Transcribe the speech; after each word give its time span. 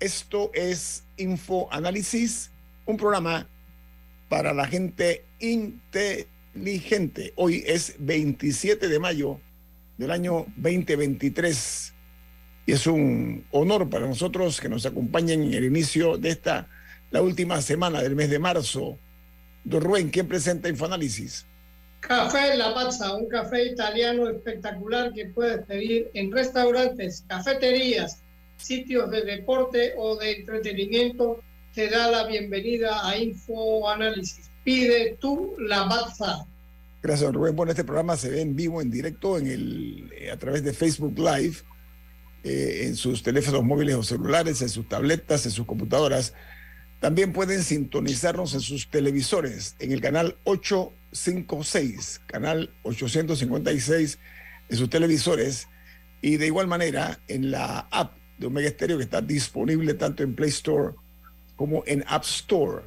Esto 0.00 0.50
es 0.54 1.04
Info 1.18 1.68
Análisis, 1.70 2.50
un 2.86 2.96
programa 2.96 3.46
para 4.30 4.54
la 4.54 4.66
gente 4.66 5.26
inteligente. 5.40 7.34
Hoy 7.36 7.62
es 7.66 7.96
27 7.98 8.88
de 8.88 8.98
mayo 8.98 9.42
del 9.98 10.10
año 10.10 10.46
2023 10.56 11.92
y 12.64 12.72
es 12.72 12.86
un 12.86 13.44
honor 13.50 13.90
para 13.90 14.06
nosotros 14.06 14.58
que 14.58 14.70
nos 14.70 14.86
acompañen 14.86 15.42
en 15.42 15.52
el 15.52 15.64
inicio 15.64 16.16
de 16.16 16.30
esta, 16.30 16.66
la 17.10 17.20
última 17.20 17.60
semana 17.60 18.00
del 18.00 18.16
mes 18.16 18.30
de 18.30 18.38
marzo. 18.38 18.98
Don 19.64 19.82
Rubén, 19.82 20.08
¿quién 20.08 20.26
presenta 20.26 20.70
Infoanálisis? 20.70 21.44
Café 22.00 22.56
La 22.56 22.72
Pazza, 22.72 23.14
un 23.14 23.28
café 23.28 23.66
italiano 23.66 24.30
espectacular 24.30 25.12
que 25.12 25.26
puedes 25.26 25.62
pedir 25.66 26.10
en 26.14 26.32
restaurantes, 26.32 27.22
cafeterías, 27.28 28.19
sitios 28.60 29.10
de 29.10 29.22
deporte 29.22 29.94
o 29.96 30.16
de 30.16 30.32
entretenimiento. 30.32 31.42
Te 31.74 31.88
da 31.88 32.10
la 32.10 32.26
bienvenida 32.26 33.08
a 33.08 33.16
Info 33.16 33.88
Análisis. 33.88 34.50
Pide 34.64 35.16
tú 35.20 35.54
La 35.58 35.88
Pazza. 35.88 36.46
Gracias, 37.02 37.32
Rubén. 37.32 37.56
Bueno, 37.56 37.72
este 37.72 37.84
programa 37.84 38.16
se 38.16 38.28
ve 38.28 38.42
en 38.42 38.54
vivo, 38.54 38.82
en 38.82 38.90
directo, 38.90 39.38
en 39.38 39.46
el, 39.46 40.12
eh, 40.16 40.30
a 40.30 40.36
través 40.36 40.62
de 40.62 40.72
Facebook 40.72 41.18
Live, 41.18 41.58
eh, 42.44 42.82
en 42.84 42.94
sus 42.94 43.22
teléfonos 43.22 43.64
móviles 43.64 43.94
o 43.94 44.02
celulares, 44.02 44.60
en 44.60 44.68
sus 44.68 44.88
tabletas, 44.88 45.46
en 45.46 45.52
sus 45.52 45.66
computadoras. 45.66 46.34
También 47.00 47.32
pueden 47.32 47.62
sintonizarnos 47.62 48.52
en 48.52 48.60
sus 48.60 48.90
televisores, 48.90 49.76
en 49.78 49.92
el 49.92 50.02
canal 50.02 50.36
856, 50.44 52.20
canal 52.26 52.70
856 52.82 54.18
en 54.68 54.76
sus 54.76 54.90
televisores, 54.90 55.68
y 56.20 56.36
de 56.36 56.46
igual 56.46 56.66
manera 56.66 57.18
en 57.28 57.50
la 57.50 57.88
app 57.90 58.19
de 58.40 58.46
Omega 58.46 58.70
Stereo 58.70 58.96
que 58.96 59.04
está 59.04 59.20
disponible 59.20 59.94
tanto 59.94 60.24
en 60.24 60.34
Play 60.34 60.48
Store 60.48 60.94
como 61.54 61.84
en 61.86 62.02
App 62.08 62.24
Store, 62.24 62.82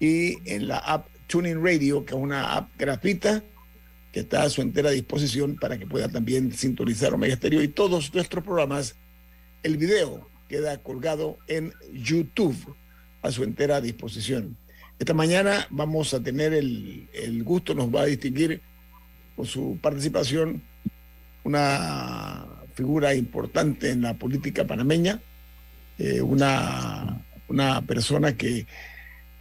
y 0.00 0.36
en 0.50 0.68
la 0.68 0.78
app 0.78 1.08
Tuning 1.26 1.62
Radio, 1.62 2.04
que 2.04 2.14
es 2.14 2.20
una 2.20 2.54
app 2.54 2.70
gratuita 2.78 3.42
que 4.12 4.20
está 4.20 4.42
a 4.42 4.50
su 4.50 4.62
entera 4.62 4.90
disposición 4.90 5.56
para 5.56 5.78
que 5.78 5.86
pueda 5.86 6.08
también 6.08 6.52
sintonizar 6.52 7.12
Omega 7.12 7.36
Stereo 7.36 7.62
y 7.62 7.68
todos 7.68 8.12
nuestros 8.14 8.44
programas. 8.44 8.96
El 9.62 9.76
video 9.76 10.28
queda 10.48 10.82
colgado 10.82 11.38
en 11.48 11.72
YouTube 11.92 12.56
a 13.22 13.30
su 13.30 13.42
entera 13.42 13.80
disposición. 13.80 14.56
Esta 14.98 15.12
mañana 15.12 15.66
vamos 15.70 16.14
a 16.14 16.22
tener 16.22 16.54
el, 16.54 17.08
el 17.12 17.42
gusto, 17.42 17.74
nos 17.74 17.94
va 17.94 18.02
a 18.02 18.06
distinguir 18.06 18.62
con 19.34 19.44
su 19.44 19.78
participación 19.82 20.62
una 21.44 22.46
figura 22.76 23.14
importante 23.14 23.90
en 23.90 24.02
la 24.02 24.14
política 24.14 24.66
panameña, 24.66 25.20
eh, 25.98 26.20
una, 26.20 27.24
una 27.48 27.80
persona 27.80 28.36
que, 28.36 28.66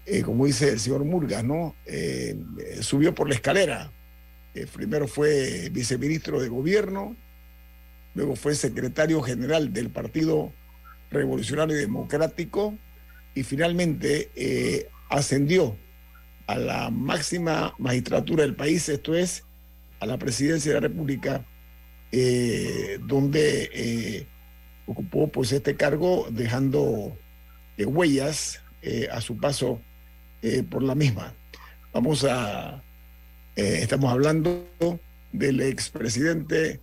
eh, 0.06 0.22
como 0.22 0.46
dice 0.46 0.70
el 0.70 0.80
señor 0.80 1.04
Murgas, 1.04 1.44
¿no? 1.44 1.76
Eh, 1.86 2.38
subió 2.80 3.14
por 3.14 3.28
la 3.28 3.36
escalera. 3.36 3.92
Primero 4.74 5.06
fue 5.10 5.70
viceministro 5.70 6.40
de 6.42 6.48
gobierno, 6.48 7.18
luego 8.14 8.38
fue 8.38 8.56
secretario 8.56 9.22
general 9.22 9.74
del 9.74 9.90
Partido 9.90 10.54
Revolucionario 11.12 11.76
Democrático, 11.76 12.74
y 13.34 13.44
finalmente 13.44 14.88
ascendió 15.10 15.76
a 16.48 16.58
la 16.58 16.90
máxima 16.90 17.74
magistratura 17.78 18.44
del 18.44 18.56
país, 18.56 18.88
esto 18.88 19.14
es, 19.14 19.44
a 20.00 20.06
la 20.06 20.18
presidencia 20.18 20.72
de 20.72 20.80
la 20.80 20.88
República, 20.88 21.46
eh, 22.18 22.98
donde 23.02 23.70
eh, 23.74 24.26
ocupó 24.86 25.28
pues 25.28 25.52
este 25.52 25.76
cargo 25.76 26.28
dejando 26.32 27.14
eh, 27.76 27.86
huellas 27.86 28.62
a 29.12 29.20
su 29.20 29.38
paso 29.38 29.82
por 30.70 30.84
la 30.84 30.94
misma. 30.94 31.34
Vamos 31.92 32.24
a, 32.24 32.84
estamos 33.56 34.12
hablando 34.12 34.70
del 35.32 35.60
expresidente 35.62 36.80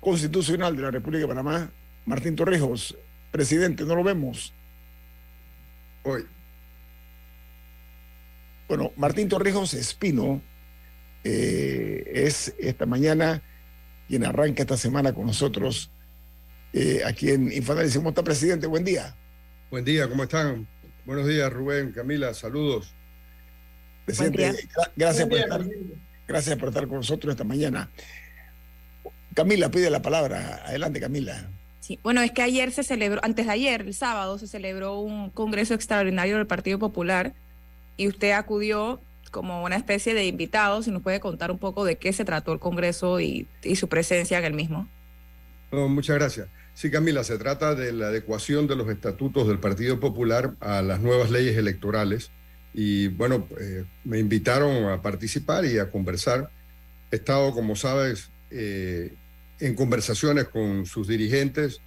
constitucional 0.00 0.74
de 0.74 0.82
la 0.82 0.90
República 0.90 1.22
de 1.22 1.28
Panamá, 1.28 1.70
Martín 2.04 2.34
Torrijos. 2.34 2.98
Presidente, 3.30 3.84
no 3.84 3.94
lo 3.94 4.02
vemos. 4.02 4.52
Hoy. 6.02 6.26
Bueno, 8.66 8.92
Martín 8.96 9.28
Torrijos 9.28 9.72
Espino 9.72 10.42
es 11.22 12.56
esta 12.58 12.86
mañana 12.86 13.40
quien 14.10 14.24
arranca 14.24 14.62
esta 14.62 14.76
semana 14.76 15.12
con 15.12 15.24
nosotros 15.24 15.88
eh, 16.72 17.02
aquí 17.06 17.30
en 17.30 17.52
Infoanálisis. 17.52 17.96
¿Cómo 17.96 18.08
está, 18.08 18.24
presidente? 18.24 18.66
Buen 18.66 18.84
día. 18.84 19.16
Buen 19.70 19.84
día, 19.84 20.08
¿cómo 20.08 20.24
están? 20.24 20.66
Buenos 21.06 21.28
días, 21.28 21.50
Rubén, 21.52 21.92
Camila, 21.92 22.34
saludos. 22.34 22.92
Presidente, 24.04 24.68
gracias, 24.96 25.28
por 25.28 25.36
día, 25.36 25.44
estar, 25.44 25.64
gracias 26.26 26.56
por 26.58 26.68
estar 26.70 26.88
con 26.88 26.96
nosotros 26.96 27.30
esta 27.32 27.44
mañana. 27.44 27.88
Camila 29.32 29.70
pide 29.70 29.88
la 29.90 30.02
palabra. 30.02 30.60
Adelante, 30.66 30.98
Camila. 30.98 31.48
Sí, 31.78 32.00
bueno, 32.02 32.20
es 32.20 32.32
que 32.32 32.42
ayer 32.42 32.72
se 32.72 32.82
celebró, 32.82 33.20
antes 33.22 33.46
de 33.46 33.52
ayer, 33.52 33.82
el 33.82 33.94
sábado, 33.94 34.38
se 34.38 34.48
celebró 34.48 34.98
un 34.98 35.30
congreso 35.30 35.74
extraordinario 35.74 36.36
del 36.36 36.48
Partido 36.48 36.80
Popular 36.80 37.32
y 37.96 38.08
usted 38.08 38.32
acudió 38.32 39.00
como 39.30 39.64
una 39.64 39.76
especie 39.76 40.14
de 40.14 40.26
invitado, 40.26 40.82
si 40.82 40.90
nos 40.90 41.02
puede 41.02 41.20
contar 41.20 41.50
un 41.50 41.58
poco 41.58 41.84
de 41.84 41.96
qué 41.96 42.12
se 42.12 42.24
trató 42.24 42.52
el 42.52 42.58
congreso 42.58 43.20
y, 43.20 43.46
y 43.62 43.76
su 43.76 43.88
presencia 43.88 44.38
en 44.38 44.44
el 44.44 44.54
mismo. 44.54 44.88
No, 45.72 45.88
muchas 45.88 46.16
gracias. 46.16 46.48
Sí, 46.74 46.90
Camila, 46.90 47.24
se 47.24 47.38
trata 47.38 47.74
de 47.74 47.92
la 47.92 48.08
adecuación 48.08 48.66
de 48.66 48.76
los 48.76 48.88
estatutos 48.88 49.46
del 49.46 49.58
Partido 49.58 50.00
Popular 50.00 50.54
a 50.60 50.82
las 50.82 51.00
nuevas 51.00 51.30
leyes 51.30 51.56
electorales. 51.56 52.30
Y 52.72 53.08
bueno, 53.08 53.46
eh, 53.60 53.84
me 54.04 54.18
invitaron 54.18 54.86
a 54.86 55.02
participar 55.02 55.64
y 55.64 55.78
a 55.78 55.90
conversar. 55.90 56.50
He 57.10 57.16
estado, 57.16 57.52
como 57.52 57.76
sabes, 57.76 58.30
eh, 58.50 59.14
en 59.58 59.74
conversaciones 59.74 60.48
con 60.48 60.86
sus 60.86 61.06
dirigentes 61.08 61.80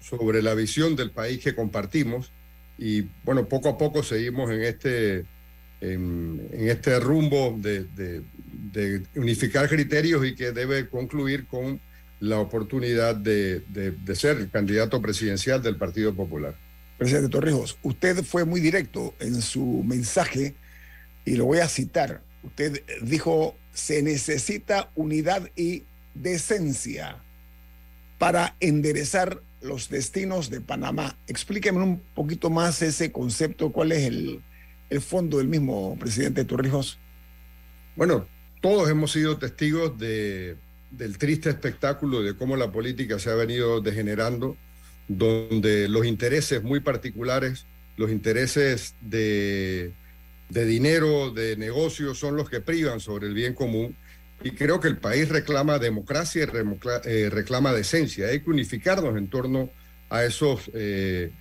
sobre 0.00 0.42
la 0.42 0.54
visión 0.54 0.96
del 0.96 1.10
país 1.10 1.42
que 1.42 1.54
compartimos. 1.54 2.32
Y 2.78 3.02
bueno, 3.24 3.48
poco 3.48 3.70
a 3.70 3.78
poco 3.78 4.02
seguimos 4.02 4.50
en 4.50 4.62
este, 4.62 5.24
en, 5.80 6.48
en 6.52 6.68
este 6.68 6.98
rumbo 7.00 7.56
de, 7.58 7.84
de- 7.84 8.22
de 8.72 9.02
unificar 9.14 9.68
criterios 9.68 10.26
y 10.26 10.34
que 10.34 10.52
debe 10.52 10.88
concluir 10.88 11.46
con 11.46 11.80
la 12.20 12.38
oportunidad 12.38 13.14
de, 13.14 13.60
de- 13.68 14.14
ser 14.16 14.38
el 14.38 14.50
candidato 14.50 15.00
presidencial 15.00 15.62
del 15.62 15.76
Partido 15.76 16.14
Popular. 16.14 16.54
Presidente 16.98 17.28
Torrijos, 17.28 17.78
usted 17.82 18.22
fue 18.24 18.44
muy 18.44 18.60
directo 18.60 19.14
en 19.20 19.40
su 19.42 19.82
mensaje 19.84 20.54
y 21.24 21.36
lo 21.36 21.44
voy 21.44 21.58
a 21.58 21.68
citar. 21.68 22.22
Usted 22.42 22.82
dijo, 23.02 23.54
se 23.72 24.02
necesita 24.02 24.90
unidad 24.94 25.50
y 25.56 25.82
decencia 26.14 27.22
para 28.18 28.56
enderezar 28.60 29.42
los 29.60 29.88
destinos 29.90 30.48
de 30.48 30.60
Panamá. 30.60 31.18
Explíqueme 31.26 31.82
un 31.82 32.00
poquito 32.14 32.48
más 32.50 32.80
ese 32.82 33.12
concepto, 33.12 33.72
cuál 33.72 33.92
es 33.92 34.04
el, 34.04 34.42
el 34.90 35.00
fondo 35.00 35.38
del 35.38 35.48
mismo, 35.48 35.96
presidente 35.98 36.44
Torrijos. 36.44 36.98
Bueno, 37.96 38.26
todos 38.60 38.88
hemos 38.88 39.12
sido 39.12 39.38
testigos 39.38 39.98
de, 39.98 40.56
del 40.90 41.18
triste 41.18 41.50
espectáculo 41.50 42.22
de 42.22 42.36
cómo 42.36 42.56
la 42.56 42.70
política 42.70 43.18
se 43.18 43.30
ha 43.30 43.34
venido 43.34 43.80
degenerando, 43.80 44.56
donde 45.08 45.88
los 45.88 46.04
intereses 46.06 46.62
muy 46.62 46.80
particulares 46.80 47.66
los 47.96 48.10
intereses 48.10 48.94
de, 49.00 49.92
de 50.48 50.64
dinero, 50.64 51.30
de 51.30 51.56
negocios, 51.56 52.18
son 52.18 52.36
los 52.36 52.48
que 52.48 52.60
privan 52.60 53.00
sobre 53.00 53.26
el 53.26 53.34
bien 53.34 53.54
común. 53.54 53.96
Y 54.44 54.50
creo 54.50 54.80
que 54.80 54.88
el 54.88 54.98
país 54.98 55.28
reclama 55.28 55.78
democracia 55.78 56.44
y 56.44 57.08
eh, 57.08 57.30
reclama 57.30 57.72
decencia. 57.72 58.28
Hay 58.28 58.40
que 58.40 58.50
unificarnos 58.50 59.16
en 59.16 59.28
torno 59.28 59.70
a 60.10 60.24
esos 60.24 60.70
eh, 60.74 61.32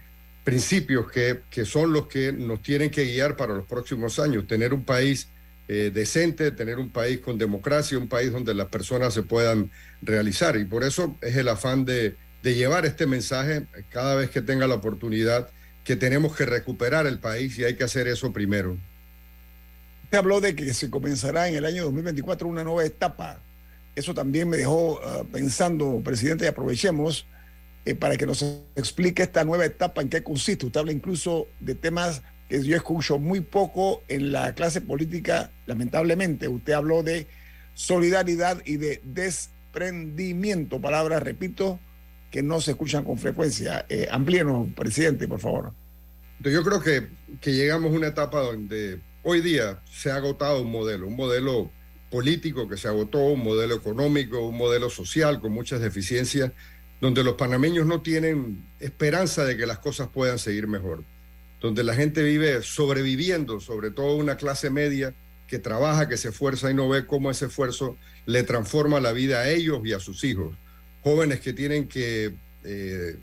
principios 0.45 1.12
que, 1.12 1.42
que 1.50 1.65
son 1.65 1.92
los 1.92 2.07
que 2.07 2.31
nos 2.31 2.62
tienen 2.62 2.92
que 2.92 3.03
guiar 3.03 3.36
para 3.36 3.53
los 3.53 3.65
próximos 3.65 4.19
años. 4.19 4.47
Tener 4.47 4.74
un 4.74 4.86
país 4.86 5.27
eh, 5.68 5.92
decente, 5.94 6.51
tener 6.51 6.77
un 6.77 6.92
país 6.92 7.19
con 7.19 7.39
democracia, 7.39 7.97
un 7.97 8.07
país 8.07 8.31
donde 8.31 8.53
las 8.53 8.68
personas 8.68 9.13
se 9.13 9.24
puedan 9.24 9.71
realizar. 10.03 10.56
Y 10.56 10.65
por 10.65 10.83
eso 10.83 11.18
es 11.21 11.36
el 11.36 11.50
afán 11.50 11.83
de, 11.83 12.15
de 12.44 12.53
llevar 12.53 12.86
este 12.86 13.07
mensaje 13.07 13.65
cada 13.89 14.15
vez 14.15 14.30
que 14.30 14.42
tenga 14.42 14.68
la 14.68 14.75
oportunidad 14.75 15.50
que 15.83 15.95
tenemos 15.95 16.36
que 16.36 16.45
recuperar 16.45 17.07
el 17.07 17.19
país 17.19 17.57
y 17.57 17.63
hay 17.63 17.75
que 17.75 17.83
hacer 17.83 18.07
eso 18.07 18.31
primero. 18.31 18.77
Usted 20.03 20.18
habló 20.19 20.41
de 20.41 20.56
que 20.56 20.71
se 20.75 20.91
comenzará 20.91 21.48
en 21.48 21.56
el 21.56 21.65
año 21.65 21.86
2024 21.86 22.48
una 22.48 22.63
nueva 22.63 22.86
etapa. 22.86 23.39
Eso 23.95 24.13
también 24.13 24.48
me 24.48 24.57
dejó 24.57 25.00
ah, 25.03 25.24
pensando, 25.31 26.01
presidente, 26.03 26.45
y 26.45 26.48
aprovechemos 26.48 27.25
eh, 27.85 27.95
para 27.95 28.17
que 28.17 28.25
nos 28.25 28.43
explique 28.75 29.23
esta 29.23 29.43
nueva 29.43 29.65
etapa 29.65 30.01
en 30.01 30.09
qué 30.09 30.23
consiste. 30.23 30.65
Usted 30.65 30.79
habla 30.79 30.91
incluso 30.91 31.47
de 31.59 31.75
temas 31.75 32.23
que 32.49 32.63
yo 32.63 32.75
escucho 32.75 33.19
muy 33.19 33.41
poco 33.41 34.03
en 34.07 34.31
la 34.31 34.53
clase 34.55 34.81
política, 34.81 35.51
lamentablemente. 35.67 36.47
Usted 36.47 36.73
habló 36.73 37.03
de 37.03 37.27
solidaridad 37.75 38.61
y 38.65 38.77
de 38.77 39.01
desprendimiento, 39.03 40.81
palabras, 40.81 41.21
repito, 41.21 41.79
que 42.31 42.41
no 42.41 42.59
se 42.59 42.71
escuchan 42.71 43.03
con 43.03 43.17
frecuencia. 43.17 43.85
Eh, 43.88 44.07
amplíenos, 44.09 44.67
presidente, 44.73 45.27
por 45.27 45.39
favor. 45.39 45.73
Yo 46.39 46.63
creo 46.63 46.81
que, 46.81 47.07
que 47.39 47.53
llegamos 47.53 47.91
a 47.91 47.95
una 47.95 48.07
etapa 48.07 48.41
donde 48.41 48.99
hoy 49.23 49.41
día 49.41 49.79
se 49.91 50.11
ha 50.11 50.15
agotado 50.15 50.61
un 50.61 50.71
modelo, 50.71 51.07
un 51.07 51.15
modelo 51.15 51.71
político 52.09 52.67
que 52.67 52.77
se 52.77 52.88
agotó, 52.88 53.19
un 53.19 53.43
modelo 53.43 53.75
económico, 53.75 54.47
un 54.47 54.57
modelo 54.57 54.89
social 54.89 55.39
con 55.39 55.51
muchas 55.51 55.81
deficiencias, 55.81 56.51
donde 57.05 57.23
los 57.23 57.35
panameños 57.35 57.85
no 57.85 58.01
tienen 58.01 58.65
esperanza 58.79 59.45
de 59.45 59.55
que 59.55 59.67
las 59.67 59.77
cosas 59.77 60.09
puedan 60.11 60.39
seguir 60.39 60.65
mejor, 60.65 61.03
donde 61.61 61.83
la 61.83 61.93
gente 61.93 62.23
vive 62.23 62.63
sobreviviendo, 62.63 63.59
sobre 63.59 63.91
todo 63.91 64.15
una 64.15 64.37
clase 64.37 64.71
media 64.71 65.13
que 65.47 65.59
trabaja, 65.59 66.09
que 66.09 66.17
se 66.17 66.29
esfuerza 66.29 66.71
y 66.71 66.73
no 66.73 66.89
ve 66.89 67.05
cómo 67.05 67.29
ese 67.29 67.45
esfuerzo 67.45 67.95
le 68.25 68.41
transforma 68.41 68.99
la 68.99 69.11
vida 69.11 69.41
a 69.41 69.49
ellos 69.51 69.81
y 69.83 69.93
a 69.93 69.99
sus 69.99 70.23
hijos. 70.23 70.57
Jóvenes 71.03 71.41
que 71.41 71.53
tienen 71.53 71.87
que, 71.87 72.33
eh, 72.63 73.17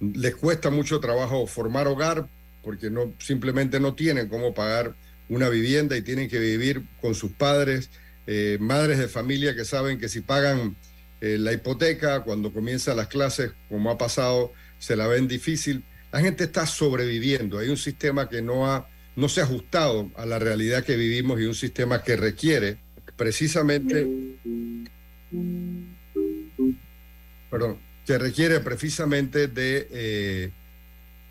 les 0.00 0.34
cuesta 0.34 0.70
mucho 0.70 0.98
trabajo 0.98 1.46
formar 1.46 1.86
hogar 1.86 2.28
porque 2.64 2.90
no, 2.90 3.14
simplemente 3.20 3.78
no 3.78 3.94
tienen 3.94 4.28
cómo 4.28 4.54
pagar 4.54 4.96
una 5.28 5.48
vivienda 5.48 5.96
y 5.96 6.02
tienen 6.02 6.28
que 6.28 6.40
vivir 6.40 6.82
con 7.00 7.14
sus 7.14 7.30
padres, 7.30 7.90
eh, 8.26 8.58
madres 8.60 8.98
de 8.98 9.06
familia 9.06 9.54
que 9.54 9.64
saben 9.64 10.00
que 10.00 10.08
si 10.08 10.20
pagan 10.20 10.74
eh, 11.20 11.36
la 11.38 11.52
hipoteca 11.52 12.20
cuando 12.20 12.52
comienzan 12.52 12.96
las 12.96 13.08
clases, 13.08 13.52
como 13.68 13.90
ha 13.90 13.98
pasado, 13.98 14.52
se 14.78 14.96
la 14.96 15.06
ven 15.06 15.28
difícil. 15.28 15.84
La 16.12 16.20
gente 16.20 16.44
está 16.44 16.66
sobreviviendo. 16.66 17.58
Hay 17.58 17.68
un 17.68 17.76
sistema 17.76 18.28
que 18.28 18.42
no, 18.42 18.66
ha, 18.66 18.88
no 19.16 19.28
se 19.28 19.40
ha 19.40 19.44
ajustado 19.44 20.10
a 20.16 20.26
la 20.26 20.38
realidad 20.38 20.84
que 20.84 20.96
vivimos 20.96 21.40
y 21.40 21.44
un 21.44 21.54
sistema 21.54 22.02
que 22.02 22.16
requiere 22.16 22.78
precisamente, 23.16 24.08
perdón, 27.50 27.78
que 28.06 28.18
requiere 28.18 28.60
precisamente 28.60 29.46
de, 29.46 29.88
eh, 29.90 30.50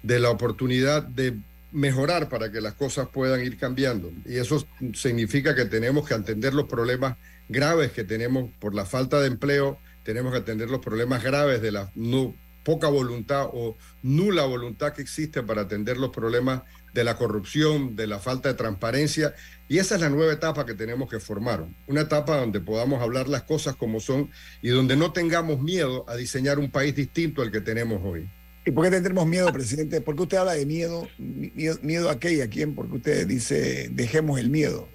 de 0.03 0.19
la 0.19 0.29
oportunidad 0.29 1.01
de 1.01 1.35
mejorar 1.71 2.29
para 2.29 2.51
que 2.51 2.61
las 2.61 2.75
cosas 2.75 3.07
puedan 3.09 3.41
ir 3.41 3.57
cambiando. 3.57 4.11
Y 4.25 4.37
eso 4.37 4.65
significa 4.93 5.55
que 5.55 5.65
tenemos 5.65 6.07
que 6.07 6.13
atender 6.13 6.53
los 6.53 6.67
problemas 6.67 7.17
graves 7.49 7.91
que 7.91 8.03
tenemos 8.03 8.51
por 8.59 8.73
la 8.73 8.85
falta 8.85 9.19
de 9.19 9.27
empleo, 9.27 9.77
tenemos 10.03 10.31
que 10.31 10.39
atender 10.39 10.69
los 10.69 10.79
problemas 10.79 11.23
graves 11.23 11.61
de 11.61 11.71
la 11.71 11.91
no, 11.95 12.35
poca 12.63 12.87
voluntad 12.87 13.49
o 13.51 13.77
nula 14.03 14.45
voluntad 14.45 14.93
que 14.93 15.01
existe 15.01 15.43
para 15.43 15.63
atender 15.63 15.97
los 15.97 16.11
problemas 16.11 16.61
de 16.93 17.03
la 17.03 17.17
corrupción, 17.17 17.95
de 17.95 18.07
la 18.07 18.19
falta 18.19 18.49
de 18.49 18.55
transparencia. 18.55 19.33
Y 19.67 19.77
esa 19.77 19.95
es 19.95 20.01
la 20.01 20.09
nueva 20.09 20.33
etapa 20.33 20.65
que 20.65 20.73
tenemos 20.73 21.09
que 21.09 21.19
formar. 21.19 21.65
Una 21.87 22.01
etapa 22.01 22.37
donde 22.37 22.59
podamos 22.59 23.01
hablar 23.01 23.27
las 23.27 23.43
cosas 23.43 23.75
como 23.75 23.99
son 23.99 24.31
y 24.61 24.69
donde 24.69 24.95
no 24.95 25.11
tengamos 25.11 25.61
miedo 25.61 26.05
a 26.07 26.15
diseñar 26.15 26.59
un 26.59 26.71
país 26.71 26.95
distinto 26.95 27.41
al 27.41 27.51
que 27.51 27.61
tenemos 27.61 28.01
hoy. 28.03 28.29
¿Y 28.65 28.71
por 28.71 28.83
qué 28.83 28.91
tendremos 28.91 29.25
miedo, 29.25 29.51
presidente? 29.51 30.01
¿Por 30.01 30.15
qué 30.15 30.23
usted 30.23 30.37
habla 30.37 30.53
de 30.53 30.65
miedo? 30.65 31.07
¿Miedo, 31.17 31.77
miedo 31.81 32.09
a 32.09 32.19
qué 32.19 32.33
y 32.33 32.41
a 32.41 32.49
quién? 32.49 32.75
Porque 32.75 32.97
usted 32.97 33.27
dice, 33.27 33.89
dejemos 33.91 34.39
el 34.39 34.49
miedo. 34.49 34.87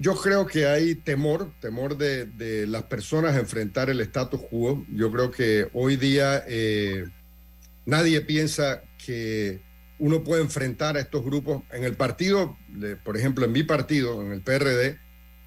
Yo 0.00 0.14
creo 0.14 0.46
que 0.46 0.64
hay 0.64 0.94
temor, 0.94 1.52
temor 1.60 1.98
de, 1.98 2.66
las 2.66 2.84
personas 2.84 3.36
a 3.36 3.38
enfrentar 3.38 3.90
el 3.90 4.00
status 4.00 4.40
quo. 4.48 4.82
Yo 4.88 5.12
creo 5.12 5.30
que 5.30 5.68
hoy 5.74 5.96
día 5.96 6.42
eh, 6.48 7.04
nadie 7.84 8.22
piensa 8.22 8.82
que 8.96 9.60
uno 9.98 10.24
puede 10.24 10.40
enfrentar 10.40 10.96
a 10.96 11.00
estos 11.00 11.22
grupos. 11.22 11.64
En 11.70 11.84
el 11.84 11.96
partido, 11.96 12.56
por 13.04 13.18
ejemplo, 13.18 13.44
en 13.44 13.52
mi 13.52 13.62
partido, 13.62 14.22
en 14.22 14.32
el 14.32 14.40
PRD, 14.40 14.98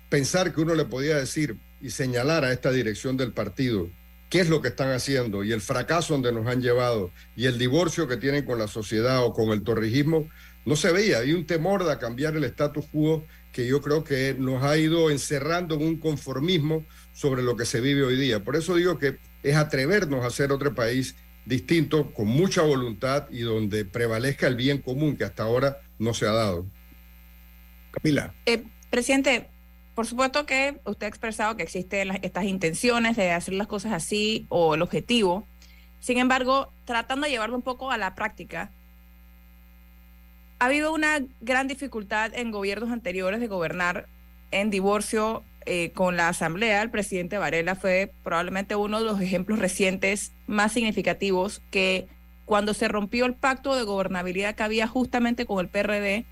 pensar 0.09 0.53
que 0.53 0.61
uno 0.61 0.75
le 0.75 0.85
podía 0.85 1.17
decir 1.17 1.57
y 1.81 1.89
señalar 1.89 2.45
a 2.45 2.53
esta 2.53 2.71
dirección 2.71 3.17
del 3.17 3.33
partido 3.33 3.89
qué 4.29 4.39
es 4.39 4.49
lo 4.49 4.61
que 4.61 4.69
están 4.69 4.89
haciendo 4.91 5.43
y 5.43 5.51
el 5.51 5.61
fracaso 5.61 6.13
donde 6.13 6.31
nos 6.31 6.47
han 6.47 6.61
llevado 6.61 7.11
y 7.35 7.45
el 7.45 7.57
divorcio 7.59 8.07
que 8.07 8.17
tienen 8.17 8.45
con 8.45 8.57
la 8.57 8.67
sociedad 8.67 9.23
o 9.23 9.31
con 9.31 9.49
el 9.49 9.63
torrijismo, 9.63 10.27
no 10.65 10.75
se 10.75 10.91
veía. 10.91 11.19
Hay 11.19 11.33
un 11.33 11.45
temor 11.45 11.83
de 11.83 11.95
cambiar 11.99 12.35
el 12.35 12.43
status 12.45 12.85
quo 12.91 13.25
que 13.53 13.67
yo 13.67 13.81
creo 13.81 14.03
que 14.03 14.35
nos 14.37 14.63
ha 14.63 14.77
ido 14.77 15.09
encerrando 15.11 15.75
en 15.75 15.83
un 15.83 15.97
conformismo 15.97 16.85
sobre 17.13 17.43
lo 17.43 17.55
que 17.55 17.65
se 17.65 17.79
vive 17.79 18.03
hoy 18.03 18.17
día. 18.17 18.43
Por 18.43 18.55
eso 18.55 18.75
digo 18.75 18.97
que 18.97 19.19
es 19.43 19.55
atrevernos 19.55 20.23
a 20.23 20.27
hacer 20.27 20.51
otro 20.51 20.73
país 20.73 21.15
distinto, 21.45 22.13
con 22.13 22.27
mucha 22.27 22.63
voluntad 22.63 23.27
y 23.29 23.41
donde 23.41 23.85
prevalezca 23.85 24.47
el 24.47 24.55
bien 24.55 24.79
común 24.79 25.15
que 25.15 25.23
hasta 25.23 25.43
ahora 25.43 25.77
no 25.99 26.13
se 26.13 26.25
ha 26.25 26.31
dado. 26.31 26.65
Camila. 27.91 28.33
Eh, 28.45 28.63
presidente, 28.89 29.49
por 29.93 30.07
supuesto 30.07 30.45
que 30.45 30.79
usted 30.85 31.05
ha 31.05 31.09
expresado 31.09 31.55
que 31.55 31.63
existen 31.63 32.07
las, 32.07 32.19
estas 32.23 32.45
intenciones 32.45 33.15
de 33.15 33.31
hacer 33.31 33.53
las 33.53 33.67
cosas 33.67 33.93
así 33.93 34.47
o 34.49 34.73
el 34.73 34.81
objetivo. 34.81 35.47
Sin 35.99 36.17
embargo, 36.17 36.71
tratando 36.85 37.25
de 37.25 37.31
llevarlo 37.31 37.55
un 37.55 37.61
poco 37.61 37.91
a 37.91 37.97
la 37.97 38.15
práctica, 38.15 38.71
ha 40.63 40.67
habido 40.67 40.93
una 40.93 41.19
gran 41.41 41.67
dificultad 41.67 42.31
en 42.33 42.49
gobiernos 42.49 42.89
anteriores 42.89 43.41
de 43.41 43.47
gobernar 43.47 44.07
en 44.49 44.69
divorcio 44.69 45.43
eh, 45.65 45.91
con 45.91 46.15
la 46.15 46.29
Asamblea. 46.29 46.81
El 46.81 46.89
presidente 46.89 47.37
Varela 47.37 47.75
fue 47.75 48.13
probablemente 48.23 48.77
uno 48.77 49.01
de 49.01 49.05
los 49.05 49.19
ejemplos 49.19 49.59
recientes 49.59 50.31
más 50.47 50.71
significativos 50.71 51.61
que 51.69 52.07
cuando 52.45 52.73
se 52.73 52.87
rompió 52.87 53.25
el 53.25 53.33
pacto 53.33 53.75
de 53.75 53.83
gobernabilidad 53.83 54.55
que 54.55 54.63
había 54.63 54.87
justamente 54.87 55.45
con 55.45 55.59
el 55.59 55.67
PRD, 55.67 56.25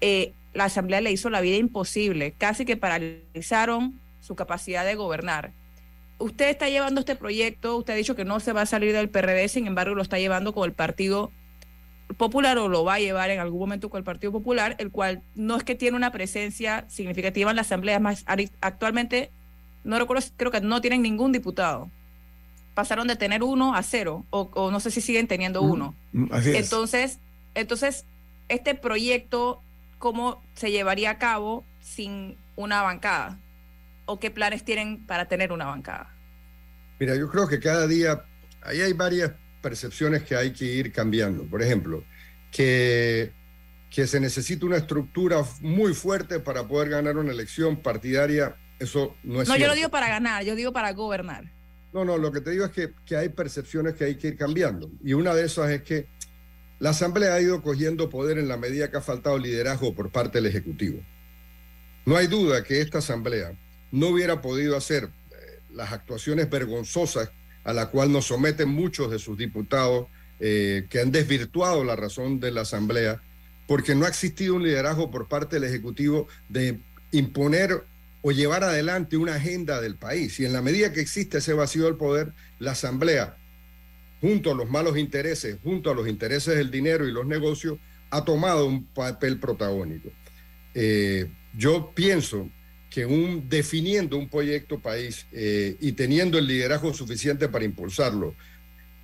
eh, 0.00 0.32
la 0.54 0.66
Asamblea 0.66 1.00
le 1.00 1.10
hizo 1.10 1.28
la 1.28 1.40
vida 1.40 1.56
imposible, 1.56 2.34
casi 2.38 2.66
que 2.66 2.76
paralizaron 2.76 4.00
su 4.20 4.36
capacidad 4.36 4.84
de 4.84 4.94
gobernar. 4.94 5.50
Usted 6.18 6.50
está 6.50 6.68
llevando 6.68 7.00
este 7.00 7.16
proyecto, 7.16 7.78
usted 7.78 7.94
ha 7.94 7.96
dicho 7.96 8.14
que 8.14 8.24
no 8.24 8.38
se 8.38 8.52
va 8.52 8.60
a 8.60 8.66
salir 8.66 8.92
del 8.92 9.10
PRD, 9.10 9.48
sin 9.48 9.66
embargo 9.66 9.96
lo 9.96 10.02
está 10.02 10.20
llevando 10.20 10.54
con 10.54 10.66
el 10.66 10.72
Partido 10.72 11.32
Popular 12.16 12.56
o 12.58 12.68
lo 12.68 12.84
va 12.84 12.94
a 12.94 12.98
llevar 12.98 13.30
en 13.30 13.40
algún 13.40 13.58
momento 13.58 13.90
con 13.90 13.98
el 13.98 14.04
Partido 14.04 14.32
Popular, 14.32 14.76
el 14.78 14.90
cual 14.90 15.22
no 15.34 15.56
es 15.56 15.64
que 15.64 15.74
tiene 15.74 15.96
una 15.96 16.12
presencia 16.12 16.84
significativa 16.88 17.50
en 17.50 17.56
la 17.56 17.62
Asamblea, 17.62 17.98
más 17.98 18.24
actualmente 18.60 19.30
no 19.86 19.98
recuerdo, 20.00 20.26
creo 20.36 20.50
que 20.50 20.60
no 20.60 20.80
tienen 20.80 21.02
ningún 21.02 21.30
diputado. 21.30 21.88
Pasaron 22.74 23.06
de 23.06 23.14
tener 23.14 23.42
uno 23.42 23.74
a 23.74 23.82
cero, 23.82 24.26
o, 24.30 24.50
o 24.52 24.70
no 24.70 24.80
sé 24.80 24.90
si 24.90 25.00
siguen 25.00 25.28
teniendo 25.28 25.62
uno. 25.62 25.94
Así 26.32 26.50
es. 26.50 26.56
Entonces, 26.56 27.20
entonces, 27.54 28.04
este 28.48 28.74
proyecto, 28.74 29.62
¿cómo 29.98 30.42
se 30.54 30.72
llevaría 30.72 31.10
a 31.10 31.18
cabo 31.18 31.64
sin 31.80 32.36
una 32.56 32.82
bancada? 32.82 33.38
¿O 34.06 34.18
qué 34.18 34.30
planes 34.30 34.64
tienen 34.64 35.06
para 35.06 35.26
tener 35.26 35.52
una 35.52 35.66
bancada? 35.66 36.12
Mira, 36.98 37.14
yo 37.14 37.30
creo 37.30 37.46
que 37.46 37.60
cada 37.60 37.86
día, 37.86 38.24
ahí 38.62 38.80
hay 38.80 38.92
varias 38.92 39.32
percepciones 39.66 40.22
que 40.22 40.36
hay 40.36 40.52
que 40.52 40.64
ir 40.64 40.92
cambiando. 40.92 41.42
Por 41.42 41.60
ejemplo, 41.60 42.04
que, 42.52 43.32
que 43.90 44.06
se 44.06 44.20
necesita 44.20 44.64
una 44.64 44.76
estructura 44.76 45.42
muy 45.60 45.92
fuerte 45.92 46.38
para 46.38 46.68
poder 46.68 46.90
ganar 46.90 47.16
una 47.16 47.32
elección 47.32 47.82
partidaria, 47.82 48.54
eso 48.78 49.16
no 49.24 49.42
es 49.42 49.48
No, 49.48 49.54
cierto. 49.56 49.58
yo 49.58 49.66
no 49.66 49.74
digo 49.74 49.90
para 49.90 50.08
ganar, 50.08 50.44
yo 50.44 50.54
digo 50.54 50.72
para 50.72 50.92
gobernar. 50.92 51.50
No, 51.92 52.04
no, 52.04 52.16
lo 52.16 52.30
que 52.30 52.40
te 52.40 52.52
digo 52.52 52.64
es 52.64 52.70
que, 52.70 52.92
que 53.04 53.16
hay 53.16 53.28
percepciones 53.30 53.94
que 53.94 54.04
hay 54.04 54.14
que 54.14 54.28
ir 54.28 54.36
cambiando. 54.36 54.88
Y 55.02 55.14
una 55.14 55.34
de 55.34 55.44
esas 55.46 55.68
es 55.70 55.82
que 55.82 56.06
la 56.78 56.90
Asamblea 56.90 57.34
ha 57.34 57.40
ido 57.40 57.60
cogiendo 57.60 58.08
poder 58.08 58.38
en 58.38 58.46
la 58.46 58.56
medida 58.56 58.88
que 58.88 58.98
ha 58.98 59.00
faltado 59.00 59.36
liderazgo 59.36 59.96
por 59.96 60.12
parte 60.12 60.38
del 60.38 60.46
Ejecutivo. 60.46 61.00
No 62.04 62.16
hay 62.16 62.28
duda 62.28 62.62
que 62.62 62.80
esta 62.80 62.98
Asamblea 62.98 63.58
no 63.90 64.10
hubiera 64.10 64.40
podido 64.40 64.76
hacer 64.76 65.04
eh, 65.04 65.58
las 65.72 65.90
actuaciones 65.90 66.48
vergonzosas 66.48 67.30
a 67.66 67.72
la 67.72 67.86
cual 67.90 68.12
nos 68.12 68.26
someten 68.26 68.68
muchos 68.68 69.10
de 69.10 69.18
sus 69.18 69.36
diputados 69.36 70.06
eh, 70.38 70.86
que 70.88 71.00
han 71.00 71.10
desvirtuado 71.10 71.82
la 71.82 71.96
razón 71.96 72.38
de 72.38 72.52
la 72.52 72.60
Asamblea 72.60 73.20
porque 73.66 73.96
no 73.96 74.04
ha 74.04 74.08
existido 74.08 74.54
un 74.54 74.62
liderazgo 74.62 75.10
por 75.10 75.26
parte 75.26 75.56
del 75.56 75.68
Ejecutivo 75.68 76.28
de 76.48 76.78
imponer 77.10 77.84
o 78.22 78.30
llevar 78.30 78.62
adelante 78.62 79.16
una 79.16 79.34
agenda 79.34 79.80
del 79.80 79.96
país. 79.96 80.38
Y 80.38 80.46
en 80.46 80.52
la 80.52 80.62
medida 80.62 80.92
que 80.92 81.00
existe 81.00 81.38
ese 81.38 81.54
vacío 81.54 81.86
del 81.86 81.96
poder, 81.96 82.32
la 82.60 82.70
Asamblea, 82.70 83.36
junto 84.20 84.52
a 84.52 84.54
los 84.54 84.70
malos 84.70 84.96
intereses, 84.96 85.58
junto 85.64 85.90
a 85.90 85.94
los 85.94 86.06
intereses 86.06 86.56
del 86.56 86.70
dinero 86.70 87.08
y 87.08 87.12
los 87.12 87.26
negocios, 87.26 87.78
ha 88.10 88.24
tomado 88.24 88.66
un 88.66 88.86
papel 88.86 89.40
protagónico. 89.40 90.10
Eh, 90.74 91.28
yo 91.56 91.90
pienso 91.96 92.48
que 92.96 93.04
un, 93.04 93.46
definiendo 93.46 94.16
un 94.16 94.26
proyecto 94.26 94.78
país 94.78 95.26
eh, 95.30 95.76
y 95.80 95.92
teniendo 95.92 96.38
el 96.38 96.46
liderazgo 96.46 96.94
suficiente 96.94 97.46
para 97.46 97.66
impulsarlo, 97.66 98.34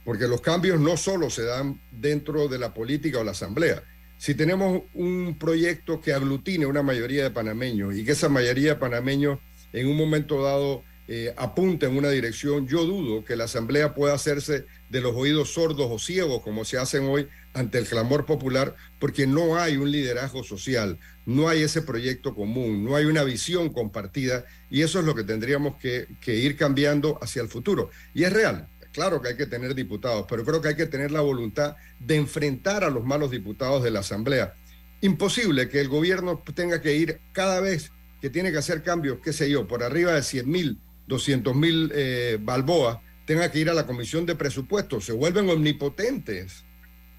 porque 0.02 0.26
los 0.26 0.40
cambios 0.40 0.80
no 0.80 0.96
solo 0.96 1.28
se 1.28 1.42
dan 1.42 1.78
dentro 1.90 2.48
de 2.48 2.58
la 2.58 2.72
política 2.72 3.18
o 3.18 3.24
la 3.24 3.32
asamblea. 3.32 3.82
Si 4.16 4.34
tenemos 4.34 4.84
un 4.94 5.36
proyecto 5.38 6.00
que 6.00 6.14
aglutine 6.14 6.64
una 6.64 6.82
mayoría 6.82 7.22
de 7.24 7.32
panameños 7.32 7.94
y 7.94 8.02
que 8.02 8.12
esa 8.12 8.30
mayoría 8.30 8.70
de 8.70 8.80
panameños 8.80 9.40
en 9.74 9.86
un 9.86 9.98
momento 9.98 10.42
dado 10.42 10.84
eh, 11.06 11.34
apunte 11.36 11.84
en 11.84 11.94
una 11.94 12.08
dirección, 12.08 12.66
yo 12.66 12.86
dudo 12.86 13.26
que 13.26 13.36
la 13.36 13.44
asamblea 13.44 13.94
pueda 13.94 14.14
hacerse 14.14 14.64
de 14.88 15.00
los 15.02 15.14
oídos 15.14 15.52
sordos 15.52 15.88
o 15.90 15.98
ciegos 15.98 16.40
como 16.40 16.64
se 16.64 16.78
hacen 16.78 17.02
hoy 17.04 17.28
ante 17.54 17.78
el 17.78 17.86
clamor 17.86 18.26
popular, 18.26 18.74
porque 18.98 19.26
no 19.26 19.56
hay 19.56 19.76
un 19.76 19.90
liderazgo 19.90 20.42
social, 20.42 20.98
no 21.26 21.48
hay 21.48 21.62
ese 21.62 21.82
proyecto 21.82 22.34
común, 22.34 22.84
no 22.84 22.96
hay 22.96 23.04
una 23.04 23.24
visión 23.24 23.70
compartida 23.70 24.44
y 24.70 24.82
eso 24.82 24.98
es 25.00 25.04
lo 25.04 25.14
que 25.14 25.24
tendríamos 25.24 25.76
que, 25.76 26.06
ir 26.26 26.56
cambiando 26.56 27.18
hacia 27.22 27.42
el 27.42 27.48
futuro. 27.48 27.90
Y 28.14 28.24
es 28.24 28.32
real, 28.32 28.68
Claro 28.92 29.22
que 29.22 29.28
hay 29.28 29.36
que 29.38 29.46
tener 29.46 29.74
diputados, 29.74 30.26
pero 30.28 30.44
creo 30.44 30.60
que 30.60 30.68
hay 30.68 30.76
que 30.76 30.84
tener 30.84 31.12
la 31.12 31.22
voluntad 31.22 31.76
de 31.98 32.16
enfrentar 32.16 32.84
a 32.84 32.90
los 32.90 33.02
malos 33.02 33.30
diputados 33.30 33.82
de 33.82 33.90
la 33.90 34.00
Asamblea. 34.00 34.52
Imposible 35.00 35.70
que 35.70 35.80
el 35.80 35.88
gobierno 35.88 36.42
tenga 36.54 36.82
que 36.82 36.94
ir 36.94 37.18
cada 37.32 37.60
vez 37.60 37.90
que 38.20 38.28
tiene 38.28 38.52
que 38.52 38.58
hacer 38.58 38.82
cambios, 38.82 39.20
qué 39.24 39.32
sé 39.32 39.48
yo, 39.48 39.66
por 39.66 39.82
arriba 39.82 40.12
de 40.12 40.22
100 40.22 40.46
mil, 40.46 40.78
200 41.06 41.56
mil 41.56 41.90
eh, 41.94 42.36
balboas, 42.38 42.98
tenga 43.24 43.50
que 43.50 43.60
ir 43.60 43.70
a 43.70 43.74
la 43.74 43.86
Comisión 43.86 44.26
de 44.26 44.34
Presupuestos. 44.34 45.06
Se 45.06 45.12
vuelven 45.12 45.48
omnipotentes 45.48 46.66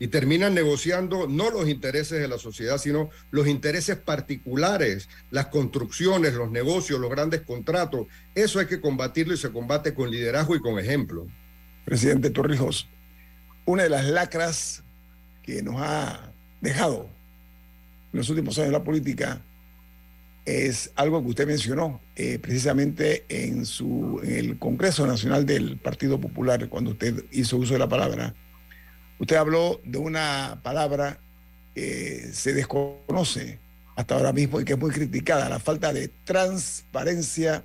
y 0.04 0.10
terminan 0.10 0.54
negociando 0.54 1.28
no 1.30 1.50
los 1.50 1.70
intereses 1.70 2.20
de 2.20 2.28
la 2.28 2.38
sociedad, 2.38 2.78
sino 2.78 3.10
los 3.32 3.48
intereses 3.48 3.96
particulares, 3.96 5.08
las 5.32 5.46
construcciones, 5.46 6.34
los 6.34 6.52
negocios, 6.52 7.00
los 7.00 7.10
grandes 7.10 7.40
contratos. 7.44 8.08
Eso 8.36 8.60
hay 8.60 8.66
que 8.66 8.82
combatirlo 8.82 9.34
y 9.34 9.38
se 9.38 9.54
combate 9.54 9.94
con 9.94 10.12
liderazgo 10.12 10.58
y 10.58 10.60
con 10.60 10.78
ejemplo 10.78 11.26
presidente 11.86 12.32
Torrijos, 12.32 12.90
una 13.64 13.84
de 13.84 13.90
las 13.90 14.04
lacras 14.04 14.84
que 15.42 15.64
nos 15.64 15.76
ha 15.78 16.34
dejado 16.60 17.08
en 18.12 18.18
los 18.18 18.30
últimos 18.30 18.60
años 18.60 18.74
la 18.74 18.84
política 18.84 19.42
es 20.44 20.92
algo 20.96 21.24
que 21.24 21.30
usted 21.30 21.48
mencionó 21.48 22.02
eh, 22.18 22.40
precisamente 22.40 23.24
en, 23.30 23.66
su, 23.66 24.20
en 24.22 24.34
el 24.34 24.60
Congreso 24.60 25.08
Nacional 25.08 25.46
del 25.46 25.78
Partido 25.78 26.20
Popular, 26.20 26.68
cuando 26.68 26.92
usted 26.92 27.24
hizo 27.32 27.56
uso 27.56 27.72
de 27.72 27.80
la 27.80 27.88
palabra. 27.88 28.36
Usted 29.20 29.36
habló 29.36 29.80
de 29.84 29.98
una 29.98 30.60
palabra 30.64 31.20
que 31.74 32.30
se 32.34 32.54
desconoce 32.54 33.60
hasta 33.96 34.16
ahora 34.16 34.34
mismo 34.34 34.60
y 34.60 34.66
que 34.66 34.74
es 34.74 34.80
muy 34.80 34.92
criticada, 34.92 35.50
la 35.50 35.60
falta 35.60 35.94
de 35.94 36.08
transparencia 36.26 37.64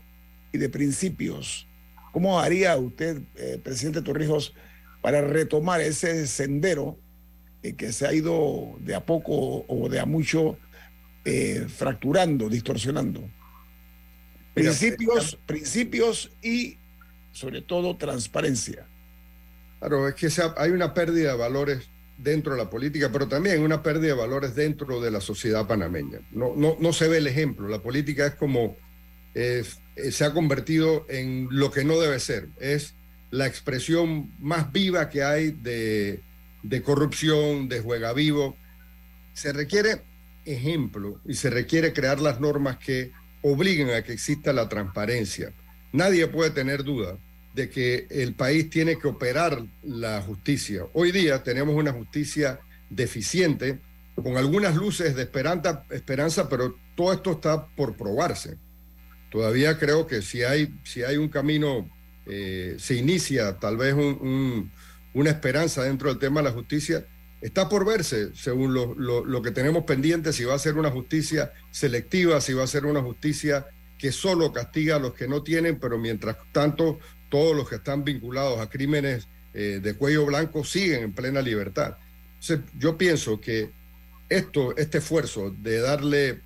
y 0.52 0.58
de 0.58 0.68
principios 0.68 1.68
¿Cómo 2.12 2.40
haría 2.40 2.76
usted, 2.76 3.22
eh, 3.36 3.60
presidente 3.62 4.02
Torrijos, 4.02 4.54
para 5.02 5.20
retomar 5.20 5.80
ese 5.80 6.26
sendero 6.26 6.98
eh, 7.62 7.74
que 7.74 7.92
se 7.92 8.06
ha 8.06 8.12
ido 8.12 8.76
de 8.80 8.94
a 8.94 9.04
poco 9.04 9.64
o 9.68 9.88
de 9.88 10.00
a 10.00 10.06
mucho 10.06 10.58
eh, 11.24 11.66
fracturando, 11.68 12.48
distorsionando? 12.48 13.30
Principios, 14.54 15.38
principios 15.46 16.32
y 16.42 16.78
sobre 17.30 17.62
todo 17.62 17.96
transparencia. 17.96 18.87
Claro, 19.78 20.08
es 20.08 20.14
que 20.14 20.28
hay 20.56 20.70
una 20.70 20.92
pérdida 20.92 21.32
de 21.32 21.38
valores 21.38 21.88
dentro 22.16 22.52
de 22.52 22.58
la 22.58 22.68
política, 22.68 23.10
pero 23.12 23.28
también 23.28 23.62
una 23.62 23.82
pérdida 23.82 24.08
de 24.08 24.20
valores 24.20 24.54
dentro 24.54 25.00
de 25.00 25.10
la 25.10 25.20
sociedad 25.20 25.66
panameña. 25.66 26.18
No, 26.32 26.54
no, 26.56 26.76
no 26.80 26.92
se 26.92 27.08
ve 27.08 27.18
el 27.18 27.26
ejemplo. 27.28 27.68
La 27.68 27.78
política 27.78 28.26
es 28.26 28.34
como 28.34 28.76
eh, 29.34 29.64
se 30.10 30.24
ha 30.24 30.32
convertido 30.32 31.06
en 31.08 31.48
lo 31.50 31.70
que 31.70 31.84
no 31.84 32.00
debe 32.00 32.18
ser. 32.18 32.48
Es 32.58 32.94
la 33.30 33.46
expresión 33.46 34.32
más 34.40 34.72
viva 34.72 35.08
que 35.08 35.22
hay 35.22 35.50
de, 35.50 36.22
corrupción, 36.84 37.68
de 37.68 37.80
juega 37.80 38.12
vivo. 38.12 38.56
Se 39.34 39.52
requiere 39.52 40.02
ejemplo 40.44 41.20
y 41.24 41.34
se 41.34 41.50
requiere 41.50 41.92
crear 41.92 42.20
las 42.20 42.40
normas 42.40 42.78
que 42.78 43.12
obliguen 43.42 43.90
a 43.90 44.02
que 44.02 44.12
exista 44.12 44.52
la 44.52 44.68
transparencia. 44.68 45.52
Nadie 45.92 46.26
puede 46.26 46.50
tener 46.50 46.82
duda 46.82 47.16
de 47.54 47.68
que 47.68 48.06
el 48.10 48.34
país 48.34 48.70
tiene 48.70 48.98
que 48.98 49.08
operar 49.08 49.64
la 49.82 50.20
justicia. 50.22 50.84
Hoy 50.92 51.12
día 51.12 51.42
tenemos 51.42 51.74
una 51.74 51.92
justicia 51.92 52.60
deficiente, 52.90 53.80
con 54.14 54.36
algunas 54.36 54.76
luces 54.76 55.14
de 55.14 55.22
esperanza, 55.22 55.84
esperanza 55.90 56.48
pero 56.48 56.76
todo 56.96 57.12
esto 57.12 57.32
está 57.32 57.66
por 57.68 57.96
probarse. 57.96 58.58
Todavía 59.30 59.78
creo 59.78 60.06
que 60.06 60.22
si 60.22 60.42
hay, 60.42 60.80
si 60.84 61.02
hay 61.02 61.16
un 61.16 61.28
camino, 61.28 61.88
eh, 62.26 62.76
se 62.78 62.94
inicia 62.94 63.58
tal 63.58 63.76
vez 63.76 63.94
una 63.94 65.30
esperanza 65.30 65.82
dentro 65.82 66.08
del 66.08 66.18
tema 66.18 66.40
de 66.40 66.48
la 66.48 66.54
justicia, 66.54 67.06
está 67.40 67.68
por 67.68 67.84
verse, 67.84 68.34
según 68.34 68.74
lo, 68.74 68.94
lo, 68.94 69.42
que 69.42 69.50
tenemos 69.50 69.84
pendiente, 69.84 70.32
si 70.32 70.44
va 70.44 70.54
a 70.54 70.58
ser 70.58 70.76
una 70.76 70.90
justicia 70.90 71.52
selectiva, 71.70 72.40
si 72.40 72.52
va 72.52 72.64
a 72.64 72.68
ser 72.68 72.86
una 72.86 73.02
justicia 73.02 73.66
que 73.98 74.12
solo 74.12 74.52
castiga 74.52 74.96
a 74.96 74.98
los 74.98 75.14
que 75.14 75.28
no 75.28 75.42
tienen, 75.42 75.78
pero 75.78 75.98
mientras 75.98 76.36
tanto 76.52 76.98
todos 77.28 77.56
los 77.56 77.68
que 77.68 77.76
están 77.76 78.04
vinculados 78.04 78.60
a 78.60 78.68
crímenes 78.68 79.28
eh, 79.54 79.80
de 79.82 79.94
cuello 79.94 80.26
blanco 80.26 80.64
siguen 80.64 81.02
en 81.02 81.12
plena 81.12 81.42
libertad. 81.42 81.96
yo 82.78 82.96
pienso 82.96 83.40
que 83.40 83.70
esto, 84.28 84.76
este 84.76 84.98
esfuerzo 84.98 85.50
de 85.50 85.80
darle 85.80 86.40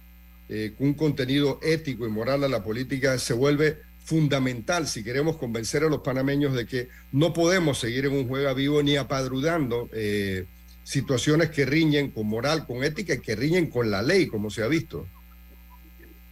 eh, 0.48 0.74
un 0.78 0.94
contenido 0.94 1.58
ético 1.62 2.06
y 2.06 2.10
moral 2.10 2.44
a 2.44 2.48
la 2.48 2.62
política 2.62 3.18
se 3.18 3.34
vuelve 3.34 3.78
fundamental 4.04 4.86
si 4.86 5.04
queremos 5.04 5.36
convencer 5.36 5.84
a 5.84 5.88
los 5.88 6.00
panameños 6.00 6.54
de 6.54 6.66
que 6.66 6.88
no 7.12 7.32
podemos 7.32 7.78
seguir 7.78 8.06
en 8.06 8.12
un 8.12 8.28
juego 8.28 8.54
vivo 8.54 8.82
ni 8.82 8.96
apadrudando 8.96 9.88
eh, 9.92 10.46
situaciones 10.84 11.50
que 11.50 11.64
riñen 11.64 12.10
con 12.10 12.26
moral, 12.26 12.66
con 12.66 12.82
ética 12.82 13.14
y 13.14 13.20
que 13.20 13.36
riñen 13.36 13.70
con 13.70 13.90
la 13.90 14.02
ley, 14.02 14.26
como 14.26 14.50
se 14.50 14.62
ha 14.62 14.68
visto. 14.68 15.06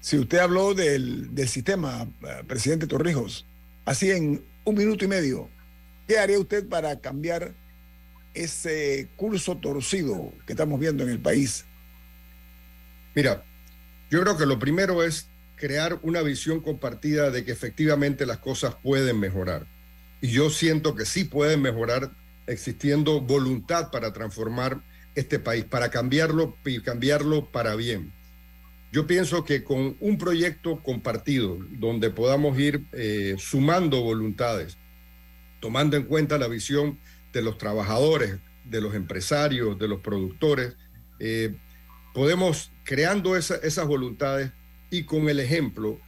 Si 0.00 0.18
usted 0.18 0.38
habló 0.38 0.74
del, 0.74 1.34
del 1.34 1.48
sistema, 1.48 2.08
eh, 2.22 2.42
presidente 2.46 2.86
Torrijos, 2.86 3.46
así 3.90 4.08
en 4.12 4.40
un 4.62 4.76
minuto 4.76 5.04
y 5.04 5.08
medio, 5.08 5.50
¿qué 6.06 6.16
haría 6.16 6.38
usted 6.38 6.68
para 6.68 7.00
cambiar 7.00 7.54
ese 8.34 9.08
curso 9.16 9.56
torcido 9.56 10.32
que 10.46 10.52
estamos 10.52 10.78
viendo 10.78 11.02
en 11.02 11.08
el 11.08 11.18
país? 11.18 11.64
Mira, 13.16 13.42
yo 14.08 14.20
creo 14.20 14.36
que 14.36 14.46
lo 14.46 14.60
primero 14.60 15.02
es 15.02 15.26
crear 15.56 15.98
una 16.02 16.22
visión 16.22 16.60
compartida 16.60 17.32
de 17.32 17.44
que 17.44 17.50
efectivamente 17.50 18.26
las 18.26 18.38
cosas 18.38 18.76
pueden 18.80 19.18
mejorar. 19.18 19.66
Y 20.20 20.28
yo 20.28 20.50
siento 20.50 20.94
que 20.94 21.04
sí 21.04 21.24
pueden 21.24 21.60
mejorar 21.60 22.12
existiendo 22.46 23.20
voluntad 23.20 23.90
para 23.90 24.12
transformar 24.12 24.82
este 25.16 25.40
país, 25.40 25.64
para 25.64 25.90
cambiarlo 25.90 26.56
y 26.64 26.80
cambiarlo 26.80 27.50
para 27.50 27.74
bien. 27.74 28.12
Yo 28.92 29.06
pienso 29.06 29.44
que 29.44 29.62
con 29.62 29.96
un 30.00 30.18
proyecto 30.18 30.82
compartido, 30.82 31.58
donde 31.70 32.10
podamos 32.10 32.58
ir 32.58 32.86
eh, 32.92 33.36
sumando 33.38 34.02
voluntades, 34.02 34.78
tomando 35.60 35.96
en 35.96 36.04
cuenta 36.04 36.38
la 36.38 36.48
visión 36.48 36.98
de 37.32 37.42
los 37.42 37.56
trabajadores, 37.56 38.38
de 38.64 38.80
los 38.80 38.94
empresarios, 38.94 39.78
de 39.78 39.86
los 39.86 40.00
productores, 40.00 40.74
eh, 41.20 41.54
podemos, 42.12 42.72
creando 42.82 43.36
esas 43.36 43.86
voluntades 43.86 44.50
y 44.90 45.04
con 45.04 45.28
el 45.28 45.38
ejemplo, 45.38 46.00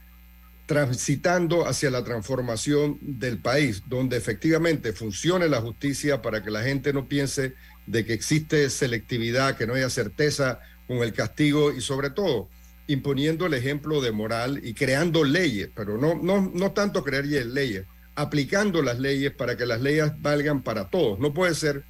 transitando 0.65 1.65
hacia 1.65 1.89
la 1.89 2.03
transformación 2.03 2.97
del 3.01 3.37
país, 3.37 3.83
donde 3.87 4.17
efectivamente 4.17 4.91
funcione 4.91 5.47
la 5.47 5.61
justicia 5.61 6.21
para 6.21 6.43
que 6.43 6.51
la 6.51 6.63
gente 6.63 6.91
no 6.91 7.07
piense 7.07 7.53
de 7.85 8.05
que 8.05 8.13
existe 8.13 8.69
selectividad, 8.69 9.55
que 9.55 9.67
no 9.67 9.75
haya 9.75 9.89
certeza 9.89 10.59
con 10.85 10.97
el 10.97 11.13
castigo 11.13 11.71
y 11.71 11.79
sobre 11.79 12.09
todo 12.09 12.49
imponiendo 12.87 13.45
el 13.45 13.53
ejemplo 13.53 14.01
de 14.01 14.11
moral 14.11 14.59
y 14.63 14.73
creando 14.73 15.23
leyes, 15.23 15.69
pero 15.73 15.97
no, 15.97 16.15
no, 16.15 16.51
no 16.53 16.71
tanto 16.71 17.03
crear 17.03 17.25
leyes, 17.25 17.85
aplicando 18.15 18.81
las 18.81 18.99
leyes 18.99 19.31
para 19.31 19.57
que 19.57 19.65
las 19.65 19.81
leyes 19.81 20.11
valgan 20.21 20.61
para 20.61 20.89
todos. 20.89 21.19
No 21.19 21.33
puede 21.33 21.55
ser 21.55 21.83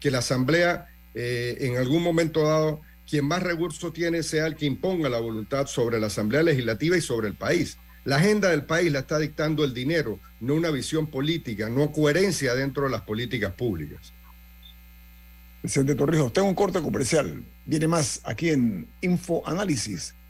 que 0.00 0.10
la 0.10 0.18
Asamblea 0.18 0.86
eh, 1.14 1.56
en 1.60 1.76
algún 1.78 2.02
momento 2.02 2.42
dado 2.42 2.80
quien 3.08 3.24
más 3.24 3.42
recursos 3.42 3.92
tiene 3.92 4.22
sea 4.22 4.46
el 4.46 4.56
que 4.56 4.66
imponga 4.66 5.08
la 5.08 5.20
voluntad 5.20 5.66
sobre 5.66 6.00
la 6.00 6.08
Asamblea 6.08 6.42
Legislativa 6.42 6.96
y 6.96 7.00
sobre 7.00 7.28
el 7.28 7.34
país. 7.34 7.78
La 8.04 8.16
agenda 8.16 8.50
del 8.50 8.64
país 8.64 8.92
la 8.92 9.00
está 9.00 9.18
dictando 9.18 9.64
el 9.64 9.74
dinero, 9.74 10.20
no 10.40 10.54
una 10.54 10.70
visión 10.70 11.08
política, 11.08 11.68
no 11.68 11.90
coherencia 11.90 12.54
dentro 12.54 12.84
de 12.84 12.90
las 12.90 13.02
políticas 13.02 13.52
públicas. 13.52 14.12
Presidente 15.60 15.96
Torrijos, 15.96 16.32
tengo 16.32 16.48
un 16.48 16.54
corte 16.54 16.80
comercial. 16.80 17.42
Viene 17.64 17.88
más 17.88 18.20
aquí 18.22 18.50
en 18.50 18.86
Info 19.00 19.42
Análisis. 19.44 20.14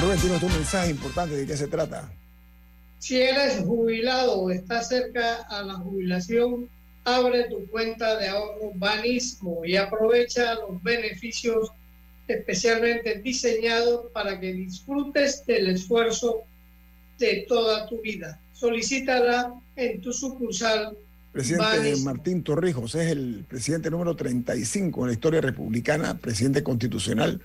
Rubén, 0.00 0.18
tienes 0.18 0.42
un 0.42 0.52
mensaje 0.52 0.90
importante. 0.90 1.36
¿De 1.36 1.46
qué 1.46 1.56
se 1.56 1.66
trata? 1.66 2.10
Si 2.98 3.20
eres 3.20 3.62
jubilado 3.64 4.40
o 4.40 4.50
estás 4.50 4.88
cerca 4.88 5.42
a 5.48 5.62
la 5.62 5.74
jubilación, 5.74 6.68
abre 7.04 7.44
tu 7.44 7.66
cuenta 7.66 8.18
de 8.18 8.28
ahorro 8.28 8.72
Banismo 8.74 9.64
y 9.64 9.76
aprovecha 9.76 10.54
los 10.54 10.82
beneficios 10.82 11.70
especialmente 12.28 13.20
diseñados 13.20 14.06
para 14.12 14.38
que 14.38 14.52
disfrutes 14.52 15.44
del 15.46 15.68
esfuerzo 15.68 16.44
de 17.18 17.44
toda 17.48 17.86
tu 17.86 18.00
vida. 18.00 18.40
Solicítala 18.52 19.54
en 19.76 20.00
tu 20.00 20.12
sucursal. 20.12 20.96
Presidente 21.32 21.78
Banismo. 21.78 22.04
Martín 22.12 22.42
Torrijos 22.42 22.94
es 22.94 23.10
el 23.10 23.44
presidente 23.48 23.90
número 23.90 24.16
35 24.16 25.00
en 25.02 25.06
la 25.08 25.12
historia 25.12 25.40
republicana, 25.40 26.18
presidente 26.18 26.62
constitucional. 26.62 27.40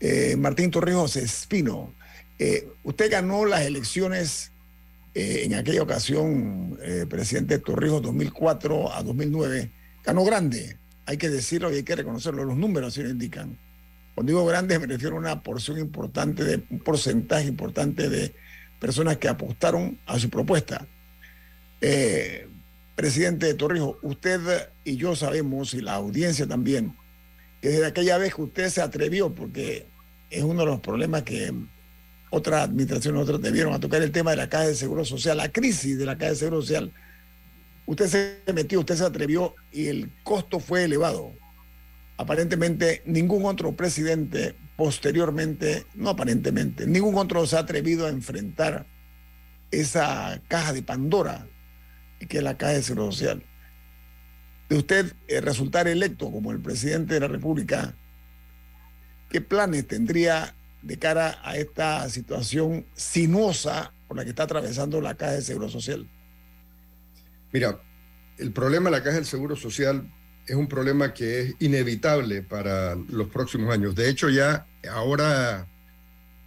Eh, 0.00 0.36
Martín 0.36 0.70
Torrijos 0.70 1.16
Espino, 1.16 1.94
eh, 2.38 2.68
usted 2.84 3.10
ganó 3.10 3.46
las 3.46 3.62
elecciones 3.62 4.52
eh, 5.14 5.42
en 5.44 5.54
aquella 5.54 5.82
ocasión, 5.82 6.78
presidente 7.08 7.58
Torrijos 7.58 8.02
2004 8.02 8.92
a 8.92 9.02
2009, 9.02 9.72
ganó 10.04 10.24
grande, 10.24 10.76
hay 11.06 11.16
que 11.16 11.30
decirlo 11.30 11.72
y 11.72 11.76
hay 11.76 11.82
que 11.82 11.96
reconocerlo, 11.96 12.44
los 12.44 12.56
números 12.56 12.92
así 12.92 13.02
lo 13.02 13.08
indican. 13.08 13.58
Cuando 14.14 14.30
digo 14.30 14.44
grande 14.44 14.78
me 14.78 14.86
refiero 14.86 15.16
a 15.16 15.18
una 15.18 15.42
porción 15.42 15.78
importante, 15.78 16.62
un 16.70 16.80
porcentaje 16.80 17.46
importante 17.46 18.10
de 18.10 18.34
personas 18.78 19.16
que 19.16 19.28
apostaron 19.28 19.98
a 20.06 20.18
su 20.18 20.28
propuesta. 20.28 20.86
Presidente 22.94 23.52
Torrijos, 23.54 23.96
usted 24.02 24.40
y 24.84 24.96
yo 24.96 25.16
sabemos, 25.16 25.72
y 25.74 25.80
la 25.80 25.94
audiencia 25.94 26.46
también, 26.46 26.94
desde 27.68 27.86
aquella 27.86 28.18
vez 28.18 28.34
que 28.34 28.42
usted 28.42 28.68
se 28.68 28.82
atrevió, 28.82 29.34
porque 29.34 29.86
es 30.30 30.42
uno 30.42 30.60
de 30.60 30.66
los 30.66 30.80
problemas 30.80 31.22
que 31.22 31.52
otras 32.30 32.64
administraciones 32.64 33.22
otras 33.22 33.40
debieron 33.40 33.72
a 33.72 33.80
tocar 33.80 34.02
el 34.02 34.12
tema 34.12 34.32
de 34.32 34.36
la 34.36 34.48
Caja 34.48 34.66
de 34.66 34.74
Seguro 34.74 35.04
Social, 35.04 35.36
la 35.36 35.50
crisis 35.50 35.98
de 35.98 36.06
la 36.06 36.18
Caja 36.18 36.32
de 36.32 36.36
Seguro 36.36 36.60
Social. 36.62 36.92
Usted 37.86 38.06
se 38.44 38.52
metió, 38.52 38.80
usted 38.80 38.96
se 38.96 39.04
atrevió 39.04 39.54
y 39.72 39.86
el 39.86 40.10
costo 40.24 40.58
fue 40.58 40.84
elevado. 40.84 41.32
Aparentemente 42.18 43.02
ningún 43.04 43.44
otro 43.44 43.76
presidente 43.76 44.56
posteriormente, 44.76 45.86
no 45.94 46.10
aparentemente, 46.10 46.86
ningún 46.86 47.16
otro 47.16 47.46
se 47.46 47.56
ha 47.56 47.60
atrevido 47.60 48.06
a 48.06 48.10
enfrentar 48.10 48.86
esa 49.70 50.40
caja 50.48 50.72
de 50.72 50.82
Pandora 50.82 51.46
que 52.28 52.38
es 52.38 52.42
la 52.42 52.56
Caja 52.56 52.72
de 52.72 52.82
Seguro 52.82 53.12
Social. 53.12 53.42
De 54.68 54.76
usted 54.76 55.12
eh, 55.28 55.40
resultar 55.40 55.86
electo 55.86 56.30
como 56.30 56.50
el 56.50 56.60
presidente 56.60 57.14
de 57.14 57.20
la 57.20 57.28
República, 57.28 57.94
¿qué 59.30 59.40
planes 59.40 59.86
tendría 59.86 60.54
de 60.82 60.98
cara 60.98 61.38
a 61.42 61.56
esta 61.56 62.08
situación 62.08 62.86
sinuosa 62.94 63.92
por 64.08 64.16
la 64.16 64.24
que 64.24 64.30
está 64.30 64.44
atravesando 64.44 65.00
la 65.00 65.16
Caja 65.16 65.32
de 65.32 65.42
Seguro 65.42 65.68
Social? 65.68 66.08
Mira, 67.52 67.80
el 68.38 68.52
problema 68.52 68.90
de 68.90 68.96
la 68.96 69.02
Caja 69.02 69.16
del 69.16 69.24
Seguro 69.24 69.54
Social 69.54 70.12
es 70.46 70.56
un 70.56 70.68
problema 70.68 71.14
que 71.14 71.40
es 71.40 71.54
inevitable 71.60 72.42
para 72.42 72.96
los 72.96 73.28
próximos 73.28 73.72
años. 73.72 73.94
De 73.94 74.08
hecho, 74.08 74.28
ya 74.28 74.66
ahora, 74.90 75.68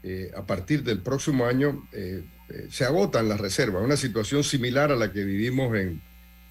eh, 0.04 0.32
a 0.36 0.46
partir 0.46 0.84
del 0.84 1.02
próximo 1.02 1.46
año, 1.46 1.88
eh, 1.92 2.24
se 2.70 2.86
agotan 2.86 3.30
las 3.30 3.40
reservas. 3.40 3.84
Una 3.84 3.98
situación 3.98 4.44
similar 4.44 4.92
a 4.92 4.96
la 4.96 5.12
que 5.12 5.24
vivimos 5.24 5.76
en, 5.76 6.02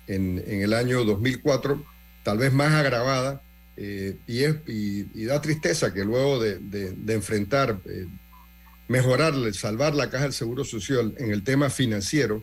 en, 0.08 0.42
en 0.46 0.62
el 0.62 0.72
año 0.72 1.04
2004, 1.04 1.84
tal 2.24 2.38
vez 2.38 2.52
más 2.52 2.72
agravada, 2.72 3.42
eh, 3.76 4.16
y, 4.26 4.42
es, 4.42 4.56
y, 4.66 5.06
y, 5.14 5.24
da 5.26 5.40
tristeza 5.40 5.94
que 5.94 6.04
luego 6.04 6.40
de, 6.40 6.58
de, 6.58 6.92
de 6.92 7.14
enfrentar, 7.14 7.78
eh, 7.84 8.06
mejorar, 8.88 9.34
salvar 9.54 9.94
la 9.94 10.10
caja 10.10 10.24
del 10.24 10.32
Seguro 10.32 10.64
Social 10.64 11.14
en 11.18 11.30
el 11.30 11.44
tema 11.44 11.70
financiero, 11.70 12.42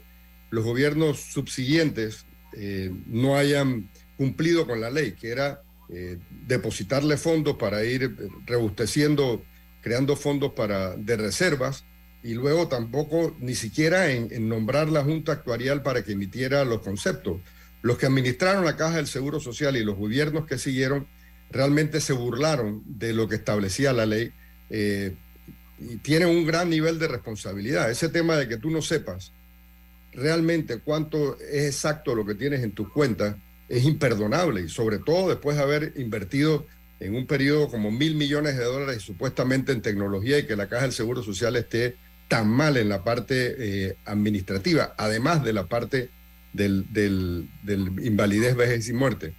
los 0.49 0.63
gobiernos 0.63 1.19
subsiguientes 1.19 2.25
eh, 2.53 2.91
no 3.07 3.35
hayan 3.35 3.89
cumplido 4.17 4.65
con 4.65 4.79
la 4.79 4.89
ley, 4.89 5.11
que 5.11 5.29
era 5.29 5.61
eh, 5.89 6.17
depositarle 6.47 7.17
fondos 7.17 7.57
para 7.57 7.83
ir 7.83 8.15
rebusteciendo, 8.45 9.43
creando 9.81 10.15
fondos 10.15 10.53
para, 10.53 10.95
de 10.95 11.17
reservas, 11.17 11.83
y 12.23 12.33
luego 12.33 12.69
tampoco 12.69 13.35
ni 13.39 13.53
siquiera 13.53 14.11
en, 14.11 14.29
en 14.31 14.47
nombrar 14.47 14.89
la 14.89 15.03
Junta 15.03 15.33
Actuarial 15.33 15.83
para 15.83 16.03
que 16.03 16.13
emitiera 16.13 16.63
los 16.63 16.79
conceptos. 16.79 17.41
Los 17.85 17.99
que 17.99 18.07
administraron 18.07 18.65
la 18.65 18.77
caja 18.77 18.95
del 18.95 19.05
Seguro 19.05 19.39
Social 19.39 19.77
y 19.77 19.83
los 19.83 19.95
gobiernos 19.95 20.47
que 20.47 20.57
siguieron 20.57 21.05
realmente 21.51 22.01
se 22.01 22.13
burlaron 22.13 22.81
de 22.83 23.13
lo 23.13 23.29
que 23.29 23.35
establecía 23.35 23.93
la 23.93 24.07
ley 24.07 24.33
eh, 24.71 25.13
y 25.77 25.97
tienen 25.97 26.29
un 26.29 26.47
gran 26.47 26.67
nivel 26.71 26.97
de 26.97 27.07
responsabilidad. 27.07 27.91
Ese 27.91 28.09
tema 28.09 28.37
de 28.37 28.47
que 28.47 28.57
tú 28.57 28.71
no 28.71 28.81
sepas 28.81 29.33
realmente 30.13 30.79
cuánto 30.79 31.39
es 31.39 31.67
exacto 31.67 32.15
lo 32.15 32.25
que 32.25 32.33
tienes 32.33 32.63
en 32.63 32.71
tus 32.71 32.89
cuentas 32.89 33.35
es 33.69 33.83
imperdonable 33.83 34.61
y 34.61 34.69
sobre 34.69 34.97
todo 34.97 35.29
después 35.29 35.55
de 35.55 35.61
haber 35.61 35.93
invertido 35.97 36.65
en 36.99 37.13
un 37.13 37.27
periodo 37.27 37.69
como 37.69 37.91
mil 37.91 38.15
millones 38.15 38.57
de 38.57 38.63
dólares 38.63 39.03
supuestamente 39.03 39.73
en 39.73 39.83
tecnología 39.83 40.39
y 40.39 40.47
que 40.47 40.55
la 40.55 40.67
Caja 40.67 40.85
del 40.85 40.91
Seguro 40.91 41.21
Social 41.21 41.55
esté 41.55 41.97
tan 42.29 42.49
mal 42.49 42.77
en 42.77 42.89
la 42.89 43.03
parte 43.03 43.55
eh, 43.59 43.97
administrativa, 44.05 44.95
además 44.97 45.43
de 45.43 45.53
la 45.53 45.67
parte 45.67 46.09
del, 46.55 46.85
del, 46.91 47.47
invalidez, 48.03 48.55
vejez 48.55 48.89
y 48.89 48.93
muerte 48.93 49.33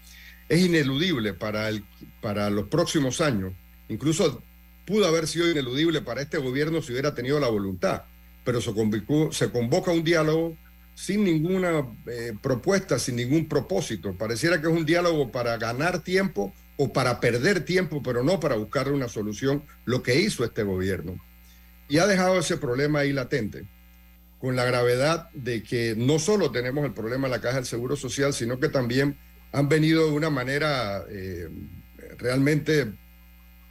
es 0.49 0.65
ineludible 0.65 1.35
para, 1.35 1.69
el, 1.69 1.85
para 2.21 2.51
los 2.51 2.69
próximos 2.69 3.21
años. 3.21 3.53
Incluso 3.89 4.43
pudo 4.85 5.07
haber 5.07 5.27
sido 5.27 5.51
ineludible 5.51 6.03
para 6.03 6.23
este 6.23 6.39
gobierno 6.39 6.83
si 6.83 6.93
hubiera 6.93 7.15
tenido 7.15 7.41
la 7.41 7.49
voluntad, 7.49 8.03
pero 8.45 8.61
se, 8.61 8.73
convocó, 8.73 9.33
se 9.33 9.51
convoca 9.51 9.91
un 9.91 10.05
diálogo 10.05 10.57
sin 10.95 11.25
ninguna 11.25 11.87
eh, 12.07 12.33
propuesta, 12.41 12.99
sin 12.99 13.17
ningún 13.17 13.49
propósito. 13.49 14.15
Pareciera 14.15 14.61
que 14.61 14.69
es 14.69 14.73
un 14.73 14.87
diálogo 14.87 15.31
para 15.31 15.57
ganar 15.59 16.03
tiempo 16.03 16.55
o 16.77 16.93
para 16.93 17.21
perder 17.21 17.65
tiempo, 17.65 18.03
pero 18.03 18.23
no 18.23 18.39
para 18.41 18.55
buscar 18.55 18.91
una 18.91 19.09
solución, 19.09 19.63
lo 19.85 20.03
que 20.03 20.21
hizo 20.21 20.45
este 20.45 20.63
gobierno. 20.63 21.19
Y 21.89 21.99
ha 21.99 22.07
dejado 22.07 22.39
ese 22.39 22.57
problema 22.57 23.01
ahí 23.01 23.13
latente. 23.13 23.65
Con 24.39 24.57
la 24.57 24.65
gravedad 24.65 25.31
de 25.33 25.63
que 25.63 25.95
no 25.97 26.19
solo 26.19 26.51
tenemos 26.51 26.85
el 26.85 26.93
problema 26.93 27.29
de 27.29 27.35
la 27.37 27.41
caja 27.41 27.57
del 27.57 27.67
Seguro 27.67 27.97
Social, 27.97 28.35
sino 28.35 28.59
que 28.59 28.69
también 28.69 29.17
han 29.53 29.69
venido 29.69 30.07
de 30.07 30.13
una 30.13 30.31
manera 30.31 31.05
eh, 31.09 31.49
realmente 32.19 32.93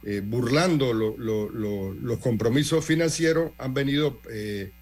eh, 0.04 0.22
burlando 0.24 0.92
los 0.92 2.18
compromisos 2.18 2.84
financieros, 2.84 3.52
han 3.58 3.74
venido 3.74 4.20
eh, 4.30 4.72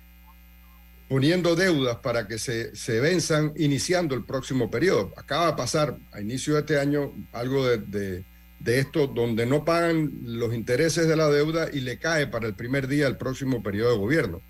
poniendo 1.09 1.55
deudas 1.55 1.99
para 1.99 2.27
que 2.27 2.39
se, 2.39 2.75
se, 2.75 3.01
venzan 3.01 3.53
iniciando 3.57 4.15
el 4.15 4.25
próximo 4.25 4.71
periodo. 4.71 5.13
Acaba 5.17 5.49
de 5.49 5.57
pasar 5.57 5.99
a 6.13 6.21
inicio 6.21 6.55
de 6.55 6.61
este 6.61 6.79
año 6.79 7.13
algo 7.33 7.67
de, 7.67 8.25
de 8.59 8.79
esto 8.79 9.07
donde 9.07 9.45
no 9.45 9.65
pagan 9.65 10.11
los 10.25 10.55
intereses 10.55 11.07
de 11.07 11.17
la 11.17 11.29
deuda 11.29 11.69
y 11.71 11.81
le 11.81 11.99
cae 11.99 12.27
para 12.27 12.47
el 12.47 12.55
primer 12.55 12.89
día 12.89 13.05
del 13.05 13.19
próximo 13.19 13.63
periodo 13.63 13.93
de 13.93 13.99
gobierno 13.99 14.43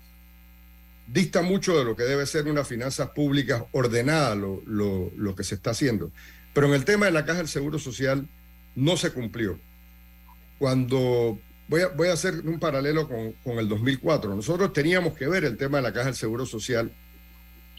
dista 1.07 1.41
mucho 1.41 1.77
de 1.77 1.85
lo 1.85 1.95
que 1.95 2.03
debe 2.03 2.25
ser 2.25 2.47
una 2.47 2.63
finanzas 2.63 3.09
públicas 3.09 3.63
ordenada 3.71 4.35
lo, 4.35 4.61
lo, 4.65 5.35
que 5.35 5.43
se 5.43 5.55
está 5.55 5.71
haciendo. 5.71 6.11
Pero 6.53 6.67
en 6.67 6.73
el 6.73 6.85
tema 6.85 7.05
de 7.05 7.11
la 7.11 7.25
caja 7.25 7.39
del 7.39 7.47
Seguro 7.47 7.79
Social 7.79 8.27
no 8.75 8.97
se 8.97 9.11
cumplió. 9.11 9.59
Cuando 10.57 11.39
voy 11.67 11.81
a, 11.81 11.87
voy 11.89 12.07
a 12.07 12.13
hacer 12.13 12.41
un 12.45 12.59
paralelo 12.59 13.07
con, 13.07 13.33
con, 13.43 13.59
el 13.59 13.67
2004, 13.67 14.35
nosotros 14.35 14.73
teníamos 14.73 15.13
que 15.15 15.27
ver 15.27 15.43
el 15.45 15.57
tema 15.57 15.77
de 15.77 15.83
la 15.83 15.93
caja 15.93 16.05
del 16.05 16.15
Seguro 16.15 16.45
Social, 16.45 16.91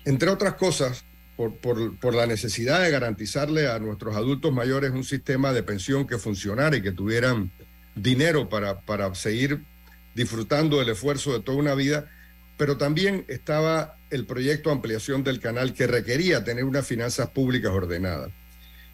entre 0.05 0.29
otras 0.31 0.55
cosas, 0.55 1.05
por, 1.37 1.55
por, 1.57 1.97
por 1.99 2.15
la 2.15 2.27
necesidad 2.27 2.83
de 2.83 2.91
garantizarle 2.91 3.69
a 3.69 3.79
nuestros 3.79 4.17
adultos 4.17 4.53
mayores 4.53 4.93
un 4.93 5.05
sistema 5.05 5.53
de 5.53 5.62
pensión 5.62 6.07
que 6.07 6.17
funcionara 6.17 6.77
y 6.77 6.83
que 6.83 6.93
tuvieran 6.93 7.51
dinero 7.95 8.49
para, 8.49 8.81
para 8.81 9.15
seguir 9.15 9.62
disfrutando 10.15 10.79
del 10.79 10.91
esfuerzo 10.91 11.33
de 11.35 11.41
toda 11.41 11.59
una 11.59 11.75
vida 11.75 12.09
pero 12.57 12.77
también 12.77 13.25
estaba 13.29 13.99
el 14.11 14.27
proyecto 14.27 14.71
de 14.71 14.77
ampliación 14.77 15.25
del 15.25 15.40
canal 15.40 15.75
que 15.75 15.87
requería 15.87 16.45
tener 16.45 16.64
unas 16.64 16.87
finanzas 16.87 17.31
públicas 17.31 17.73
ordenadas. 17.73 18.31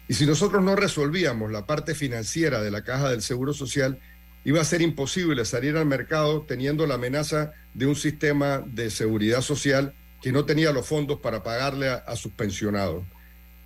Y 0.07 0.15
si 0.15 0.25
nosotros 0.25 0.63
no 0.63 0.75
resolvíamos 0.75 1.51
la 1.51 1.65
parte 1.65 1.95
financiera 1.95 2.61
de 2.61 2.71
la 2.71 2.83
caja 2.83 3.09
del 3.09 3.21
Seguro 3.21 3.53
Social, 3.53 3.99
iba 4.43 4.61
a 4.61 4.65
ser 4.65 4.81
imposible 4.81 5.45
salir 5.45 5.77
al 5.77 5.85
mercado 5.85 6.41
teniendo 6.41 6.85
la 6.85 6.95
amenaza 6.95 7.53
de 7.73 7.85
un 7.85 7.95
sistema 7.95 8.63
de 8.65 8.89
seguridad 8.89 9.41
social 9.41 9.93
que 10.21 10.31
no 10.31 10.45
tenía 10.45 10.71
los 10.71 10.87
fondos 10.87 11.19
para 11.19 11.43
pagarle 11.43 11.89
a, 11.89 12.15
sus 12.15 12.31
pensionados. 12.33 13.03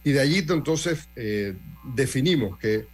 Y 0.03 0.12
de 0.12 0.19
allí 0.19 0.45
entonces 0.47 1.07
eh, 1.15 1.55
definimos 1.95 2.57
que 2.60 2.86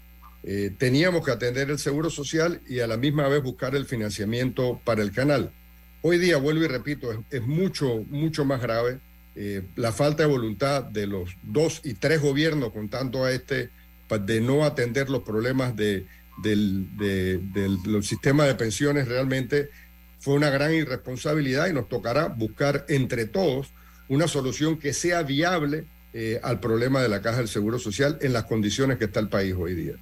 eh, 0.44 0.72
teníamos 0.78 1.24
que 1.24 1.32
atender 1.32 1.70
el 1.70 1.80
seguro 1.80 2.10
social 2.10 2.62
y 2.68 2.80
a 2.80 2.88
la 2.88 2.98
misma 2.98 3.28
vez 3.28 3.42
buscar 3.42 3.76
el 3.76 3.86
financiamiento 3.86 4.82
para 4.84 5.02
el 5.02 5.12
canal. 5.12 5.52
Hoy 6.06 6.18
día, 6.18 6.36
vuelvo 6.36 6.66
y 6.66 6.68
repito, 6.68 7.24
es, 7.30 7.42
mucho, 7.44 8.04
mucho 8.10 8.44
más 8.44 8.62
grave 8.62 9.00
eh, 9.38 9.62
la 9.78 9.94
falta 9.94 10.24
de 10.24 10.30
voluntad 10.30 10.84
de 10.84 11.08
los 11.08 11.30
dos 11.44 11.80
y 11.86 11.94
tres 11.94 12.22
gobiernos, 12.22 12.74
contando 12.74 13.24
a 13.24 13.32
este, 13.32 13.70
de 14.10 14.42
no 14.42 14.66
atender 14.66 15.10
los 15.10 15.24
problemas 15.24 15.78
de, 15.78 16.06
del, 16.44 16.90
sistema 18.02 18.44
de 18.44 18.56
pensiones, 18.56 19.08
realmente 19.08 19.70
fue 20.20 20.34
una 20.34 20.50
gran 20.50 20.74
irresponsabilidad 20.74 21.68
y 21.68 21.74
nos 21.74 21.88
tocará 21.88 22.28
buscar 22.28 22.84
entre 22.90 23.26
todos 23.26 23.72
una 24.10 24.28
solución 24.28 24.78
que 24.78 24.92
sea 24.92 25.24
viable 25.24 25.86
eh, 26.14 26.38
al 26.44 26.60
problema 26.60 27.02
de 27.02 27.08
la 27.08 27.22
caja 27.22 27.38
del 27.38 27.48
Seguro 27.48 27.80
Social 27.80 28.18
en 28.20 28.34
las 28.34 28.44
condiciones 28.44 28.98
que 28.98 29.06
está 29.06 29.22
el 29.22 29.30
país 29.30 29.56
hoy 29.58 29.74
día. 29.74 29.94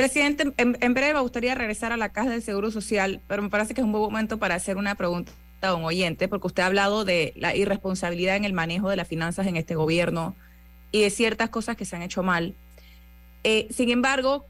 Presidente, 0.00 0.54
en, 0.56 0.94
breve 0.94 1.12
me 1.12 1.20
gustaría 1.20 1.54
regresar 1.54 1.92
a 1.92 1.98
la 1.98 2.08
Caja 2.08 2.30
del 2.30 2.40
Seguro 2.40 2.70
Social, 2.70 3.20
pero 3.28 3.42
me 3.42 3.50
parece 3.50 3.74
que 3.74 3.82
es 3.82 3.84
un 3.84 3.92
buen 3.92 4.02
momento 4.02 4.38
para 4.38 4.54
hacer 4.54 4.78
una 4.78 4.94
pregunta 4.94 5.30
a 5.60 5.74
un 5.74 5.84
oyente, 5.84 6.26
porque 6.26 6.46
usted 6.46 6.62
ha 6.62 6.66
hablado 6.66 7.04
de 7.04 7.34
la 7.36 7.54
irresponsabilidad 7.54 8.36
en 8.36 8.46
el 8.46 8.54
manejo 8.54 8.88
de 8.88 8.96
las 8.96 9.06
finanzas 9.06 9.46
en 9.46 9.56
este 9.56 9.74
gobierno 9.74 10.34
y 10.90 11.02
de 11.02 11.10
ciertas 11.10 11.50
cosas 11.50 11.76
que 11.76 11.84
se 11.84 11.96
han 11.96 12.02
hecho 12.02 12.22
mal. 12.22 12.54
Eh, 13.44 13.68
sin 13.70 13.90
embargo, 13.90 14.46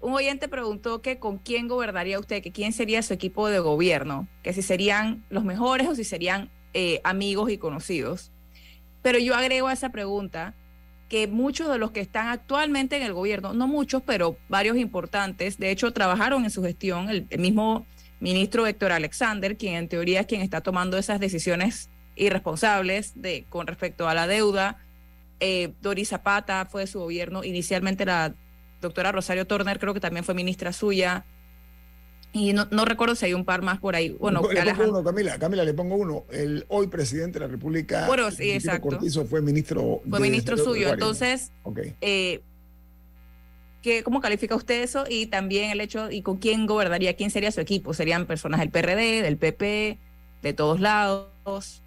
un 0.00 0.14
oyente 0.14 0.48
preguntó 0.48 1.02
que 1.02 1.18
con 1.18 1.36
quién 1.36 1.68
gobernaría 1.68 2.18
usted, 2.18 2.42
que 2.42 2.52
quién 2.52 2.72
sería 2.72 3.02
su 3.02 3.12
equipo 3.12 3.48
de 3.50 3.58
gobierno, 3.58 4.26
que 4.42 4.54
si 4.54 4.62
serían 4.62 5.26
los 5.28 5.44
mejores 5.44 5.88
o 5.88 5.94
si 5.94 6.04
serían 6.04 6.50
eh, 6.72 7.02
amigos 7.04 7.50
y 7.50 7.58
conocidos. 7.58 8.32
Pero 9.02 9.18
yo 9.18 9.34
agrego 9.34 9.68
a 9.68 9.74
esa 9.74 9.90
pregunta 9.90 10.54
que 11.08 11.26
muchos 11.28 11.70
de 11.70 11.78
los 11.78 11.92
que 11.92 12.00
están 12.00 12.28
actualmente 12.28 12.96
en 12.96 13.02
el 13.02 13.12
gobierno, 13.12 13.52
no 13.52 13.68
muchos, 13.68 14.02
pero 14.04 14.36
varios 14.48 14.76
importantes, 14.76 15.58
de 15.58 15.70
hecho 15.70 15.92
trabajaron 15.92 16.44
en 16.44 16.50
su 16.50 16.62
gestión, 16.62 17.08
el, 17.08 17.26
mismo 17.38 17.86
ministro 18.18 18.66
Héctor 18.66 18.92
Alexander, 18.92 19.56
quien 19.56 19.74
en 19.74 19.88
teoría 19.88 20.20
es 20.20 20.26
quien 20.26 20.40
está 20.40 20.60
tomando 20.60 20.98
esas 20.98 21.20
decisiones 21.20 21.90
irresponsables 22.16 23.12
de, 23.14 23.44
con 23.48 23.66
respecto 23.66 24.08
a 24.08 24.14
la 24.14 24.26
deuda. 24.26 24.78
Eh, 25.38 25.74
Doris 25.82 26.08
Zapata 26.08 26.64
fue 26.64 26.82
de 26.82 26.86
su 26.86 26.98
gobierno, 26.98 27.44
inicialmente 27.44 28.04
la 28.06 28.34
doctora 28.80 29.12
Rosario 29.12 29.46
Turner 29.46 29.78
creo 29.78 29.94
que 29.94 30.00
también 30.00 30.24
fue 30.24 30.34
ministra 30.34 30.72
suya, 30.72 31.24
y 32.32 32.52
no, 32.52 32.68
no, 32.70 32.84
recuerdo 32.84 33.14
si 33.14 33.26
hay 33.26 33.34
un 33.34 33.44
par 33.44 33.62
más 33.62 33.78
por 33.78 33.96
ahí. 33.96 34.10
Bueno, 34.10 34.42
le 34.52 34.74
pongo 34.74 34.90
uno, 34.90 35.04
Camila, 35.04 35.38
Camila, 35.38 35.64
le 35.64 35.72
pongo 35.72 35.96
uno. 35.96 36.24
El 36.30 36.66
hoy 36.68 36.86
presidente 36.88 37.38
de 37.38 37.46
la 37.46 37.50
República, 37.50 38.06
bueno, 38.06 38.30
sí, 38.30 38.50
exacto. 38.50 38.88
Cortizo, 38.88 39.24
fue 39.24 39.40
ministro. 39.40 40.02
Fue 40.08 40.20
ministro 40.20 40.56
suyo. 40.58 40.92
Entonces, 40.92 41.50
eh, 42.02 42.42
¿qué, 43.80 44.02
¿cómo 44.02 44.20
califica 44.20 44.54
usted 44.54 44.82
eso? 44.82 45.04
Y 45.08 45.28
también 45.28 45.70
el 45.70 45.80
hecho, 45.80 46.10
¿y 46.10 46.20
con 46.20 46.36
quién 46.36 46.66
gobernaría? 46.66 47.16
¿Quién 47.16 47.30
sería 47.30 47.50
su 47.52 47.60
equipo? 47.60 47.94
¿Serían 47.94 48.26
personas 48.26 48.60
del 48.60 48.70
PRD, 48.70 49.22
del 49.22 49.38
PP, 49.38 49.98
de 50.42 50.52
todos 50.52 50.78
lados? 50.78 51.82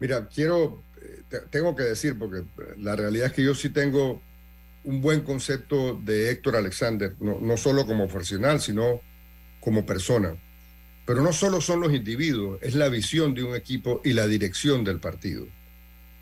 Mira, 0.00 0.28
quiero, 0.28 0.82
eh, 1.00 1.22
tengo 1.48 1.74
que 1.74 1.84
decir, 1.84 2.18
porque 2.18 2.44
la 2.76 2.94
realidad 2.94 3.28
es 3.28 3.32
que 3.32 3.44
yo 3.44 3.54
sí 3.54 3.70
tengo 3.70 4.20
un 4.84 5.00
buen 5.00 5.22
concepto 5.22 5.94
de 5.94 6.30
Héctor 6.30 6.56
Alexander, 6.56 7.14
no, 7.20 7.38
no 7.40 7.56
solo 7.56 7.86
como 7.86 8.06
profesional, 8.06 8.60
sino 8.60 9.00
como 9.60 9.86
persona. 9.86 10.34
Pero 11.06 11.22
no 11.22 11.32
solo 11.32 11.60
son 11.60 11.80
los 11.80 11.92
individuos, 11.92 12.58
es 12.62 12.74
la 12.74 12.88
visión 12.88 13.34
de 13.34 13.44
un 13.44 13.54
equipo 13.54 14.00
y 14.04 14.12
la 14.12 14.26
dirección 14.26 14.84
del 14.84 15.00
partido. 15.00 15.46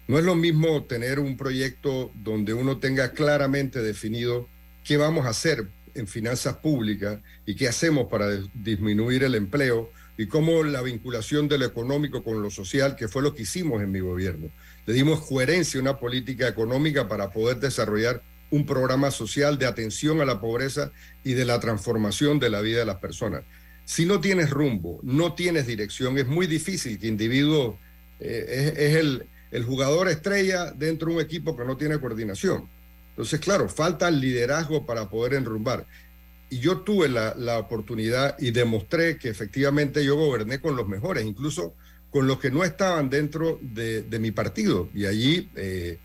No 0.07 0.19
es 0.19 0.25
lo 0.25 0.35
mismo 0.35 0.85
tener 0.85 1.19
un 1.19 1.37
proyecto 1.37 2.11
donde 2.15 2.55
uno 2.55 2.79
tenga 2.79 3.13
claramente 3.13 3.83
definido 3.83 4.49
qué 4.85 4.97
vamos 4.97 5.27
a 5.27 5.31
hacer 5.31 5.69
en 5.95 6.07
finanzas 6.07 6.57
públicas 6.57 7.21
y 7.45 7.55
qué 7.55 7.69
hacemos 7.69 8.09
para 8.09 8.29
disminuir 8.55 9.25
el 9.25 9.35
empleo 9.35 9.91
y 10.17 10.27
cómo 10.27 10.65
la 10.65 10.83
vinculación 10.83 11.47
de 11.49 11.59
lo 11.59 11.67
económico 11.67 12.25
con 12.25 12.43
lo 12.43 12.51
social, 12.51 12.97
que 12.97 13.09
fue 13.09 13.23
lo 13.23 13.35
que 13.35 13.43
hicimos 13.43 13.83
en 13.83 13.93
mi 13.93 14.01
gobierno. 14.01 14.49
Le 14.87 14.95
dimos 14.95 15.21
coherencia 15.21 15.79
a 15.79 15.83
una 15.83 15.99
política 15.99 16.49
económica 16.49 17.07
para 17.07 17.31
poder 17.31 17.59
desarrollar 17.59 18.23
un 18.51 18.67
programa 18.67 19.11
social 19.11 19.59
de 19.59 19.67
atención 19.67 20.21
a 20.21 20.25
la 20.25 20.41
pobreza 20.41 20.93
y 21.25 21.35
de 21.35 21.45
la 21.45 21.61
transformación 21.61 22.39
de 22.39 22.51
la 22.51 22.61
vida 22.61 22.81
de 22.81 22.87
las 22.87 22.97
personas. 22.97 23.43
Si 23.85 24.07
no 24.07 24.21
tienes 24.21 24.51
rumbo, 24.51 25.01
no 25.03 25.35
tienes 25.35 25.67
dirección, 25.67 26.19
es 26.19 26.27
muy 26.27 26.47
difícil 26.47 26.99
que 26.99 27.07
individuo 27.07 27.79
eh, 28.21 28.75
es, 28.77 28.97
el, 28.97 29.27
el, 29.51 29.65
jugador 29.65 30.09
estrella 30.09 30.73
dentro 30.73 31.09
de 31.09 31.15
un 31.17 31.21
equipo 31.21 31.57
que 31.57 31.65
no 31.65 31.77
tiene 31.77 31.99
coordinación. 31.99 32.69
Entonces, 33.11 33.41
claro, 33.41 33.69
falta 33.69 34.11
liderazgo 34.11 34.87
para 34.87 35.09
poder 35.09 35.35
enrumbar. 35.35 35.87
Y 36.51 36.59
yo 36.59 36.81
tuve 36.81 37.09
la, 37.09 37.35
la 37.37 37.59
oportunidad 37.59 38.37
y 38.39 38.51
demostré 38.51 39.19
que 39.19 39.29
efectivamente 39.29 40.05
yo 40.05 40.17
goberné 40.17 40.61
con 40.61 40.77
los 40.77 40.89
mejores, 40.89 41.25
incluso 41.25 41.75
con 42.11 42.27
los 42.27 42.39
que 42.39 42.51
no 42.51 42.65
estaban 42.65 43.11
dentro 43.11 43.59
de, 43.61 44.03
de 44.03 44.19
mi 44.19 44.31
partido. 44.31 44.89
Y 44.95 45.07
allí 45.07 45.51
eh, 45.57 45.99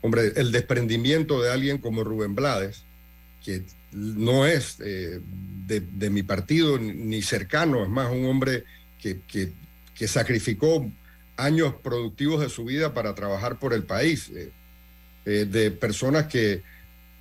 hombre, 0.00 0.32
el 0.36 0.52
desprendimiento 0.52 1.42
de 1.42 1.50
alguien 1.52 1.78
como 1.78 2.04
Rubén 2.04 2.34
Blades, 2.34 2.84
que 3.44 3.62
no 3.92 4.46
es 4.46 4.76
eh, 4.80 5.20
de, 5.66 6.10
mi 6.10 6.22
partido 6.22 6.78
ni 6.78 7.22
cercano, 7.22 7.82
es 7.82 7.88
más 7.88 8.10
un 8.10 8.26
hombre 8.26 8.64
que, 9.00 9.20
que, 9.26 9.52
sacrificó 10.08 10.90
años 11.36 11.74
productivos 11.82 12.40
de 12.40 12.48
su 12.48 12.64
vida 12.64 12.94
para 12.94 13.14
trabajar 13.14 13.58
por 13.58 13.74
el 13.74 13.82
país, 13.82 14.30
eh, 14.34 14.50
eh, 15.26 15.46
de 15.48 15.70
personas 15.70 16.26
que, 16.26 16.62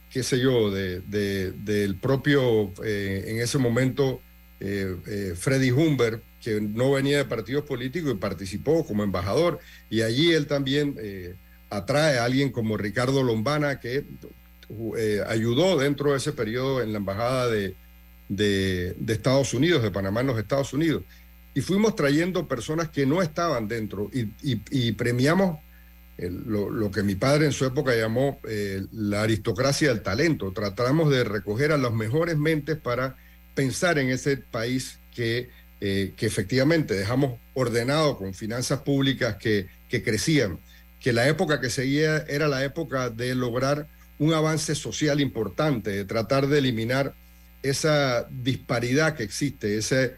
qué 0.10 0.24
sé 0.24 0.39
yo, 0.39 0.72
de, 0.72 1.02
del 1.02 1.96
propio, 1.96 2.72
en 2.82 3.39
ese 3.39 3.58
momento, 3.58 4.22
Freddy 4.60 5.72
Humber, 5.72 6.22
que 6.42 6.62
no 6.62 6.94
venía 6.94 7.18
de 7.18 7.26
partidos 7.26 7.65
políticos 7.65 8.13
y 8.13 8.18
participó 8.18 8.86
como 8.86 9.04
embajador, 9.04 9.60
y 9.89 10.02
allí 10.02 10.32
él 10.32 10.48
también 10.48 10.96
atrae 11.69 12.17
a 12.17 12.25
alguien 12.25 12.51
como 12.51 12.77
Ricardo 12.77 13.23
Lombana, 13.23 13.79
que 13.79 14.05
eh, 14.97 15.23
ayudó 15.27 15.77
dentro 15.77 16.12
de 16.12 16.17
ese 16.17 16.32
periodo 16.34 16.82
en 16.82 16.91
la 16.91 16.97
Embajada 16.99 17.47
de, 17.47 17.75
de, 18.27 18.95
Estados 19.08 19.53
Unidos, 19.53 19.84
de 19.84 19.91
Panamá 19.91 20.21
en 20.21 20.27
los 20.27 20.39
Estados 20.39 20.73
Unidos. 20.73 21.03
Y 21.53 21.62
fuimos 21.62 21.95
trayendo 21.95 22.47
personas 22.47 22.89
que 22.89 23.05
no 23.05 23.21
estaban 23.21 23.67
dentro 23.67 24.10
y, 24.13 24.91
premiamos 24.93 25.60
lo, 26.17 26.91
que 26.91 27.01
mi 27.01 27.15
padre 27.15 27.45
en 27.45 27.51
su 27.51 27.65
época 27.65 27.95
llamó 27.95 28.39
eh, 28.47 28.86
la 28.91 29.23
aristocracia 29.23 29.89
del 29.89 30.01
talento. 30.01 30.51
Tratamos 30.51 31.10
de 31.10 31.23
recoger 31.23 31.71
a 31.71 31.77
las 31.77 31.93
mejores 31.93 32.38
mentes 32.38 32.77
para 32.77 33.15
pensar 33.55 33.97
en 33.97 34.10
ese 34.10 34.38
país 34.38 34.99
que 35.13 35.49
eh, 35.82 36.12
que 36.17 36.25
efectivamente 36.25 36.93
dejamos 36.93 37.39
ordenado 37.53 38.17
con 38.17 38.34
finanzas 38.34 38.82
públicas 38.82 39.38
que, 39.38 39.67
que 39.88 40.03
crecían, 40.03 40.60
que 41.00 41.14
la 41.14 41.28
época 41.28 41.62
que 41.62 41.70
seguía 41.70 42.18
era 42.28 42.48
la 42.48 42.64
época 42.64 43.10
de 43.10 43.36
lograr 43.36 43.88
un 44.18 44.34
avance 44.34 44.76
social 44.76 45.22
importante, 45.22 45.92
de 45.92 46.06
tratar 46.06 46.48
de 46.48 46.60
eliminar 46.60 47.14
esa 47.64 48.28
disparidad 48.30 49.16
que 49.16 49.24
existe, 49.24 49.78
ese 49.78 50.16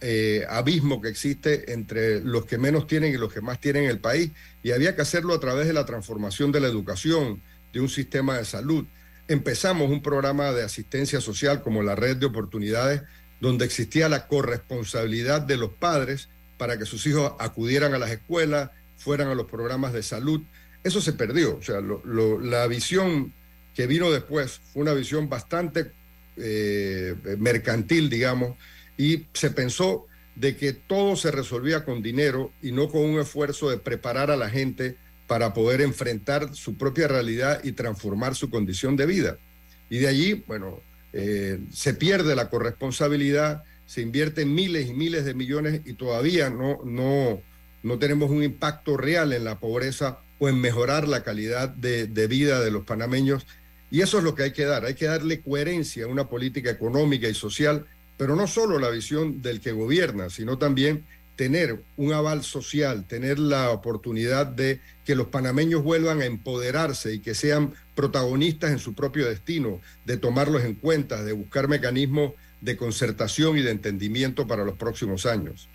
eh, 0.00 0.46
abismo 0.48 1.00
que 1.00 1.08
existe 1.08 1.72
entre 1.72 2.20
los 2.20 2.46
que 2.46 2.58
menos 2.58 2.86
tienen 2.86 3.12
y 3.12 3.18
los 3.18 3.32
que 3.32 3.40
más 3.40 3.60
tienen 3.60 3.84
en 3.84 3.90
el 3.90 3.98
país. 3.98 4.30
Y 4.62 4.70
había 4.70 4.94
que 4.94 5.02
hacerlo 5.02 5.34
a 5.34 5.40
través 5.40 5.66
de 5.66 5.72
la 5.72 5.84
transformación 5.84 6.52
de 6.52 6.60
la 6.60 6.68
educación, 6.68 7.42
de 7.72 7.80
un 7.80 7.88
sistema 7.88 8.38
de 8.38 8.44
salud. 8.44 8.86
Empezamos 9.28 9.90
un 9.90 10.02
programa 10.02 10.52
de 10.52 10.62
asistencia 10.62 11.20
social 11.20 11.62
como 11.62 11.82
la 11.82 11.94
red 11.94 12.16
de 12.16 12.26
oportunidades, 12.26 13.02
donde 13.40 13.64
existía 13.64 14.08
la 14.08 14.26
corresponsabilidad 14.26 15.40
de 15.42 15.56
los 15.56 15.70
padres 15.70 16.28
para 16.56 16.78
que 16.78 16.84
sus 16.84 17.06
hijos 17.06 17.32
acudieran 17.38 17.94
a 17.94 17.98
las 17.98 18.10
escuelas, 18.10 18.70
fueran 19.00 19.28
a 19.28 19.34
los 19.34 19.46
programas 19.46 19.92
de 19.92 20.02
salud. 20.02 20.42
Eso 20.84 21.00
se 21.00 21.14
perdió. 21.14 21.56
O 21.56 21.62
sea, 21.62 21.80
la 21.80 22.66
visión 22.66 23.32
que 23.74 23.86
vino 23.86 24.10
después 24.10 24.60
fue 24.72 24.82
una 24.82 24.92
visión 24.92 25.28
bastante 25.28 25.92
eh, 26.36 27.14
mercantil, 27.38 28.10
digamos, 28.10 28.56
y 28.96 29.26
se 29.32 29.50
pensó 29.50 30.06
de 30.36 30.56
que 30.56 30.72
todo 30.74 31.16
se 31.16 31.30
resolvía 31.30 31.84
con 31.84 32.02
dinero 32.02 32.52
y 32.62 32.72
no 32.72 32.88
con 32.88 33.02
un 33.02 33.20
esfuerzo 33.20 33.70
de 33.70 33.78
preparar 33.78 34.30
a 34.30 34.36
la 34.36 34.50
gente 34.50 34.96
para 35.26 35.54
poder 35.54 35.80
enfrentar 35.80 36.54
su 36.54 36.76
propia 36.76 37.08
realidad 37.08 37.60
y 37.64 37.72
transformar 37.72 38.34
su 38.34 38.50
condición 38.50 38.96
de 38.96 39.06
vida. 39.06 39.38
Y 39.88 39.98
de 39.98 40.08
allí, 40.08 40.44
bueno, 40.46 40.80
eh, 41.12 41.58
se 41.72 41.94
pierde 41.94 42.36
la 42.36 42.50
corresponsabilidad, 42.50 43.64
se 43.86 44.02
invierten 44.02 44.54
miles 44.54 44.88
y 44.88 44.94
miles 44.94 45.24
de 45.24 45.34
millones 45.34 45.80
y 45.84 45.94
todavía 45.94 46.50
no, 46.50 46.80
no, 46.84 47.42
no 47.82 47.98
tenemos 47.98 48.30
un 48.30 48.42
impacto 48.42 48.96
real 48.96 49.32
en 49.32 49.44
la 49.44 49.58
pobreza 49.58 50.18
o 50.38 50.48
en 50.48 50.60
mejorar 50.60 51.08
la 51.08 51.22
calidad 51.22 51.68
de, 51.68 52.26
vida 52.26 52.60
de 52.60 52.70
los 52.70 52.84
panameños. 52.84 53.46
Y 53.90 54.02
eso 54.02 54.18
es 54.18 54.24
lo 54.24 54.34
que 54.34 54.44
hay 54.44 54.52
que 54.52 54.64
dar, 54.64 54.84
hay 54.84 54.94
que 54.94 55.06
darle 55.06 55.40
coherencia 55.40 56.04
a 56.04 56.08
una 56.08 56.28
política 56.28 56.70
económica 56.70 57.28
y 57.28 57.34
social, 57.34 57.86
pero 58.16 58.36
no 58.36 58.46
solo 58.46 58.78
la 58.78 58.90
visión 58.90 59.42
del 59.42 59.60
que 59.60 59.72
gobierna, 59.72 60.30
sino 60.30 60.58
también 60.58 61.04
tener 61.36 61.80
un 61.96 62.12
aval 62.12 62.42
social, 62.42 63.06
tener 63.06 63.38
la 63.38 63.70
oportunidad 63.70 64.46
de 64.46 64.80
que 65.04 65.14
los 65.14 65.28
panameños 65.28 65.82
vuelvan 65.82 66.20
a 66.20 66.26
empoderarse 66.26 67.14
y 67.14 67.20
que 67.20 67.34
sean 67.34 67.72
protagonistas 67.94 68.70
en 68.70 68.78
su 68.78 68.94
propio 68.94 69.26
destino, 69.26 69.80
de 70.04 70.18
tomarlos 70.18 70.64
en 70.64 70.74
cuenta, 70.74 71.24
de 71.24 71.32
buscar 71.32 71.66
mecanismos 71.66 72.32
de 72.60 72.76
concertación 72.76 73.56
y 73.56 73.62
de 73.62 73.70
entendimiento 73.70 74.46
para 74.46 74.64
los 74.64 74.76
próximos 74.76 75.26
años. 75.26 75.68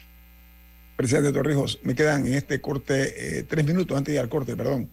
Presidente 0.95 1.33
Torrijos, 1.33 1.79
me 1.83 1.93
quedan 1.93 2.25
en 2.25 2.35
este 2.35 2.61
corte 2.61 3.39
eh, 3.39 3.43
tres 3.43 3.65
minutos 3.65 3.97
antes 3.97 4.13
de 4.13 4.15
ir 4.15 4.21
al 4.21 4.29
corte, 4.29 4.55
perdón. 4.55 4.89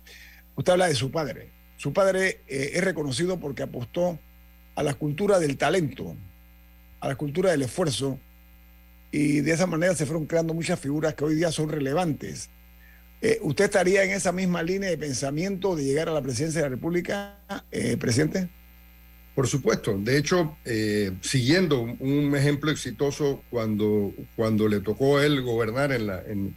Usted 0.56 0.72
habla 0.72 0.88
de 0.88 0.96
su 0.96 1.12
padre. 1.12 1.50
Su 1.76 1.92
padre 1.92 2.40
eh, 2.48 2.72
es 2.74 2.84
reconocido 2.84 3.38
porque 3.38 3.62
apostó 3.62 4.18
a 4.74 4.82
la 4.82 4.94
cultura 4.94 5.38
del 5.38 5.56
talento, 5.56 6.16
a 7.00 7.08
la 7.08 7.14
cultura 7.14 7.52
del 7.52 7.62
esfuerzo, 7.62 8.18
y 9.12 9.40
de 9.40 9.52
esa 9.52 9.66
manera 9.66 9.94
se 9.94 10.06
fueron 10.06 10.26
creando 10.26 10.54
muchas 10.54 10.80
figuras 10.80 11.14
que 11.14 11.24
hoy 11.24 11.36
día 11.36 11.52
son 11.52 11.68
relevantes. 11.68 12.50
Eh, 13.20 13.38
¿Usted 13.42 13.66
estaría 13.66 14.02
en 14.02 14.10
esa 14.10 14.32
misma 14.32 14.62
línea 14.64 14.90
de 14.90 14.98
pensamiento 14.98 15.76
de 15.76 15.84
llegar 15.84 16.08
a 16.08 16.12
la 16.12 16.22
presidencia 16.22 16.62
de 16.62 16.68
la 16.68 16.74
República, 16.74 17.38
presidente? 18.00 18.48
Por 19.34 19.48
supuesto. 19.48 19.98
De 19.98 20.18
hecho, 20.18 20.56
eh, 20.64 21.12
siguiendo 21.22 21.80
un 21.80 22.36
ejemplo 22.36 22.70
exitoso 22.70 23.42
cuando, 23.50 24.12
cuando 24.36 24.68
le 24.68 24.80
tocó 24.80 25.18
a 25.18 25.26
él 25.26 25.40
gobernar 25.40 25.92
en 25.92 26.06
la, 26.06 26.22
en, 26.26 26.54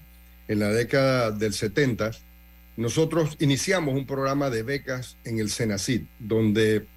la 0.47 0.69
década 0.69 1.31
del 1.31 1.53
70, 1.53 2.11
nosotros 2.75 3.37
iniciamos 3.39 3.95
un 3.95 4.05
programa 4.05 4.49
de 4.49 4.63
becas 4.63 5.17
en 5.23 5.39
el 5.39 5.49
Senacid, 5.49 6.03
donde 6.19 6.87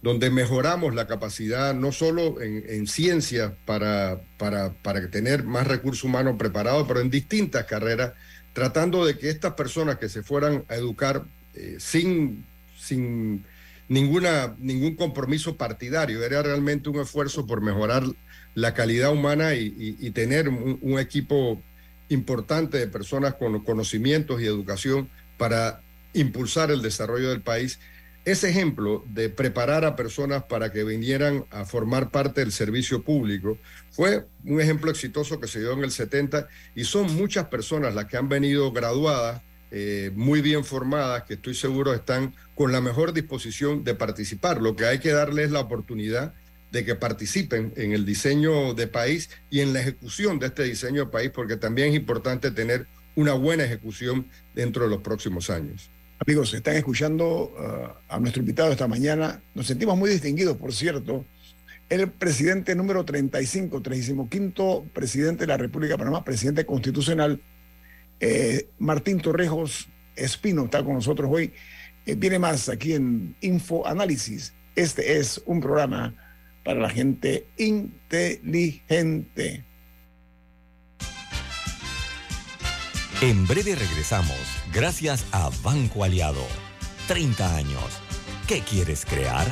donde 0.00 0.30
mejoramos 0.30 0.96
la 0.96 1.06
capacidad 1.06 1.74
no 1.74 1.92
solo 1.92 2.40
en, 2.40 2.64
en 2.66 2.88
ciencia 2.88 3.56
para, 3.64 4.20
para, 4.36 4.72
para, 4.82 5.08
tener 5.10 5.44
más 5.44 5.68
recursos 5.68 6.02
humanos 6.02 6.34
preparados, 6.36 6.88
pero 6.88 6.98
en 6.98 7.08
distintas 7.08 7.66
carreras, 7.66 8.12
tratando 8.52 9.06
de 9.06 9.16
que 9.16 9.30
estas 9.30 9.54
personas 9.54 9.98
que 9.98 10.08
se 10.08 10.24
fueran 10.24 10.64
a 10.68 10.74
educar 10.74 11.24
eh, 11.54 11.76
sin, 11.78 12.44
sin 12.76 13.44
ninguna, 13.88 14.54
ningún 14.58 14.96
compromiso 14.96 15.56
partidario, 15.56 16.22
era 16.22 16.42
realmente 16.42 16.88
un 16.88 17.00
esfuerzo 17.00 17.46
por 17.46 17.60
mejorar 17.60 18.04
la 18.54 18.74
calidad 18.74 19.12
humana 19.12 19.54
y, 19.54 20.10
tener 20.10 20.48
un, 20.48 20.78
un 20.82 20.98
equipo 20.98 21.62
importante 22.08 22.78
de 22.78 22.86
personas 22.86 23.34
con 23.34 23.62
conocimientos 23.64 24.40
y 24.40 24.46
educación 24.46 25.08
para 25.38 25.82
impulsar 26.12 26.70
el 26.70 26.82
desarrollo 26.82 27.30
del 27.30 27.42
país. 27.42 27.78
Ese 28.24 28.50
ejemplo 28.50 29.04
de 29.08 29.30
preparar 29.30 29.84
a 29.84 29.96
personas 29.96 30.44
para 30.44 30.70
que 30.70 30.84
vinieran 30.84 31.44
a 31.50 31.64
formar 31.64 32.10
parte 32.10 32.40
del 32.40 32.52
servicio 32.52 33.02
público 33.02 33.58
fue 33.90 34.26
un 34.44 34.60
ejemplo 34.60 34.92
exitoso 34.92 35.40
que 35.40 35.48
se 35.48 35.58
dio 35.58 35.72
en 35.72 35.82
el 35.82 35.90
70 35.90 36.46
y 36.76 36.84
son 36.84 37.12
muchas 37.16 37.46
personas 37.46 37.94
las 37.94 38.04
que 38.04 38.16
han 38.16 38.28
venido 38.28 38.70
graduadas, 38.70 39.42
eh, 39.74 40.10
muy 40.14 40.42
bien 40.42 40.66
formadas, 40.66 41.22
que 41.22 41.34
estoy 41.34 41.54
seguro 41.54 41.94
están 41.94 42.34
con 42.54 42.72
la 42.72 42.82
mejor 42.82 43.14
disposición 43.14 43.84
de 43.84 43.94
participar. 43.94 44.60
Lo 44.60 44.76
que 44.76 44.84
hay 44.84 44.98
que 44.98 45.12
darles 45.12 45.46
es 45.46 45.50
la 45.50 45.60
oportunidad 45.60 46.34
de 46.70 46.84
que 46.84 46.94
participen 46.94 47.72
en 47.76 47.92
el 47.92 48.04
diseño 48.04 48.74
de 48.74 48.86
país 48.86 49.30
y 49.48 49.60
en 49.60 49.72
la 49.72 49.80
ejecución 49.80 50.38
de 50.38 50.48
este 50.48 50.64
diseño 50.64 51.06
de 51.06 51.10
país, 51.10 51.30
porque 51.34 51.56
también 51.56 51.88
es 51.88 51.96
importante 51.96 52.50
tener 52.50 52.86
una 53.16 53.32
buena 53.32 53.64
ejecución 53.64 54.26
dentro 54.54 54.84
de 54.84 54.90
los 54.90 55.00
próximos 55.00 55.48
años. 55.48 55.88
Amigos, 56.18 56.52
están 56.52 56.76
escuchando 56.76 57.54
uh, 57.56 58.12
a 58.14 58.20
nuestro 58.20 58.40
invitado 58.40 58.72
esta 58.72 58.86
mañana. 58.86 59.40
Nos 59.54 59.66
sentimos 59.66 59.96
muy 59.96 60.10
distinguidos, 60.10 60.58
por 60.58 60.74
cierto. 60.74 61.24
El 61.88 62.10
presidente 62.10 62.74
número 62.74 63.06
35, 63.06 63.80
35 63.80 64.86
presidente 64.92 65.44
de 65.44 65.46
la 65.46 65.56
República 65.56 65.94
de 65.94 65.98
Panamá, 65.98 66.24
presidente 66.24 66.66
constitucional, 66.66 67.40
eh, 68.22 68.70
Martín 68.78 69.20
Torrejos 69.20 69.88
Espino, 70.14 70.64
está 70.66 70.84
con 70.84 70.94
nosotros 70.94 71.28
hoy. 71.30 71.52
Eh, 72.06 72.14
viene 72.14 72.38
más 72.38 72.68
aquí 72.68 72.92
en 72.94 73.36
Info 73.40 73.84
Análisis. 73.86 74.54
Este 74.76 75.18
es 75.18 75.42
un 75.44 75.60
programa 75.60 76.14
para 76.64 76.78
la 76.80 76.88
gente 76.88 77.48
inteligente. 77.56 78.94
En 83.20 83.46
breve 83.46 83.74
regresamos, 83.74 84.38
gracias 84.72 85.26
a 85.32 85.50
Banco 85.64 86.04
Aliado. 86.04 86.46
30 87.08 87.56
años. 87.56 88.00
¿Qué 88.46 88.60
quieres 88.60 89.04
crear? 89.04 89.46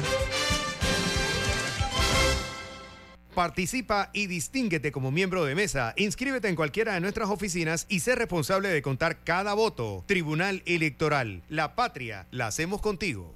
Participa 3.41 4.11
y 4.13 4.27
distínguete 4.27 4.93
como 4.93 5.11
miembro 5.11 5.47
de 5.47 5.55
mesa. 5.55 5.95
Inscríbete 5.97 6.49
en 6.49 6.57
cualquiera 6.57 6.93
de 6.93 7.01
nuestras 7.01 7.31
oficinas 7.31 7.87
y 7.89 8.01
sé 8.01 8.15
responsable 8.15 8.69
de 8.69 8.83
contar 8.83 9.25
cada 9.25 9.55
voto. 9.55 10.05
Tribunal 10.07 10.63
Electoral. 10.67 11.43
La 11.49 11.75
patria 11.75 12.27
la 12.33 12.49
hacemos 12.49 12.83
contigo. 12.83 13.35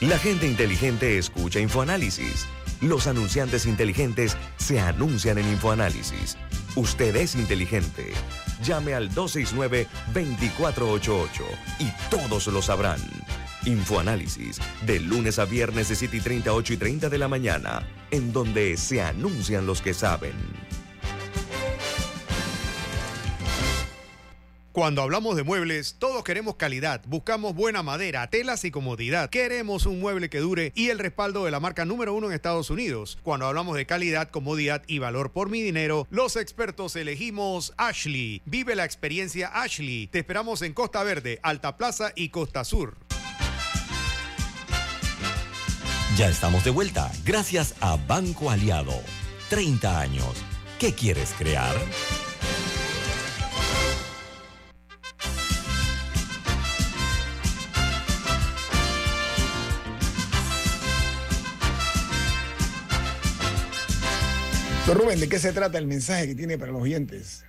La 0.00 0.16
gente 0.16 0.46
inteligente 0.46 1.18
escucha 1.18 1.60
InfoAnálisis. 1.60 2.46
Los 2.80 3.06
anunciantes 3.06 3.66
inteligentes 3.66 4.38
se 4.56 4.80
anuncian 4.80 5.36
en 5.36 5.46
InfoAnálisis. 5.46 6.38
Usted 6.74 7.14
es 7.16 7.34
inteligente. 7.34 8.14
Llame 8.62 8.94
al 8.94 9.10
269-2488 9.10 11.28
y 11.80 11.92
todos 12.08 12.46
lo 12.46 12.62
sabrán. 12.62 13.00
Infoanálisis, 13.66 14.60
de 14.84 15.00
lunes 15.00 15.38
a 15.38 15.46
viernes 15.46 15.88
de 15.88 15.96
7 15.96 16.18
y 16.18 16.20
30, 16.20 16.52
8 16.52 16.72
y 16.74 16.76
30 16.76 17.08
de 17.08 17.18
la 17.18 17.28
mañana, 17.28 17.86
en 18.10 18.30
donde 18.30 18.76
se 18.76 19.00
anuncian 19.00 19.64
los 19.64 19.80
que 19.80 19.94
saben. 19.94 20.34
Cuando 24.74 25.02
hablamos 25.02 25.36
de 25.36 25.44
muebles, 25.44 25.96
todos 26.00 26.24
queremos 26.24 26.56
calidad, 26.56 27.00
buscamos 27.06 27.54
buena 27.54 27.84
madera, 27.84 28.28
telas 28.28 28.64
y 28.64 28.72
comodidad. 28.72 29.30
Queremos 29.30 29.86
un 29.86 30.00
mueble 30.00 30.28
que 30.28 30.40
dure 30.40 30.72
y 30.74 30.90
el 30.90 30.98
respaldo 30.98 31.44
de 31.44 31.52
la 31.52 31.60
marca 31.60 31.84
número 31.84 32.12
uno 32.12 32.26
en 32.26 32.32
Estados 32.32 32.70
Unidos. 32.70 33.16
Cuando 33.22 33.46
hablamos 33.46 33.76
de 33.76 33.86
calidad, 33.86 34.30
comodidad 34.30 34.82
y 34.88 34.98
valor 34.98 35.30
por 35.30 35.48
mi 35.48 35.62
dinero, 35.62 36.08
los 36.10 36.34
expertos 36.36 36.96
elegimos 36.96 37.72
Ashley. 37.76 38.42
Vive 38.46 38.74
la 38.74 38.84
experiencia 38.84 39.48
Ashley. 39.54 40.08
Te 40.08 40.18
esperamos 40.18 40.60
en 40.60 40.74
Costa 40.74 41.04
Verde, 41.04 41.38
Alta 41.44 41.76
Plaza 41.76 42.10
y 42.16 42.30
Costa 42.30 42.64
Sur. 42.64 42.96
Ya 46.16 46.28
estamos 46.28 46.62
de 46.62 46.70
vuelta, 46.70 47.10
gracias 47.24 47.74
a 47.80 47.96
Banco 47.96 48.48
Aliado. 48.48 48.92
30 49.50 49.98
años. 49.98 50.44
¿Qué 50.78 50.92
quieres 50.92 51.34
crear? 51.36 51.74
Rubén, 64.86 65.18
¿de 65.18 65.28
qué 65.28 65.40
se 65.40 65.52
trata 65.52 65.78
el 65.78 65.88
mensaje 65.88 66.28
que 66.28 66.34
tiene 66.36 66.56
para 66.58 66.70
los 66.70 66.82
oyentes? 66.82 67.44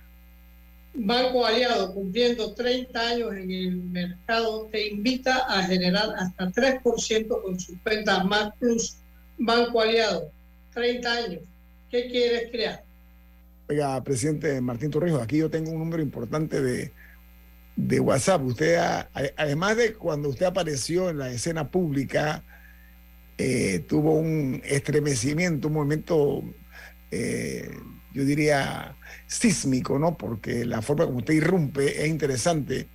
Banco 0.98 1.44
Aliado, 1.44 1.92
cumpliendo 1.92 2.54
30 2.54 3.08
años 3.08 3.32
en 3.34 3.50
el 3.50 3.76
mercado, 3.76 4.68
te 4.72 4.88
invita 4.88 5.44
a 5.48 5.62
generar 5.64 6.08
hasta 6.16 6.50
3% 6.50 7.42
con 7.42 7.60
sus 7.60 7.78
cuentas 7.82 8.24
Más 8.24 8.52
Plus. 8.58 8.96
Banco 9.38 9.80
Aliado, 9.80 10.30
30 10.72 11.12
años. 11.12 11.42
¿Qué 11.90 12.08
quieres 12.08 12.50
crear? 12.50 12.82
Oiga, 13.68 14.02
presidente 14.02 14.60
Martín 14.60 14.90
Torrijos, 14.90 15.22
aquí 15.22 15.38
yo 15.38 15.50
tengo 15.50 15.70
un 15.70 15.78
número 15.78 16.02
importante 16.02 16.62
de, 16.62 16.92
de 17.76 18.00
WhatsApp. 18.00 18.42
Usted, 18.42 18.78
además 19.36 19.76
de 19.76 19.92
cuando 19.94 20.30
usted 20.30 20.46
apareció 20.46 21.10
en 21.10 21.18
la 21.18 21.30
escena 21.30 21.70
pública, 21.70 22.42
eh, 23.38 23.84
tuvo 23.86 24.14
un 24.14 24.62
estremecimiento, 24.64 25.68
un 25.68 25.74
movimiento, 25.74 26.42
eh, 27.10 27.70
yo 28.16 28.24
diría, 28.24 28.96
sísmico, 29.26 29.98
¿no? 29.98 30.16
Porque 30.16 30.64
la 30.64 30.80
forma 30.80 31.04
como 31.04 31.18
usted 31.18 31.34
irrumpe 31.34 32.02
es 32.02 32.08
interesante, 32.08 32.88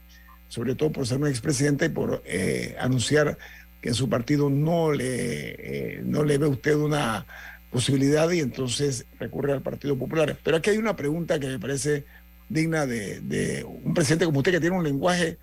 sobre 0.48 0.74
todo 0.74 0.92
por 0.92 1.06
ser 1.06 1.20
un 1.20 1.28
expresidente 1.28 1.86
y 1.86 1.90
por 1.90 2.24
eh, 2.26 2.76
anunciar 2.80 3.38
que 3.82 3.90
en 3.90 3.96
su 3.96 4.10
partido 4.10 4.50
no 4.50 4.92
le, 4.92 5.50
eh, 5.98 6.02
no 6.04 6.24
le 6.24 6.40
ve 6.40 6.48
usted 6.48 6.76
una 6.76 7.28
posibilidad 7.70 8.30
y 8.32 8.40
entonces 8.40 9.06
recurre 9.20 9.54
al 9.54 9.62
Partido 9.62 9.96
Popular. 9.96 10.36
Pero 10.44 10.58
aquí 10.58 10.72
hay 10.72 10.78
una 10.78 10.96
pregunta 10.96 11.40
que 11.40 11.48
me 11.48 11.60
parece 11.60 12.04
digna 12.50 12.88
de, 12.88 13.22
de 13.22 13.64
un 13.64 13.94
presidente 13.94 14.26
como 14.26 14.40
usted 14.40 14.54
que 14.54 14.60
tiene 14.60 14.76
un 14.76 14.84
lenguaje 14.84 15.38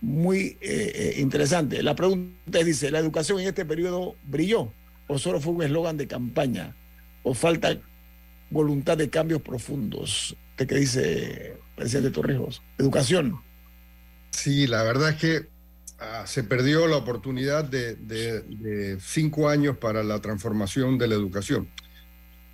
muy 0.00 0.58
eh, 0.60 0.92
eh, 0.94 1.14
interesante. 1.18 1.82
La 1.82 1.96
pregunta 1.96 2.60
es, 2.60 2.66
dice, 2.66 2.90
¿la 2.92 3.00
educación 3.00 3.40
en 3.40 3.48
este 3.48 3.64
periodo 3.64 4.14
brilló 4.24 4.72
o 5.08 5.18
solo 5.18 5.40
fue 5.40 5.54
un 5.54 5.62
eslogan 5.64 5.96
de 5.96 6.06
campaña 6.06 6.76
o 7.24 7.34
falta 7.34 7.80
voluntad 8.52 8.96
de 8.98 9.10
cambios 9.10 9.42
profundos? 9.42 10.36
¿Usted 10.50 10.66
qué 10.68 10.74
dice, 10.76 11.56
presidente 11.76 12.10
Torrijos? 12.10 12.62
Educación. 12.78 13.40
Sí, 14.30 14.66
la 14.66 14.82
verdad 14.82 15.10
es 15.10 15.16
que 15.16 15.48
ah, 15.98 16.24
se 16.26 16.44
perdió 16.44 16.86
la 16.86 16.96
oportunidad 16.96 17.64
de, 17.64 17.96
de- 17.96 18.40
de 18.42 18.98
cinco 19.00 19.48
años 19.48 19.76
para 19.78 20.02
la 20.02 20.20
transformación 20.20 20.98
de 20.98 21.08
la 21.08 21.14
educación. 21.14 21.68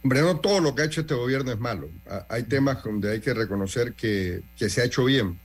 Hombre, 0.02 0.20
no 0.22 0.38
todo 0.40 0.60
lo 0.60 0.74
que 0.74 0.82
ha 0.82 0.84
hecho 0.84 1.00
este 1.00 1.14
gobierno 1.14 1.50
es 1.52 1.58
malo. 1.58 1.88
Ah, 2.08 2.24
Hay 2.30 2.44
temas 2.44 2.82
donde 2.84 3.10
hay 3.12 3.20
que 3.20 3.34
reconocer 3.34 3.94
que, 3.94 4.42
que 4.56 4.68
se 4.70 4.80
ha 4.80 4.84
hecho 4.84 5.04
bien. 5.04 5.40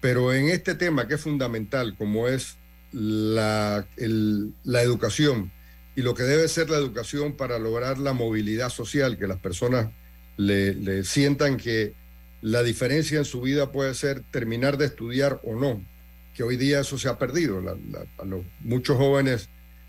Pero 0.00 0.32
en 0.32 0.48
este 0.48 0.74
tema 0.74 1.06
que 1.06 1.14
es 1.14 1.20
fundamental, 1.20 1.94
como 1.96 2.26
es 2.26 2.58
la, 2.90 3.86
el- 3.96 4.54
la 4.64 4.82
educación 4.82 5.52
y 5.94 6.02
lo 6.02 6.14
que 6.14 6.22
debe 6.22 6.48
ser 6.48 6.70
la 6.70 6.78
educación 6.78 7.36
para 7.36 7.58
lograr 7.58 7.98
la 7.98 8.12
movilidad 8.12 8.70
social, 8.70 9.18
que 9.18 9.26
las 9.26 9.38
personas 9.38 9.90
le, 10.36 11.04
sientan 11.04 11.56
que 11.56 11.94
la 12.40 12.62
diferencia 12.62 13.18
en 13.18 13.24
su 13.24 13.42
vida 13.42 13.72
puede 13.72 13.94
ser 13.94 14.22
terminar 14.30 14.78
de 14.78 14.86
estudiar 14.86 15.40
o 15.44 15.54
no, 15.54 15.84
que 16.34 16.42
hoy 16.42 16.56
día 16.56 16.80
eso 16.80 16.98
se 16.98 17.08
ha 17.08 17.18
perdido. 17.18 17.62
Muchos 18.60 18.96
jóvenes 18.96 19.48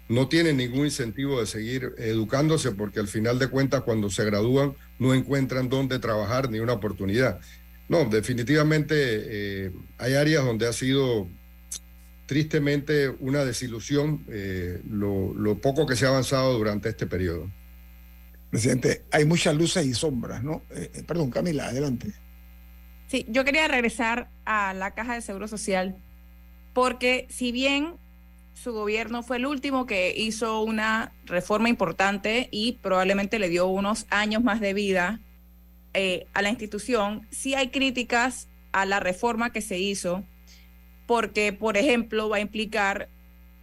no 0.10 0.28
tienen 0.28 0.58
ningún 0.58 0.86
incentivo 0.86 1.40
de 1.40 1.48
seguir 1.48 1.94
educándose 1.98 2.72
porque 2.72 3.00
al 3.00 3.08
final 3.08 3.40
de 3.40 3.48
cuentas 3.48 3.82
cuando 3.84 4.10
se 4.10 4.26
gradúan 4.26 4.76
no 5.00 5.14
encuentran 5.14 5.70
dónde 5.70 6.00
trabajar 6.00 6.52
ni 6.52 6.60
una 6.60 6.74
oportunidad. 6.74 7.40
No, 7.88 8.06
definitivamente 8.06 8.96
eh, 8.98 9.72
hay 9.98 10.14
áreas 10.16 10.46
donde 10.46 10.68
ha 10.68 10.74
sido 10.74 11.28
tristemente 12.26 13.10
una 13.10 13.44
desilusión 13.46 14.26
eh, 14.30 14.82
lo, 14.90 15.34
lo 15.34 15.60
poco 15.60 15.86
que 15.86 15.96
se 15.96 16.06
ha 16.06 16.10
avanzado 16.10 16.58
durante 16.58 16.90
este 16.90 17.08
periodo. 17.08 17.50
Presidente, 18.50 19.04
hay 19.12 19.26
muchas 19.26 19.56
luces 19.56 19.86
y 19.86 19.94
sombras, 19.94 20.44
¿no? 20.44 20.64
Eh, 20.70 20.92
eh, 20.94 21.04
perdón, 21.08 21.32
Camila, 21.32 21.68
adelante. 21.68 22.14
Sí, 23.08 23.26
yo 23.28 23.44
quería 23.44 23.68
regresar 23.68 24.30
a 24.46 24.74
la 24.74 24.92
caja 24.92 25.16
de 25.16 25.22
seguro 25.22 25.48
social 25.48 25.98
porque 26.74 27.28
si 27.30 27.52
bien 27.52 27.96
su 28.54 28.74
gobierno 28.74 29.24
fue 29.24 29.38
el 29.38 29.46
último 29.46 29.86
que 29.86 30.14
hizo 30.16 30.62
una 30.62 31.14
reforma 31.26 31.70
importante 31.70 32.50
y 32.52 32.74
probablemente 32.74 33.40
le 33.40 33.50
dio 33.50 33.68
unos 33.68 34.06
años 34.10 34.44
más 34.44 34.60
de 34.60 34.74
vida 34.74 35.20
eh, 35.94 36.28
a 36.34 36.42
la 36.42 36.50
institución, 36.50 37.28
sí 37.32 37.56
hay 37.56 37.70
críticas 37.70 38.48
a 38.72 38.86
la 38.86 39.00
reforma 39.00 39.52
que 39.52 39.62
se 39.62 39.80
hizo 39.80 40.24
porque, 41.06 41.54
por 41.54 41.78
ejemplo, 41.78 42.30
va 42.30 42.38
a 42.38 42.42
implicar, 42.42 43.10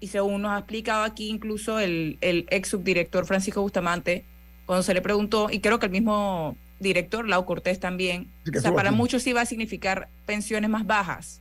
y 0.01 0.09
según 0.09 0.43
nos 0.43 0.53
ha 0.53 0.59
explicado 0.59 1.05
aquí 1.05 1.29
incluso 1.29 1.79
el, 1.79 2.19
el 2.21 2.47
ex 2.51 2.69
subdirector 2.69 3.27
Francisco 3.27 3.63
Bustamante, 3.63 4.25
cuando 4.67 4.83
se 4.83 4.95
le 4.95 5.03
preguntó, 5.03 5.49
y 5.51 5.61
creo 5.61 5.79
que 5.79 5.87
el 5.87 5.93
mismo 5.93 6.57
director, 6.79 7.29
Lau 7.29 7.45
Cortés 7.45 7.79
también, 7.81 8.33
Sí, 8.45 8.53
que 8.53 8.59
o 8.59 8.61
sea, 8.61 8.69
estuvo 8.69 8.77
para 8.77 8.91
muchos 8.91 9.23
sí 9.23 9.33
va 9.33 9.43
a 9.43 9.47
significar 9.47 10.09
pensiones 10.27 10.71
más 10.71 10.87
bajas. 10.87 11.41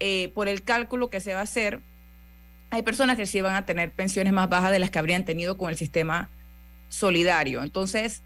Eh, 0.00 0.30
por 0.34 0.46
el 0.46 0.62
cálculo 0.62 1.10
que 1.10 1.20
se 1.20 1.34
va 1.34 1.40
a 1.40 1.42
hacer, 1.42 1.80
hay 2.70 2.82
personas 2.82 3.16
que 3.16 3.26
sí 3.26 3.40
van 3.40 3.56
a 3.56 3.66
tener 3.66 3.90
pensiones 3.92 4.32
más 4.32 4.48
bajas 4.48 4.70
de 4.70 4.78
las 4.78 4.90
que 4.90 4.98
habrían 4.98 5.24
tenido 5.24 5.56
con 5.56 5.70
el 5.70 5.76
sistema 5.76 6.30
solidario. 6.88 7.62
Entonces, 7.62 8.22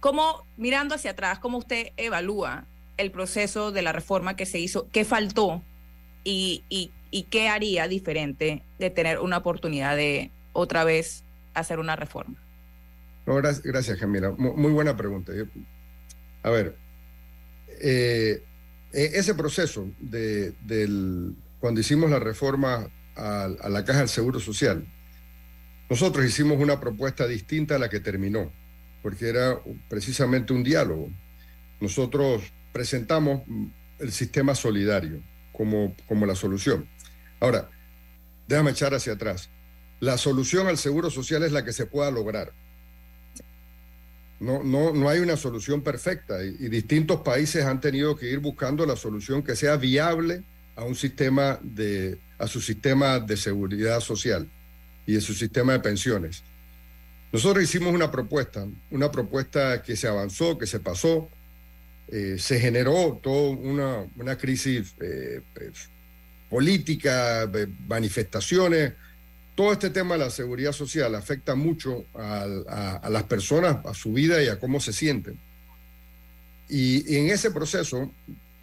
¿cómo, 0.00 0.46
mirando 0.56 0.94
hacia 0.94 1.12
atrás, 1.12 1.38
cómo 1.38 1.58
usted 1.58 1.88
evalúa 1.96 2.66
el 2.96 3.10
proceso 3.10 3.72
de 3.72 3.82
la 3.82 3.92
reforma 3.92 4.36
que 4.36 4.46
se 4.46 4.58
hizo? 4.58 4.88
¿Qué 4.90 5.04
faltó? 5.04 5.62
¿Y, 6.24 6.62
y, 6.68 6.90
qué 7.30 7.48
haría 7.48 7.86
diferente 7.86 8.62
de 8.78 8.90
tener 8.90 9.20
una 9.20 9.38
oportunidad 9.38 9.96
de 9.96 10.30
otra 10.52 10.84
vez 10.84 11.22
hacer 11.54 11.78
una 11.78 11.96
reforma? 11.96 12.34
Gracias, 13.26 13.98
Camila. 13.98 14.30
Mu- 14.36 14.56
Muy, 14.56 14.72
buena 14.72 14.96
pregunta. 14.96 15.32
A 16.42 16.50
ver, 16.50 16.76
eh, 17.80 18.42
e- 18.92 19.10
ese 19.14 19.34
proceso 19.34 19.88
de, 20.00 20.52
del, 20.62 21.34
cuando 21.60 21.80
hicimos 21.80 22.10
la 22.10 22.18
reforma 22.18 22.90
a, 23.16 23.44
a 23.44 23.68
la 23.68 23.84
Caja 23.84 24.00
del 24.00 24.08
Seguro 24.08 24.40
Social, 24.40 24.86
nosotros 25.88 26.24
hicimos 26.26 26.58
una 26.58 26.80
propuesta 26.80 27.26
distinta 27.26 27.76
a 27.76 27.78
la 27.78 27.88
que 27.88 28.00
terminó, 28.00 28.50
porque 29.02 29.28
era 29.28 29.58
precisamente 29.88 30.52
un 30.52 30.64
diálogo. 30.64 31.10
Nosotros 31.80 32.42
presentamos 32.74 33.42
el 34.00 34.10
sistema 34.10 34.54
solidario 34.56 35.22
como, 35.52 35.94
como 36.08 36.26
la 36.26 36.34
solución. 36.34 36.88
Ahora, 37.38 37.70
déjame 38.48 38.72
echar 38.72 38.92
hacia 38.92 39.12
atrás. 39.12 39.48
La 40.00 40.18
solución 40.18 40.66
al 40.66 40.76
seguro 40.76 41.08
social 41.08 41.44
es 41.44 41.52
la 41.52 41.64
que 41.64 41.72
se 41.72 41.86
pueda 41.86 42.10
lograr. 42.10 42.52
No, 44.40 44.64
no, 44.64 44.92
no 44.92 45.08
hay 45.08 45.20
una 45.20 45.36
solución 45.36 45.82
perfecta 45.82 46.44
y, 46.44 46.56
y 46.58 46.68
distintos 46.68 47.20
países 47.20 47.64
han 47.64 47.80
tenido 47.80 48.16
que 48.16 48.28
ir 48.28 48.40
buscando 48.40 48.84
la 48.84 48.96
solución 48.96 49.44
que 49.44 49.54
sea 49.54 49.76
viable 49.76 50.42
a 50.74 50.82
un 50.82 50.96
sistema 50.96 51.60
de, 51.62 52.18
a 52.38 52.48
su 52.48 52.60
sistema 52.60 53.20
de 53.20 53.36
seguridad 53.36 54.00
social 54.00 54.50
y 55.06 55.16
a 55.16 55.20
su 55.20 55.32
sistema 55.32 55.74
de 55.74 55.80
pensiones. 55.80 56.42
Nosotros 57.32 57.62
hicimos 57.62 57.94
una 57.94 58.10
propuesta, 58.10 58.66
una 58.90 59.12
propuesta 59.12 59.80
que 59.82 59.94
se 59.94 60.08
avanzó, 60.08 60.58
que 60.58 60.66
se 60.66 60.80
pasó, 60.80 61.28
eh, 62.08 62.36
se 62.38 62.60
generó 62.60 63.18
toda 63.22 63.50
una, 63.50 64.06
una 64.16 64.36
crisis 64.36 64.94
eh, 65.00 65.40
eh, 65.60 65.70
política, 66.50 67.44
eh, 67.44 67.66
manifestaciones, 67.88 68.92
todo 69.54 69.72
este 69.72 69.90
tema 69.90 70.14
de 70.14 70.24
la 70.24 70.30
seguridad 70.30 70.72
social 70.72 71.14
afecta 71.14 71.54
mucho 71.54 72.04
a, 72.14 73.08
las 73.08 73.22
personas, 73.24 73.84
a 73.86 73.94
su 73.94 74.12
vida 74.12 74.42
y 74.42 74.48
a 74.48 74.58
cómo 74.58 74.80
se 74.80 74.92
sienten. 74.92 75.38
Y, 76.68 77.16
en 77.16 77.30
ese 77.30 77.50
proceso 77.52 78.12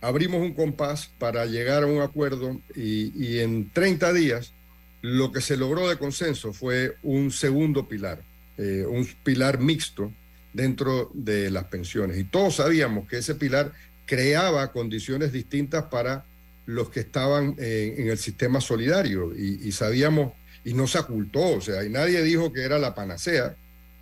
abrimos 0.01 0.41
un 0.41 0.54
compás 0.54 1.10
para 1.17 1.45
llegar 1.45 1.84
a 1.84 1.88
un 1.88 2.01
acuerdo 2.01 2.60
y, 2.75 3.39
en 3.39 3.71
30 3.71 4.13
días 4.13 4.54
lo 5.01 5.32
que 5.32 5.41
se 5.41 5.58
logró 5.58 5.88
de 5.88 5.97
consenso 5.97 6.51
fue 6.54 6.97
un 7.04 7.32
segundo 7.32 7.88
pilar, 7.88 8.22
un 8.57 9.07
pilar 9.24 9.59
mixto 9.59 10.11
dentro 10.54 11.12
de 11.14 11.49
las 11.49 11.66
pensiones. 11.66 12.18
Y 12.18 12.24
todos 12.24 12.56
sabíamos 12.56 13.08
que 13.08 13.18
ese 13.18 13.36
pilar 13.36 13.72
creaba 14.06 14.72
condiciones 14.72 15.32
distintas 15.32 15.86
para 15.86 16.26
los 16.66 16.89
que 16.89 17.02
estaban 17.02 17.56
eh, 17.58 17.95
en 17.97 18.10
el 18.10 18.18
sistema 18.18 18.62
solidario 18.62 19.34
y, 19.36 19.60
y 19.68 19.72
sabíamos 19.72 20.34
y 20.64 20.74
no 20.74 20.88
se 20.88 20.99
ocultó, 20.99 21.58
o 21.58 21.62
sea, 21.62 21.84
y 21.84 21.89
nadie 21.89 22.22
dijo 22.22 22.54
que 22.54 22.62
era 22.62 22.78
la 22.78 22.93
panacea. 22.93 23.56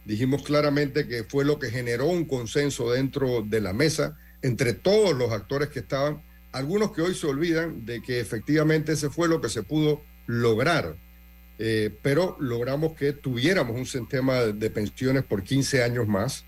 Dijimos 0.05 0.43
claramente 0.43 1.07
que 1.07 1.23
fue 1.23 1.45
lo 1.45 1.59
que 1.59 1.69
generó 1.69 2.07
un 2.07 2.25
consenso 2.25 2.91
dentro 2.91 3.43
de 3.43 3.61
la 3.61 3.73
mesa 3.73 4.17
entre 4.41 4.73
todos 4.73 5.15
los 5.15 5.31
actores 5.31 5.69
que 5.69 5.79
estaban, 5.79 6.21
algunos 6.51 6.91
que 6.91 7.01
hoy 7.01 7.13
se 7.13 7.27
olvidan 7.27 7.85
de 7.85 8.01
que 8.01 8.19
efectivamente 8.19 8.93
ese 8.93 9.09
fue 9.09 9.27
lo 9.27 9.41
que 9.41 9.49
se 9.49 9.63
pudo 9.63 10.01
lograr, 10.25 10.95
Eh, 11.61 11.93
pero 12.01 12.37
logramos 12.39 12.93
que 12.93 13.11
tuviéramos 13.11 13.75
un 13.75 13.85
sistema 13.85 14.35
de, 14.39 14.69
pensiones 14.69 15.25
por 15.25 15.43
15 15.43 15.83
años 15.83 16.07
más, 16.07 16.45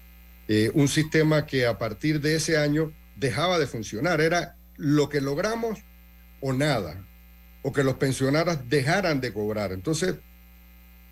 eh, 0.48 0.72
un 0.74 0.88
sistema 0.88 1.46
que 1.46 1.68
a 1.68 1.78
partir 1.78 2.22
de 2.22 2.36
ese 2.38 2.58
año 2.58 2.94
dejaba 3.18 3.60
de 3.60 3.68
funcionar, 3.68 4.22
era 4.22 4.56
lo 4.78 5.10
que 5.10 5.20
logramos 5.20 5.80
o 6.40 6.54
nada, 6.54 7.06
o 7.62 7.74
que 7.74 7.84
los 7.84 7.96
pensionados 7.96 8.70
dejaran 8.70 9.20
de 9.20 9.34
cobrar. 9.34 9.74
Entonces, 9.74 10.16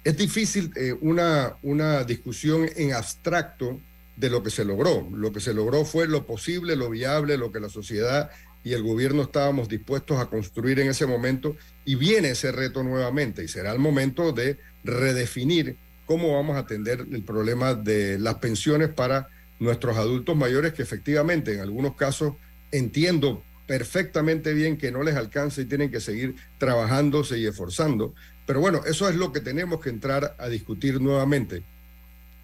es 0.06 0.16
difícil 0.16 0.72
eh, 0.78 0.94
una, 1.02 1.58
una 1.62 2.06
discusión 2.06 2.70
en 2.78 2.94
abstracto 2.94 3.82
de 4.16 4.30
lo 4.30 4.42
que 4.42 4.50
se 4.50 4.64
logró. 4.64 5.10
Lo 5.12 5.34
que 5.34 5.42
se 5.42 5.54
logró 5.54 5.84
fue 5.84 6.08
lo 6.08 6.26
posible, 6.26 6.78
lo 6.78 6.90
viable, 6.90 7.38
lo 7.38 7.52
que 7.52 7.60
la 7.60 7.70
sociedad 7.70 8.32
y 8.64 8.74
el 8.74 8.84
gobierno 8.84 9.24
estábamos 9.24 9.70
dispuestos 9.70 10.20
a 10.20 10.26
construir 10.26 10.80
en 10.80 10.90
ese 10.90 11.06
momento 11.06 11.56
y 11.86 11.96
viene 11.96 12.32
ese 12.32 12.52
reto 12.52 12.84
nuevamente 12.84 13.44
y 13.44 13.48
será 13.48 13.72
el 13.72 13.80
momento 13.80 14.32
de 14.32 14.58
redefinir 14.84 15.78
cómo 16.06 16.36
vamos 16.36 16.56
a 16.56 16.60
atender 16.60 17.06
el 17.12 17.24
problema 17.24 17.74
de 17.74 18.20
las 18.20 18.36
pensiones 18.36 18.90
para 18.90 19.30
nuestros 19.60 19.98
adultos 19.98 20.36
mayores 20.36 20.74
que 20.74 20.82
efectivamente 20.82 21.54
en 21.54 21.62
algunos 21.62 21.96
casos 21.96 22.34
entiendo 22.72 23.44
perfectamente 23.68 24.54
bien 24.54 24.78
que 24.78 24.92
no 24.92 25.04
les 25.04 25.16
alcanza 25.16 25.62
y 25.62 25.66
tienen 25.66 25.92
que 25.92 26.00
seguir 26.00 26.36
trabajándose 26.58 27.38
y 27.38 27.46
esforzando. 27.46 28.16
Pero 28.48 28.62
bueno, 28.62 28.82
eso 28.88 29.08
es 29.08 29.16
lo 29.16 29.32
que 29.32 29.42
tenemos 29.42 29.80
que 29.80 29.92
entrar 29.92 30.36
a 30.40 30.50
discutir 30.50 31.00
nuevamente, 31.00 31.62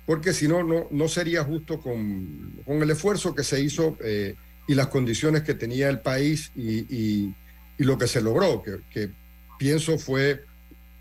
porque 0.05 0.33
si 0.33 0.47
no, 0.47 0.87
no 0.91 1.07
sería 1.07 1.43
justo 1.43 1.79
con, 1.79 2.61
con, 2.63 2.83
el 2.83 2.91
esfuerzo 2.91 3.33
que 3.33 3.43
se 3.43 3.59
hizo 3.59 3.97
eh, 4.03 4.35
y 4.67 4.75
las 4.75 4.87
condiciones 4.87 5.43
que 5.43 5.53
tenía 5.53 5.89
el 5.89 5.99
país 5.99 6.51
y, 6.55 6.79
y, 6.95 7.35
lo 7.77 7.97
que 7.97 8.07
se 8.07 8.21
logró, 8.21 8.63
que, 8.63 8.79
que, 8.89 9.11
pienso 9.57 9.97
fue 9.97 10.43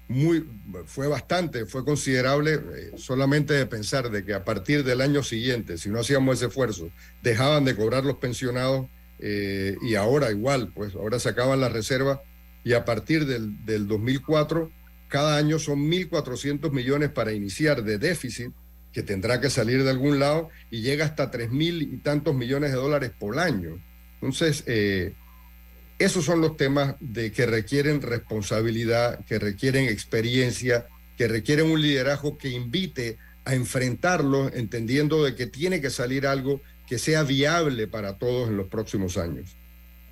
muy, 0.07 0.47
fue 0.87 1.09
bastante, 1.09 1.67
fue 1.67 1.85
considerable, 1.85 2.55
eh, 2.55 2.93
solamente 2.97 3.55
de 3.55 3.67
pensar 3.67 4.11
de 4.11 4.25
que 4.25 4.35
a 4.35 4.45
partir 4.45 4.85
del 4.85 5.01
año 5.01 5.23
siguiente, 5.23 5.79
si 5.79 5.89
no 5.89 6.01
hacíamos 6.01 6.37
ese 6.37 6.47
esfuerzo, 6.47 6.91
dejaban 7.23 7.65
de 7.65 7.75
cobrar 7.75 8.05
los 8.05 8.19
pensionados 8.19 8.87
eh, 9.19 9.77
y 9.83 9.95
ahora 9.95 10.31
igual, 10.31 10.73
pues 10.75 10.95
ahora 10.95 11.19
se 11.19 11.31
acaban 11.31 11.61
las 11.61 11.73
reservas 11.73 12.21
y 12.65 12.75
a 12.75 12.85
partir 12.85 13.27
del, 13.27 13.65
del 13.65 13.89
2004, 13.89 14.71
cada 15.09 15.37
año 15.37 15.59
son 15.59 15.91
1.400 15.91 16.71
millones 16.71 17.11
para 17.11 17.33
iniciar 17.33 17.83
de 17.83 17.99
déficit 17.99 18.53
que 18.95 19.03
tendrá 19.03 19.41
que 19.41 19.51
salir 19.51 19.83
de 19.83 19.91
algún 19.91 20.21
lado 20.21 20.49
y 20.71 20.81
llega 20.81 21.05
hasta 21.05 21.31
3.000 21.31 21.83
y 21.83 21.97
tantos 21.99 22.35
millones 22.35 22.71
de 22.71 22.77
dólares 22.77 23.11
por 23.19 23.41
año. 23.41 23.83
Entonces, 24.15 24.63
eh, 24.67 25.15
esos 25.99 26.25
son 26.25 26.41
los 26.41 26.57
temas 26.57 26.95
de 27.01 27.33
que 27.33 27.45
requieren 27.45 28.01
responsabilidad, 28.01 29.25
que 29.27 29.41
requieren 29.41 29.87
experiencia, 29.87 30.87
que 31.19 31.27
requieren 31.27 31.71
un 31.71 31.83
liderazgo 31.83 32.39
que 32.39 32.49
invite 32.49 33.19
a 33.45 33.55
enfrentarlos, 33.55 34.53
entendiendo 34.55 35.25
de 35.25 35.35
que 35.35 35.49
tiene 35.49 35.81
que 35.81 35.91
salir 35.91 36.27
algo 36.27 36.63
que 36.87 36.99
sea 36.99 37.25
viable 37.25 37.89
para 37.89 38.17
todos 38.17 38.49
en 38.49 38.57
los 38.57 38.69
próximos 38.69 39.19
años. 39.19 39.57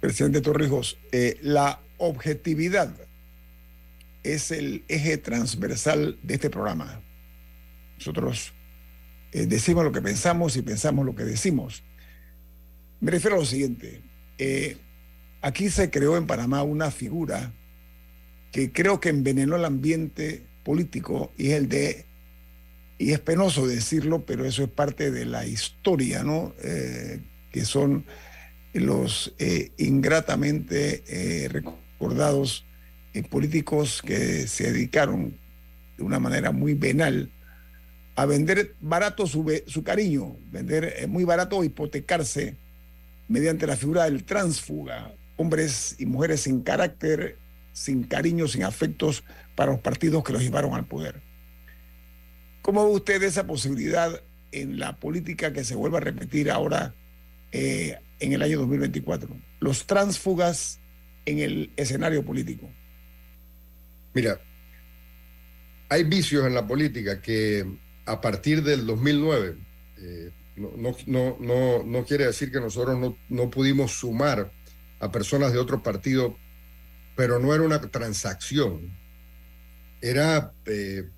Presidente 0.00 0.40
Torrijos, 0.40 0.98
eh, 1.12 1.38
la 1.40 1.80
objetividad 1.98 2.92
es 4.24 4.50
el 4.50 4.84
eje 4.88 5.18
transversal 5.18 6.18
de 6.22 6.34
este 6.34 6.50
programa. 6.50 7.00
Nosotros 7.98 8.52
eh, 9.32 9.46
decimos 9.46 9.82
lo 9.82 9.92
que 9.92 10.02
pensamos 10.02 10.56
y 10.56 10.62
pensamos 10.62 11.06
lo 11.06 11.14
que 11.14 11.24
decimos. 11.24 11.82
Me 13.00 13.10
refiero 13.10 13.36
a 13.36 13.40
lo 13.40 13.46
siguiente. 13.46 14.02
Eh, 14.38 14.76
aquí 15.40 15.70
se 15.70 15.90
creó 15.90 16.16
en 16.16 16.26
Panamá 16.26 16.62
una 16.62 16.90
figura 16.90 17.52
que 18.52 18.70
creo 18.72 19.00
que 19.00 19.08
envenenó 19.08 19.56
el 19.56 19.64
ambiente 19.64 20.46
político 20.62 21.32
y 21.38 21.48
es 21.48 21.52
el 21.54 21.68
de 21.68 22.06
y 22.98 23.10
es 23.10 23.18
penoso 23.18 23.66
decirlo, 23.66 24.24
pero 24.24 24.44
eso 24.44 24.62
es 24.62 24.68
parte 24.68 25.10
de 25.10 25.24
la 25.24 25.44
historia, 25.44 26.22
¿no? 26.22 26.54
Eh, 26.62 27.20
que 27.50 27.64
son 27.64 28.04
los 28.74 29.34
ingratamente 29.76 31.48
recordados 31.50 32.64
políticos 33.28 34.00
que 34.02 34.46
se 34.46 34.72
dedicaron 34.72 35.36
de 35.98 36.02
una 36.02 36.18
manera 36.18 36.52
muy 36.52 36.72
venal 36.72 37.30
a 38.14 38.26
vender 38.26 38.74
barato 38.80 39.26
su, 39.26 39.62
su 39.66 39.82
cariño, 39.82 40.36
vender 40.50 40.94
eh, 40.98 41.06
muy 41.06 41.24
barato, 41.24 41.64
hipotecarse 41.64 42.56
mediante 43.28 43.66
la 43.66 43.76
figura 43.76 44.04
del 44.04 44.24
transfuga, 44.24 45.14
hombres 45.36 45.96
y 45.98 46.06
mujeres 46.06 46.42
sin 46.42 46.62
carácter, 46.62 47.38
sin 47.72 48.04
cariño, 48.04 48.48
sin 48.48 48.64
afectos 48.64 49.24
para 49.54 49.72
los 49.72 49.80
partidos 49.80 50.22
que 50.22 50.32
los 50.32 50.42
llevaron 50.42 50.74
al 50.74 50.86
poder. 50.86 51.22
¿Cómo 52.60 52.84
ve 52.86 52.92
usted 52.92 53.22
esa 53.22 53.46
posibilidad 53.46 54.22
en 54.52 54.78
la 54.78 54.96
política 54.96 55.52
que 55.52 55.64
se 55.64 55.74
vuelva 55.74 55.98
a 55.98 56.02
repetir 56.02 56.50
ahora 56.50 56.94
eh, 57.50 57.98
en 58.20 58.32
el 58.32 58.42
año 58.42 58.58
2024? 58.58 59.34
Los 59.60 59.86
transfugas 59.86 60.78
en 61.24 61.38
el 61.38 61.72
escenario 61.76 62.24
político. 62.24 62.68
Mira, 64.14 64.38
hay 65.88 66.04
vicios 66.04 66.46
en 66.46 66.54
la 66.54 66.66
política 66.66 67.20
que 67.20 67.66
a 68.06 68.20
partir 68.20 68.62
del 68.62 68.86
2009, 68.86 69.56
eh, 69.98 70.30
no, 70.56 70.94
no, 71.06 71.36
no, 71.40 71.82
no, 71.84 72.04
quiere 72.04 72.26
decir 72.26 72.52
que 72.52 72.60
nosotros 72.60 72.98
no, 72.98 73.16
no 73.28 73.50
pudimos 73.50 73.92
sumar 73.92 74.52
a 75.00 75.10
personas 75.10 75.52
de 75.52 75.58
otro 75.58 75.82
partido, 75.82 76.36
pero 77.16 77.38
no 77.38 77.54
era 77.54 77.62
una 77.62 77.80
transacción, 77.80 78.96
era 80.00 80.52
eh, 80.66 81.08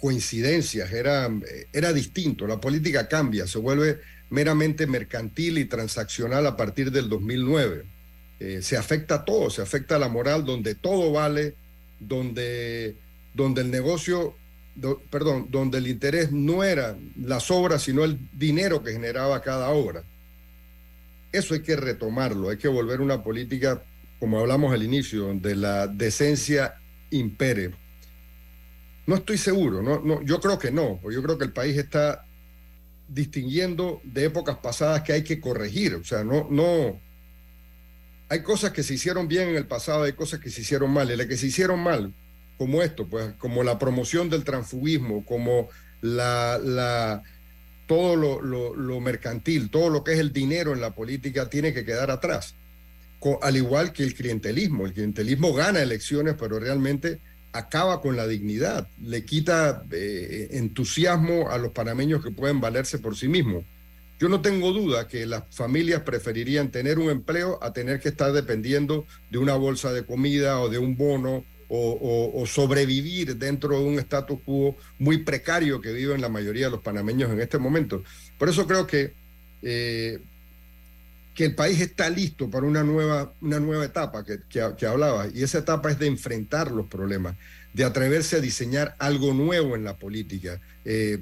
coincidencias, 0.00 0.92
era, 0.92 1.30
era 1.72 1.92
distinto. 1.92 2.46
La 2.46 2.60
política 2.60 3.08
cambia, 3.08 3.46
se 3.46 3.58
vuelve 3.58 4.00
meramente 4.30 4.86
mercantil 4.86 5.58
y 5.58 5.66
transaccional 5.66 6.46
a 6.46 6.56
partir 6.56 6.90
del 6.90 7.08
2009. 7.08 7.84
Eh, 8.40 8.62
se 8.62 8.76
afecta 8.76 9.16
a 9.16 9.24
todo, 9.24 9.48
se 9.48 9.62
afecta 9.62 9.96
a 9.96 9.98
la 9.98 10.08
moral, 10.08 10.44
donde 10.44 10.74
todo 10.74 11.12
vale, 11.12 11.54
donde, 12.00 12.96
donde 13.32 13.62
el 13.62 13.70
negocio, 13.70 14.36
perdón, 15.10 15.48
donde 15.50 15.78
el 15.78 15.86
interés 15.86 16.32
no 16.32 16.64
era 16.64 16.96
las 17.16 17.50
obras, 17.50 17.82
sino 17.82 18.04
el 18.04 18.18
dinero 18.32 18.82
que 18.82 18.92
generaba 18.92 19.40
cada 19.40 19.70
obra. 19.70 20.02
Eso 21.32 21.54
hay 21.54 21.62
que 21.62 21.76
retomarlo, 21.76 22.50
hay 22.50 22.56
que 22.56 22.68
volver 22.68 23.00
una 23.00 23.22
política, 23.22 23.82
como 24.18 24.38
hablamos 24.38 24.72
al 24.72 24.82
inicio, 24.82 25.26
donde 25.26 25.56
la 25.56 25.86
decencia 25.86 26.74
impere 27.10 27.72
no 29.06 29.16
estoy 29.16 29.38
seguro, 29.38 29.82
no, 29.82 30.00
no, 30.00 30.22
yo 30.22 30.40
creo 30.40 30.58
que 30.58 30.70
no, 30.70 31.00
yo 31.10 31.22
creo 31.22 31.36
que 31.36 31.44
el 31.44 31.52
país 31.52 31.76
está 31.76 32.26
distinguiendo 33.08 34.00
de 34.02 34.24
épocas 34.24 34.56
pasadas 34.58 35.02
que 35.02 35.12
hay 35.12 35.22
que 35.22 35.40
corregir, 35.40 35.94
o 35.94 36.04
sea, 36.04 36.24
no, 36.24 36.48
no, 36.50 37.00
hay 38.28 38.42
cosas 38.42 38.72
que 38.72 38.82
se 38.82 38.94
hicieron 38.94 39.28
bien 39.28 39.50
en 39.50 39.56
el 39.56 39.66
pasado, 39.66 40.04
hay 40.04 40.14
cosas 40.14 40.40
que 40.40 40.50
se 40.50 40.62
hicieron 40.62 40.90
mal, 40.90 41.10
y 41.10 41.16
las 41.16 41.26
que 41.26 41.36
se 41.36 41.46
hicieron 41.46 41.80
mal, 41.80 42.14
como 42.56 42.82
esto, 42.82 43.06
pues, 43.06 43.34
como 43.38 43.62
la 43.62 43.78
promoción 43.78 44.30
del 44.30 44.44
transfugismo, 44.44 45.24
como 45.24 45.68
la, 46.00 46.58
la 46.62 47.22
todo 47.86 48.16
lo, 48.16 48.40
lo, 48.40 48.74
lo 48.74 49.00
mercantil, 49.00 49.70
todo 49.70 49.90
lo 49.90 50.04
que 50.04 50.12
es 50.12 50.18
el 50.18 50.32
dinero 50.32 50.72
en 50.72 50.80
la 50.80 50.94
política 50.94 51.48
tiene 51.48 51.74
que 51.74 51.84
quedar 51.84 52.10
atrás, 52.10 52.54
al 53.40 53.56
igual 53.56 53.92
que 53.92 54.02
el 54.02 54.14
clientelismo, 54.14 54.86
el 54.86 54.92
clientelismo 54.92 55.52
gana 55.52 55.82
elecciones, 55.82 56.34
pero 56.38 56.58
realmente 56.58 57.20
acaba 57.52 58.00
con 58.00 58.16
la 58.16 58.26
dignidad, 58.26 58.88
le 59.00 59.24
quita 59.24 59.84
eh, 59.92 60.48
entusiasmo 60.52 61.50
a 61.50 61.58
los 61.58 61.72
panameños 61.72 62.22
que 62.22 62.32
pueden 62.32 62.60
valerse 62.60 62.98
por 62.98 63.16
sí 63.16 63.28
mismos. 63.28 63.64
Yo 64.18 64.28
no 64.28 64.40
tengo 64.40 64.72
duda 64.72 65.08
que 65.08 65.26
las 65.26 65.44
familias 65.50 66.02
preferirían 66.02 66.70
tener 66.70 66.98
un 66.98 67.10
empleo 67.10 67.58
a 67.62 67.72
tener 67.72 68.00
que 68.00 68.08
estar 68.08 68.32
dependiendo 68.32 69.06
de 69.30 69.38
una 69.38 69.54
bolsa 69.54 69.92
de 69.92 70.04
comida 70.04 70.60
o 70.60 70.68
de 70.68 70.78
un 70.78 70.96
bono 70.96 71.44
o, 71.68 72.44
sobrevivir 72.46 73.36
dentro 73.36 73.78
de 73.78 73.84
un 73.84 73.98
status 73.98 74.38
quo 74.44 74.76
muy 74.98 75.18
precario 75.18 75.80
que 75.80 75.92
viven 75.92 76.20
la 76.20 76.28
mayoría 76.28 76.66
de 76.66 76.72
los 76.72 76.82
panameños 76.82 77.30
en 77.30 77.40
este 77.40 77.58
momento. 77.58 78.02
Por 78.38 78.48
eso 78.48 78.66
creo 78.66 78.86
que 78.86 79.12
eh, 79.62 80.20
que 81.34 81.44
el 81.44 81.54
país 81.54 81.80
está 81.80 82.08
listo 82.08 82.48
para 82.48 82.64
una 82.64 82.84
nueva, 82.84 83.32
una 83.40 83.58
nueva 83.58 83.84
etapa 83.84 84.24
que, 84.24 84.38
que, 84.48 84.64
que, 84.78 84.86
hablaba, 84.86 85.26
y 85.26 85.42
esa 85.42 85.58
etapa 85.58 85.90
es 85.90 85.98
de 85.98 86.06
enfrentar 86.06 86.70
los 86.70 86.86
problemas, 86.86 87.34
de 87.72 87.84
atreverse 87.84 88.36
a 88.36 88.40
diseñar 88.40 88.94
algo 89.00 89.34
nuevo 89.34 89.74
en 89.74 89.82
la 89.82 89.96
política. 89.96 90.60
Eh, 90.84 91.18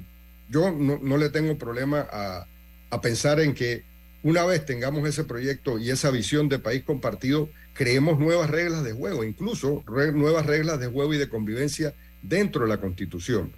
yo 0.49 0.71
no, 0.71 0.99
no, 1.01 1.17
le 1.17 1.29
tengo 1.29 1.57
problema 1.57 2.07
a, 2.11 2.45
a, 2.91 3.01
pensar 3.01 3.39
en 3.39 3.55
que 3.55 3.83
una 4.21 4.45
vez 4.45 4.65
tengamos 4.65 5.07
ese 5.09 5.23
proyecto 5.23 5.79
y 5.79 5.89
esa 5.89 6.11
visión 6.11 6.47
de 6.47 6.59
país 6.59 6.83
compartido, 6.83 7.49
creemos 7.73 8.19
nuevas 8.19 8.49
reglas 8.49 8.83
de 8.83 8.93
juego, 8.93 9.23
incluso 9.23 9.83
nuevas 10.13 10.45
reglas 10.45 10.79
de 10.79 10.87
juego 10.87 11.13
y 11.13 11.17
de 11.17 11.29
convivencia 11.29 11.93
dentro 12.21 12.63
de 12.63 12.69
la 12.69 12.79
Constitución. 12.79 13.51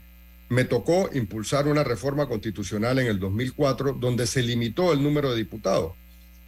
Me 0.49 0.63
tocó 0.63 1.09
impulsar 1.13 1.68
una 1.68 1.84
reforma 1.84 2.28
constitucional 2.28 2.99
en 2.99 3.07
el 3.07 3.20
2004 3.20 3.93
donde 3.93 4.28
se 4.28 4.43
limitó 4.43 4.93
el 4.93 5.01
número 5.01 5.32
de 5.32 5.38
diputados 5.38 5.93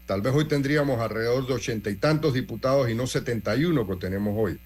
Tal 0.08 0.22
vez 0.22 0.34
hoy 0.34 0.46
tendríamos 0.46 1.02
alrededor 1.02 1.46
de 1.46 1.54
ochenta 1.54 1.90
y 1.90 1.96
tantos 1.96 2.34
diputados 2.34 2.90
y 2.90 2.96
no 2.96 3.08
71 3.08 3.86
que 3.86 3.96
tenemos 3.98 4.36
hoy. 4.38 4.58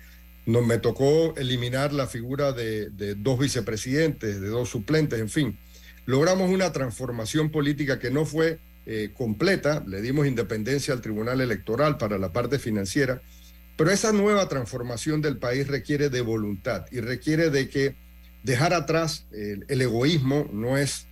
Nos 0.46 0.64
me 0.64 0.78
tocó 0.78 1.34
eliminar 1.36 1.94
la 1.94 2.06
figura 2.06 2.52
de 2.54 3.16
dos 3.16 3.40
vicepresidentes, 3.40 4.40
de 4.40 4.48
dos 4.48 4.70
suplentes, 4.70 5.20
en 5.20 5.30
fin. 5.30 5.58
Logramos 6.06 6.52
una 6.52 6.72
transformación 6.72 7.50
política 7.50 7.98
que 7.98 8.12
no 8.12 8.26
fue 8.26 8.60
eh, 8.86 9.12
completa, 9.14 9.84
le 9.86 10.02
dimos 10.02 10.26
independencia 10.26 10.94
al 10.94 11.02
Tribunal 11.02 11.40
Electoral 11.42 11.98
para 11.98 12.18
la 12.18 12.34
parte 12.34 12.60
financiera, 12.60 13.22
pero 13.78 13.92
esa 13.92 14.12
nueva 14.12 14.48
transformación 14.48 15.22
del 15.22 15.38
país 15.38 15.68
requiere 15.68 16.10
de 16.10 16.22
voluntad 16.22 16.86
y 16.92 17.00
requiere 17.00 17.50
de 17.50 17.70
que 17.70 17.96
dejar 18.44 18.74
atrás 18.74 19.26
el, 19.32 19.66
egoísmo 19.82 20.50
no 20.52 20.78
es 20.78 21.08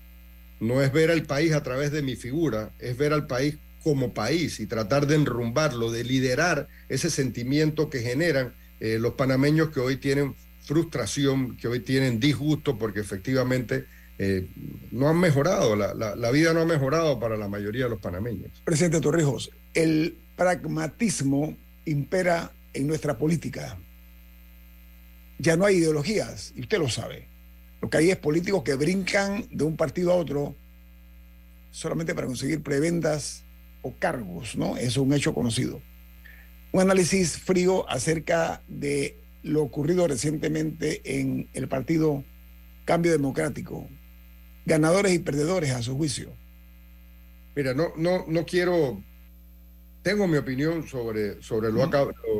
no 0.60 0.82
es 0.82 0.92
ver 0.92 1.10
al 1.10 1.24
país 1.24 1.54
a 1.54 1.64
través 1.64 1.92
de 1.92 2.02
mi 2.02 2.16
figura, 2.16 2.72
es 2.80 2.98
ver 2.98 3.14
al 3.14 3.28
país 3.28 3.56
como 3.82 4.14
país 4.14 4.60
y 4.60 4.66
tratar 4.66 5.08
de 5.08 5.16
enrumbarlo, 5.16 5.90
de 5.90 6.04
liderar 6.04 6.68
ese 6.90 7.10
sentimiento 7.10 7.90
que 7.90 8.02
generan 8.02 8.54
eh, 8.82 8.98
los 9.00 9.14
panameños 9.14 9.70
que 9.70 9.80
hoy 9.80 9.96
tienen 9.96 10.36
frustración, 10.64 11.56
que 11.56 11.68
hoy 11.68 11.80
tienen 11.80 12.20
disgusto 12.20 12.78
porque 12.78 13.00
efectivamente 13.00 13.86
eh, 14.22 14.50
no 14.92 15.08
han 15.08 15.18
mejorado, 15.18 15.78
la, 15.78 15.94
la, 15.94 16.32
vida 16.32 16.54
no 16.54 16.60
ha 16.60 16.66
mejorado 16.66 17.22
para 17.22 17.38
la 17.38 17.48
mayoría 17.48 17.86
de 17.86 17.92
los 17.92 18.02
panameños. 18.02 18.52
Presidente 18.66 19.00
Torrijos, 19.00 19.50
el 19.74 20.18
pragmatismo 20.36 21.56
impera 21.86 22.52
en 22.74 22.86
nuestra 22.86 23.18
política. 23.18 23.78
Ya 25.38 25.56
no 25.56 25.66
hay 25.66 25.78
ideologías, 25.78 26.52
y 26.54 26.62
usted 26.62 26.80
lo 26.80 26.90
sabe. 26.90 27.30
Lo 27.82 27.90
que 27.90 27.98
hay 27.98 28.12
es 28.12 28.18
políticos 28.18 28.64
que 28.64 28.74
brincan 28.74 29.46
de 29.52 29.64
un 29.64 29.78
partido 29.78 30.12
a 30.12 30.16
otro 30.16 30.54
solamente 31.72 32.14
para 32.14 32.28
conseguir 32.28 32.62
prebendas 32.62 33.46
o 33.84 33.94
cargos, 33.98 34.58
¿no? 34.58 34.76
Es 34.76 34.98
un 34.98 35.14
hecho 35.14 35.34
conocido. 35.34 35.82
Un 36.74 36.82
análisis 36.82 37.38
frío 37.38 37.90
acerca 37.90 38.62
de 38.68 39.18
lo 39.44 39.64
ocurrido 39.64 40.10
recientemente 40.10 41.02
en 41.06 41.48
el 41.54 41.70
partido 41.70 42.26
Cambio 42.84 43.14
Democrático. 43.14 43.88
Ganadores 44.70 45.14
y 45.14 45.20
perdedores 45.20 45.72
a 45.72 45.82
su 45.82 45.98
juicio. 45.98 46.32
Mira, 47.56 47.74
no, 47.74 47.94
no, 47.98 48.26
no 48.28 48.46
quiero. 48.46 49.04
Tengo 50.02 50.28
mi 50.28 50.38
opinión 50.38 50.88
sobre, 50.88 51.42
sobre 51.42 51.72
lo, 51.72 51.90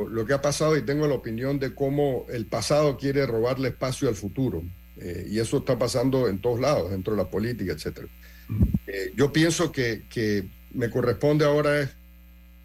lo, 0.08 0.24
que 0.24 0.32
ha 0.32 0.40
pasado 0.40 0.76
y 0.76 0.82
tengo 0.82 1.06
la 1.06 1.14
opinión 1.14 1.58
de 1.58 1.74
cómo 1.74 2.24
el 2.30 2.46
pasado 2.46 2.96
quiere 2.96 3.26
robarle 3.26 3.68
espacio 3.68 4.08
al 4.08 4.14
futuro. 4.14 4.62
Eh, 4.96 5.26
y 5.30 5.38
eso 5.38 5.58
está 5.58 5.78
pasando 5.78 6.28
en 6.28 6.40
todos 6.40 6.60
lados, 6.60 6.90
dentro 6.90 7.14
de 7.14 7.22
la 7.22 7.28
política, 7.28 7.72
etc. 7.72 8.06
Eh, 8.86 9.12
yo 9.14 9.32
pienso 9.32 9.72
que, 9.72 10.04
que, 10.08 10.48
me 10.72 10.88
corresponde 10.88 11.44
ahora 11.44 11.80
es 11.80 11.90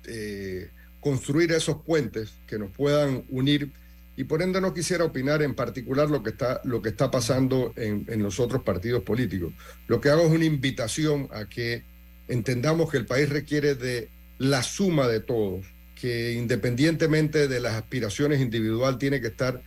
eh, 0.05 0.69
construir 0.99 1.51
esos 1.51 1.81
puentes 1.81 2.35
que 2.45 2.59
nos 2.59 2.69
puedan 2.69 3.25
unir 3.29 3.71
y 4.17 4.23
por 4.25 4.41
ende 4.41 4.61
no 4.61 4.73
quisiera 4.73 5.03
opinar 5.03 5.41
en 5.41 5.55
particular 5.55 6.09
lo 6.09 6.23
que 6.23 6.31
está, 6.31 6.61
lo 6.63 6.81
que 6.81 6.89
está 6.89 7.11
pasando 7.11 7.73
en, 7.75 8.05
en, 8.07 8.23
los 8.23 8.39
otros 8.39 8.63
partidos 8.63 9.03
políticos. 9.03 9.53
Lo 9.87 9.99
que 9.99 10.09
hago 10.09 10.23
es 10.23 10.31
una 10.31 10.45
invitación 10.45 11.27
a 11.31 11.49
que 11.49 11.83
entendamos 12.27 12.89
que 12.89 12.97
el 12.97 13.05
país 13.05 13.29
requiere 13.29 13.75
de 13.75 14.09
la 14.37 14.63
suma 14.63 15.07
de 15.07 15.19
todos, 15.19 15.65
que 15.99 16.33
independientemente 16.33 17.47
de 17.47 17.59
las 17.59 17.73
aspiraciones 17.73 18.41
individuales 18.41 18.99
tiene 18.99 19.21
que 19.21 19.27
estar 19.27 19.61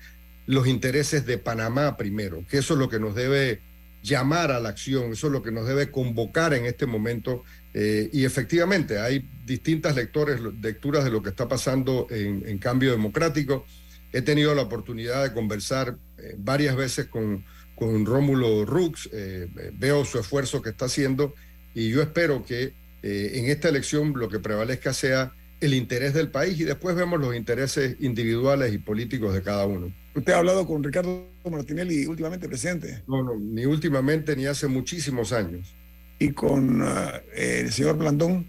los 0.46 0.66
intereses 0.66 1.26
de 1.26 1.36
Panamá 1.38 1.96
primero, 1.96 2.42
que 2.48 2.58
eso 2.58 2.74
es 2.74 2.80
lo 2.80 2.88
que 2.88 2.98
nos 2.98 3.14
debe 3.14 3.60
llamar 4.02 4.50
a 4.50 4.60
la 4.60 4.70
acción, 4.70 5.12
eso 5.12 5.26
es 5.26 5.32
lo 5.32 5.42
que 5.42 5.52
nos 5.52 5.66
debe 5.66 5.90
convocar 5.90 6.54
en 6.54 6.64
este 6.64 6.86
momento. 6.86 7.44
Eh, 7.74 8.08
y 8.12 8.24
efectivamente, 8.24 8.98
hay 8.98 9.28
distintas 9.44 9.94
lectores, 9.94 10.40
lecturas 10.62 11.04
de 11.04 11.10
lo 11.10 11.22
que 11.22 11.30
está 11.30 11.48
pasando 11.48 12.06
en, 12.10 12.58
cambio 12.58 12.90
democrático. 12.90 13.66
He 14.12 14.22
tenido 14.22 14.54
la 14.54 14.62
oportunidad 14.62 15.22
de 15.22 15.32
conversar 15.32 15.96
eh, 16.18 16.34
varias 16.38 16.76
veces 16.76 17.06
con, 17.06 17.44
con 17.74 18.06
Rómulo 18.06 18.64
Rux, 18.64 19.08
eh, 19.12 19.48
veo 19.74 20.04
su 20.04 20.18
esfuerzo 20.18 20.62
que 20.62 20.70
está 20.70 20.86
haciendo 20.86 21.34
y 21.74 21.90
yo 21.90 22.02
espero 22.02 22.44
que 22.44 22.74
en 23.00 23.46
esta 23.46 23.68
elección 23.68 24.12
lo 24.16 24.28
que 24.28 24.40
prevalezca 24.40 24.92
sea 24.92 25.32
el 25.60 25.74
interés 25.74 26.14
del 26.14 26.30
país 26.30 26.58
y 26.60 26.64
después 26.64 26.94
vemos 26.96 27.20
los 27.20 27.34
intereses 27.34 27.96
individuales 28.00 28.72
y 28.72 28.78
políticos 28.78 29.34
de 29.34 29.42
cada 29.42 29.66
uno. 29.66 29.92
¿Usted 30.14 30.32
ha 30.32 30.38
hablado 30.38 30.66
con 30.66 30.82
Ricardo 30.82 31.28
Martinelli 31.50 32.06
últimamente, 32.06 32.48
presidente? 32.48 33.02
No, 33.06 33.22
no, 33.22 33.36
ni 33.36 33.66
últimamente 33.66 34.36
ni 34.36 34.46
hace 34.46 34.66
muchísimos 34.66 35.32
años. 35.32 35.74
¿Y 36.18 36.32
con 36.32 36.82
uh, 36.82 37.10
el 37.34 37.72
señor 37.72 37.96
Blandón? 37.98 38.46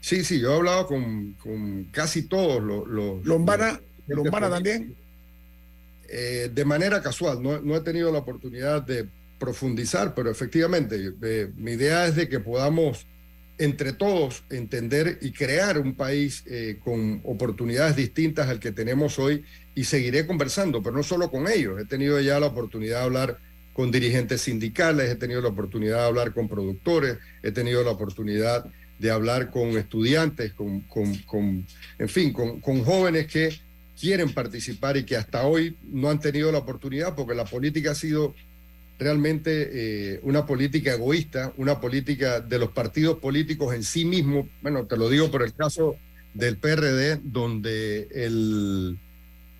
Sí, 0.00 0.24
sí, 0.24 0.40
yo 0.40 0.52
he 0.52 0.56
hablado 0.56 0.86
con, 0.86 1.34
con 1.34 1.84
casi 1.84 2.22
todos 2.22 2.62
los... 2.62 2.86
los 2.88 3.24
¿Lombana, 3.24 3.80
¿Lombana 4.16 4.50
también? 4.50 4.96
Eh, 6.08 6.50
de 6.52 6.64
manera 6.64 7.00
casual, 7.00 7.42
no, 7.42 7.60
no, 7.60 7.76
he 7.76 7.80
tenido 7.80 8.10
la 8.10 8.18
oportunidad 8.18 8.82
de 8.82 9.06
profundizar, 9.38 10.14
pero 10.14 10.30
efectivamente, 10.30 11.12
eh, 11.22 11.50
mi 11.56 11.72
idea 11.72 12.06
es 12.06 12.16
de 12.16 12.28
que 12.28 12.40
podamos 12.40 13.06
entre 13.58 13.92
todos 13.92 14.42
entender 14.48 15.18
y 15.20 15.32
crear 15.32 15.78
un 15.78 15.94
país 15.94 16.42
eh, 16.46 16.78
con 16.82 17.20
oportunidades 17.24 17.94
distintas 17.94 18.48
al 18.48 18.58
que 18.58 18.72
tenemos 18.72 19.18
hoy 19.18 19.44
y 19.74 19.84
seguiré 19.84 20.26
conversando, 20.26 20.82
pero 20.82 20.96
no 20.96 21.02
solo 21.02 21.30
con 21.30 21.46
ellos. 21.46 21.78
He 21.78 21.84
tenido 21.84 22.18
ya 22.20 22.40
la 22.40 22.46
oportunidad 22.46 23.00
de 23.00 23.04
hablar 23.04 23.38
con 23.74 23.90
dirigentes 23.90 24.40
sindicales, 24.40 25.10
he 25.10 25.16
tenido 25.16 25.42
la 25.42 25.50
oportunidad 25.50 25.98
de 25.98 26.06
hablar 26.06 26.32
con 26.32 26.48
productores, 26.48 27.18
he 27.42 27.52
tenido 27.52 27.84
la 27.84 27.90
oportunidad 27.90 28.64
de 28.98 29.10
hablar 29.10 29.50
con 29.50 29.68
estudiantes, 29.76 30.54
con, 30.54 30.80
con, 30.80 31.66
en 31.98 32.08
fin, 32.08 32.32
con, 32.32 32.60
con 32.60 32.82
jóvenes 32.82 33.26
que 33.26 33.60
quieren 34.00 34.32
participar 34.32 34.96
y 34.96 35.04
que 35.04 35.16
hasta 35.16 35.46
hoy 35.46 35.76
no 35.84 36.10
han 36.10 36.20
tenido 36.20 36.50
la 36.50 36.58
oportunidad 36.58 37.14
porque 37.14 37.34
la 37.34 37.44
política 37.44 37.90
ha 37.90 37.94
sido 37.94 38.34
realmente 38.98 39.70
eh, 39.72 40.20
una 40.22 40.46
política 40.46 40.92
egoísta, 40.92 41.52
una 41.56 41.80
política 41.80 42.40
de 42.40 42.58
los 42.58 42.70
partidos 42.70 43.18
políticos 43.18 43.74
en 43.74 43.82
sí 43.82 44.04
mismos. 44.04 44.46
Bueno, 44.62 44.86
te 44.86 44.96
lo 44.96 45.08
digo 45.08 45.30
por 45.30 45.42
el 45.42 45.54
caso 45.54 45.96
del 46.34 46.56
PRD, 46.56 47.20
donde 47.22 48.08
el, 48.12 48.98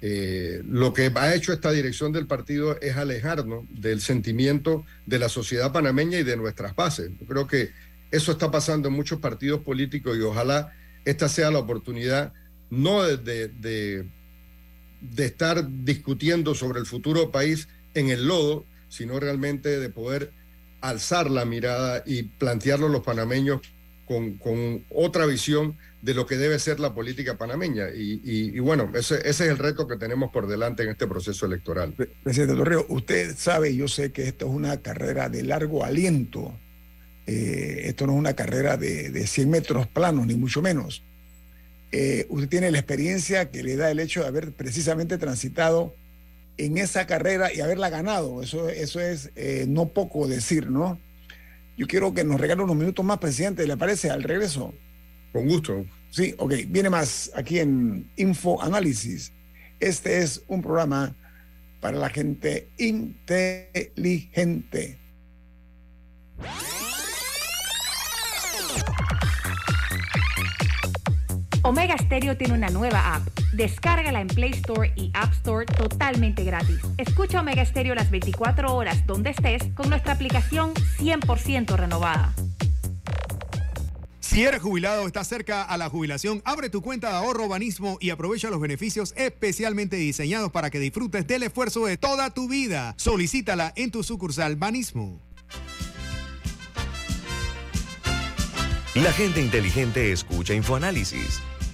eh, 0.03 0.63
lo 0.67 0.93
que 0.93 1.13
ha 1.15 1.35
hecho 1.35 1.53
esta 1.53 1.73
dirección 1.73 2.13
del 2.13 2.27
partido 2.27 2.81
es 2.81 2.97
alejarnos 2.97 3.65
del 3.71 4.01
sentimiento 4.01 4.85
de 5.07 5.19
la 5.19 5.29
sociedad 5.29 5.73
panameña 5.73 6.19
y 6.19 6.23
de 6.23 6.37
nuestras 6.37 6.75
bases. 6.75 7.11
Yo 7.21 7.27
creo 7.27 7.47
que 7.47 7.71
eso 8.11 8.33
está 8.33 8.51
pasando 8.51 8.89
en 8.89 8.95
muchos 8.95 9.21
partidos 9.21 9.61
políticos 9.61 10.17
y 10.17 10.23
ojalá 10.23 10.73
esta 11.05 11.29
sea 11.29 11.51
la 11.51 11.59
oportunidad 11.59 12.33
no 12.71 13.03
de, 13.03 13.49
de, 13.49 14.09
estar 15.17 15.67
discutiendo 15.85 16.55
sobre 16.55 16.81
el 16.81 16.87
futuro 16.87 17.21
del 17.21 17.31
país 17.31 17.69
en 17.95 18.09
el 18.11 18.27
lodo, 18.27 18.65
sino 18.89 19.19
realmente 19.21 19.79
de 19.79 19.89
poder 19.89 20.33
alzar 20.81 21.31
la 21.31 21.45
mirada 21.45 22.03
y 22.07 22.23
plantearlo 22.25 22.87
a 22.87 22.91
los 22.91 23.03
panameños 23.03 23.61
con, 24.07 24.35
con, 24.39 24.85
otra 24.91 25.27
visión 25.27 25.77
de 26.03 26.15
lo 26.15 26.27
que 26.27 26.37
debe 26.37 26.59
ser 26.59 26.81
la 26.81 26.95
política 26.95 27.37
panameña. 27.39 27.91
Y, 27.95 28.59
bueno, 28.59 28.91
ese, 28.95 29.17
ese, 29.17 29.45
es 29.45 29.51
el 29.51 29.59
reto 29.59 29.87
que 29.87 29.97
tenemos 29.97 30.33
por 30.33 30.49
delante 30.49 30.83
en 30.83 30.89
este 30.91 31.07
proceso 31.07 31.47
electoral. 31.47 31.95
Presidente 32.25 32.57
Torreo, 32.57 32.87
usted 32.89 33.37
sabe, 33.37 33.77
yo 33.77 33.87
sé 33.87 34.11
que 34.11 34.27
esto 34.27 34.47
es 34.47 34.53
una 34.53 34.79
carrera 34.79 35.29
de 35.29 35.45
largo 35.45 35.85
aliento. 35.85 36.53
Eh, 37.27 37.83
esto 37.85 38.07
no 38.07 38.15
es 38.15 38.19
una 38.19 38.35
carrera 38.35 38.77
de, 38.77 39.11
de 39.11 39.27
100 39.27 39.51
metros 39.51 39.87
planos, 39.87 40.27
ni 40.27 40.35
mucho 40.35 40.61
menos. 40.61 41.05
Eh, 41.93 42.27
usted 42.29 42.49
tiene 42.49 42.71
la 42.71 42.79
experiencia 42.79 43.51
que 43.51 43.63
le 43.63 43.77
da 43.77 43.91
el 43.91 43.99
hecho 43.99 44.21
de 44.21 44.29
haber 44.29 44.53
precisamente 44.53 45.19
transitado 45.19 45.95
en 46.57 46.79
esa 46.79 47.07
carrera 47.07 47.53
y 47.53 47.61
haberla 47.61 47.91
ganado. 47.91 48.43
Eso, 48.43 48.69
eso 48.69 49.01
es 49.01 49.31
eh, 49.35 49.65
no 49.69 49.89
poco 49.89 50.29
decir, 50.29 50.71
¿no? 50.71 51.01
Yo 51.77 51.87
quiero 51.87 52.13
que 52.13 52.25
nos 52.25 52.41
regale 52.41 52.63
unos 52.63 52.77
minutos 52.77 53.05
más, 53.05 53.19
presidente, 53.19 53.67
¿le 53.67 53.77
parece? 53.77 54.11
Al 54.11 54.23
regreso. 54.23 54.75
Con 55.33 55.49
gusto. 55.49 55.85
Sí, 56.11 56.35
ok. 56.39 56.55
Viene 56.69 56.91
más 56.91 57.31
aquí 57.35 57.59
en 57.59 58.11
Info 58.17 58.63
Análisis. 58.63 59.33
Este 59.79 60.19
es 60.19 60.43
un 60.47 60.61
programa 60.61 61.17
para 61.81 61.97
la 61.97 62.11
gente 62.11 62.69
inteligente. 62.77 64.99
Omega 71.71 71.97
Stereo 71.97 72.37
tiene 72.37 72.55
una 72.55 72.69
nueva 72.69 73.15
app. 73.15 73.29
Descárgala 73.53 74.21
en 74.21 74.27
Play 74.27 74.51
Store 74.55 74.93
y 74.97 75.13
App 75.15 75.33
Store 75.35 75.67
totalmente 75.67 76.43
gratis. 76.43 76.81
Escucha 76.99 77.43
Omega 77.43 77.65
Stereo 77.65 77.95
las 77.95 78.11
24 78.11 78.75
horas 78.75 79.07
donde 79.07 79.31
estés 79.31 79.63
con 79.77 79.89
nuestra 79.89 80.15
aplicación 80.15 80.75
100% 80.75 81.77
renovada. 81.77 82.35
Si 84.19 84.43
eres 84.43 84.61
jubilado 84.61 85.05
o 85.05 85.07
estás 85.07 85.29
cerca 85.29 85.63
a 85.63 85.77
la 85.77 85.89
jubilación, 85.89 86.43
abre 86.45 86.71
tu 86.71 86.83
cuenta 86.83 87.11
de 87.11 87.15
ahorro 87.19 87.47
Banismo 87.47 87.99
y 88.01 88.11
aprovecha 88.11 88.51
los 88.51 88.61
beneficios 88.61 89.15
especialmente 89.17 89.95
diseñados 89.95 90.51
para 90.51 90.71
que 90.71 90.81
disfrutes 90.81 91.25
del 91.29 91.45
esfuerzo 91.45 91.87
de 91.87 91.97
toda 91.97 92.31
tu 92.31 92.49
vida. 92.49 92.95
Solicítala 92.97 93.73
en 93.77 93.93
tu 93.93 94.03
sucursal 94.03 94.57
Banismo. 94.57 95.21
La 98.97 99.13
gente 99.13 99.41
inteligente 99.41 100.11
escucha 100.11 100.53
InfoAnálisis. 100.53 101.41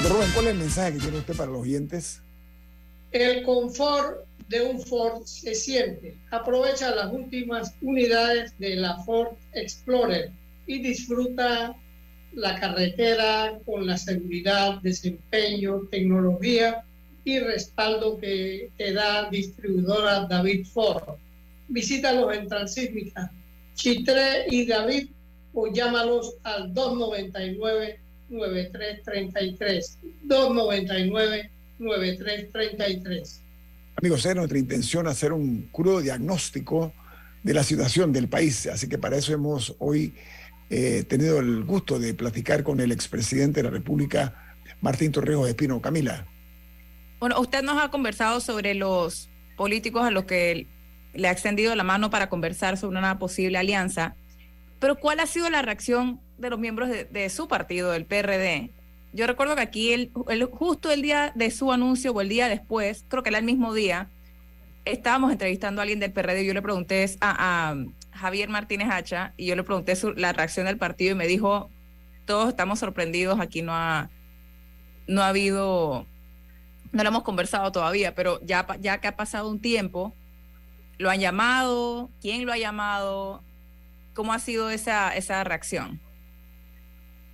Rubén, 0.00 0.30
¿cuál 0.32 0.46
es 0.46 0.52
el 0.52 0.58
mensaje 0.58 0.92
que 0.92 0.98
tiene 1.00 1.18
usted 1.18 1.36
para 1.36 1.50
los 1.50 1.62
oyentes? 1.62 2.22
El 3.10 3.42
confort 3.42 4.24
de 4.48 4.62
un 4.62 4.80
Ford 4.80 5.24
se 5.24 5.56
siente. 5.56 6.16
Aprovecha 6.30 6.94
las 6.94 7.12
últimas 7.12 7.74
unidades 7.82 8.56
de 8.58 8.76
la 8.76 8.96
Ford 8.98 9.34
Explorer 9.52 10.30
y 10.66 10.78
disfruta 10.78 11.74
la 12.32 12.60
carretera 12.60 13.58
con 13.66 13.88
la 13.88 13.98
seguridad, 13.98 14.80
desempeño, 14.82 15.80
tecnología 15.90 16.84
y 17.24 17.40
respaldo 17.40 18.18
que 18.18 18.70
te 18.78 18.92
da 18.92 19.28
distribuidora 19.28 20.26
David 20.26 20.64
Ford. 20.66 21.16
Visítalos 21.66 22.36
en 22.36 22.46
Transísmica, 22.46 23.32
Chitré 23.74 24.46
y 24.48 24.64
David 24.64 25.08
o 25.54 25.72
llámalos 25.72 26.36
al 26.44 26.72
299 26.72 28.07
9333 28.30 29.98
299 30.24 31.50
9333 31.78 33.42
Amigos, 34.00 34.24
es 34.24 34.36
nuestra 34.36 34.58
intención 34.58 35.08
hacer 35.08 35.32
un 35.32 35.68
crudo 35.72 36.00
diagnóstico 36.00 36.92
de 37.42 37.52
la 37.52 37.64
situación 37.64 38.12
del 38.12 38.28
país, 38.28 38.68
así 38.68 38.88
que 38.88 38.96
para 38.96 39.16
eso 39.16 39.32
hemos 39.32 39.74
hoy 39.80 40.14
eh, 40.70 41.04
tenido 41.08 41.40
el 41.40 41.64
gusto 41.64 41.98
de 41.98 42.14
platicar 42.14 42.62
con 42.62 42.78
el 42.78 42.92
expresidente 42.92 43.60
de 43.60 43.64
la 43.64 43.70
República, 43.70 44.54
Martín 44.80 45.10
Torrijos 45.10 45.48
Espino. 45.48 45.80
Camila. 45.80 46.26
Bueno, 47.18 47.40
usted 47.40 47.62
nos 47.62 47.82
ha 47.82 47.90
conversado 47.90 48.38
sobre 48.38 48.74
los 48.74 49.28
políticos 49.56 50.04
a 50.04 50.12
los 50.12 50.24
que 50.24 50.68
le 51.14 51.26
ha 51.26 51.32
extendido 51.32 51.74
la 51.74 51.82
mano 51.82 52.10
para 52.10 52.28
conversar 52.28 52.76
sobre 52.76 52.98
una 52.98 53.18
posible 53.18 53.58
alianza, 53.58 54.14
pero 54.78 54.94
¿cuál 54.94 55.18
ha 55.18 55.26
sido 55.26 55.50
la 55.50 55.62
reacción 55.62 56.20
de 56.38 56.50
los 56.50 56.58
miembros 56.58 56.88
de, 56.88 57.28
su 57.30 57.48
partido, 57.48 57.94
el 57.94 58.06
PRD? 58.06 58.70
Yo 59.12 59.26
recuerdo 59.26 59.56
que 59.56 59.62
aquí, 59.62 59.92
el, 59.92 60.10
justo 60.50 60.90
el 60.90 61.02
día 61.02 61.32
de 61.34 61.50
su 61.50 61.72
anuncio 61.72 62.12
o 62.12 62.20
el 62.20 62.28
día 62.28 62.48
después, 62.48 63.04
creo 63.08 63.22
que 63.22 63.30
era 63.30 63.38
el 63.38 63.44
mismo 63.44 63.74
día, 63.74 64.10
estábamos 64.84 65.32
entrevistando 65.32 65.80
a 65.80 65.82
alguien 65.82 66.00
del 66.00 66.12
PRD 66.12 66.46
yo 66.46 66.54
le 66.54 66.62
pregunté 66.62 67.04
a, 67.20 67.70
a 67.70 67.76
Javier 68.12 68.48
Martínez 68.48 68.88
Hacha 68.90 69.34
y 69.36 69.46
yo 69.46 69.56
le 69.56 69.62
pregunté 69.62 69.96
su, 69.96 70.12
la 70.12 70.32
reacción 70.32 70.66
del 70.66 70.78
partido 70.78 71.12
y 71.12 71.14
me 71.14 71.26
dijo, 71.26 71.70
todos 72.24 72.48
estamos 72.48 72.78
sorprendidos, 72.78 73.40
aquí 73.40 73.62
no 73.62 73.74
ha, 73.74 74.10
no 75.06 75.22
ha 75.22 75.28
habido, 75.28 76.06
no 76.92 77.02
lo 77.02 77.08
hemos 77.08 77.22
conversado 77.22 77.72
todavía, 77.72 78.14
pero 78.14 78.40
ya, 78.44 78.66
ya 78.80 79.00
que 79.00 79.08
ha 79.08 79.16
pasado 79.16 79.48
un 79.48 79.60
tiempo, 79.60 80.14
lo 80.98 81.10
han 81.10 81.20
llamado, 81.20 82.10
quién 82.20 82.44
lo 82.44 82.52
ha 82.52 82.58
llamado, 82.58 83.42
cómo 84.14 84.32
ha 84.32 84.38
sido 84.38 84.68
esa, 84.70 85.16
esa 85.16 85.42
reacción. 85.44 86.00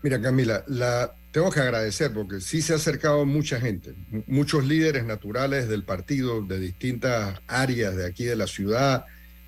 Mira, 0.04 0.20
Camila, 0.20 0.62
la, 0.66 1.14
tengo 1.32 1.50
que 1.50 1.60
agradecer 1.60 2.12
porque 2.12 2.38
sí 2.38 2.60
se 2.60 2.74
ha 2.74 2.76
acercado 2.76 3.24
mucha 3.24 3.58
gente, 3.58 3.94
muchos 4.26 4.66
líderes 4.66 5.06
naturales 5.06 5.66
del 5.66 5.82
partido, 5.82 6.42
de 6.42 6.58
distintas 6.60 7.40
áreas 7.46 7.96
de 7.96 8.04
aquí 8.04 8.24
de 8.24 8.36
la 8.36 8.46
ciudad, 8.46 9.06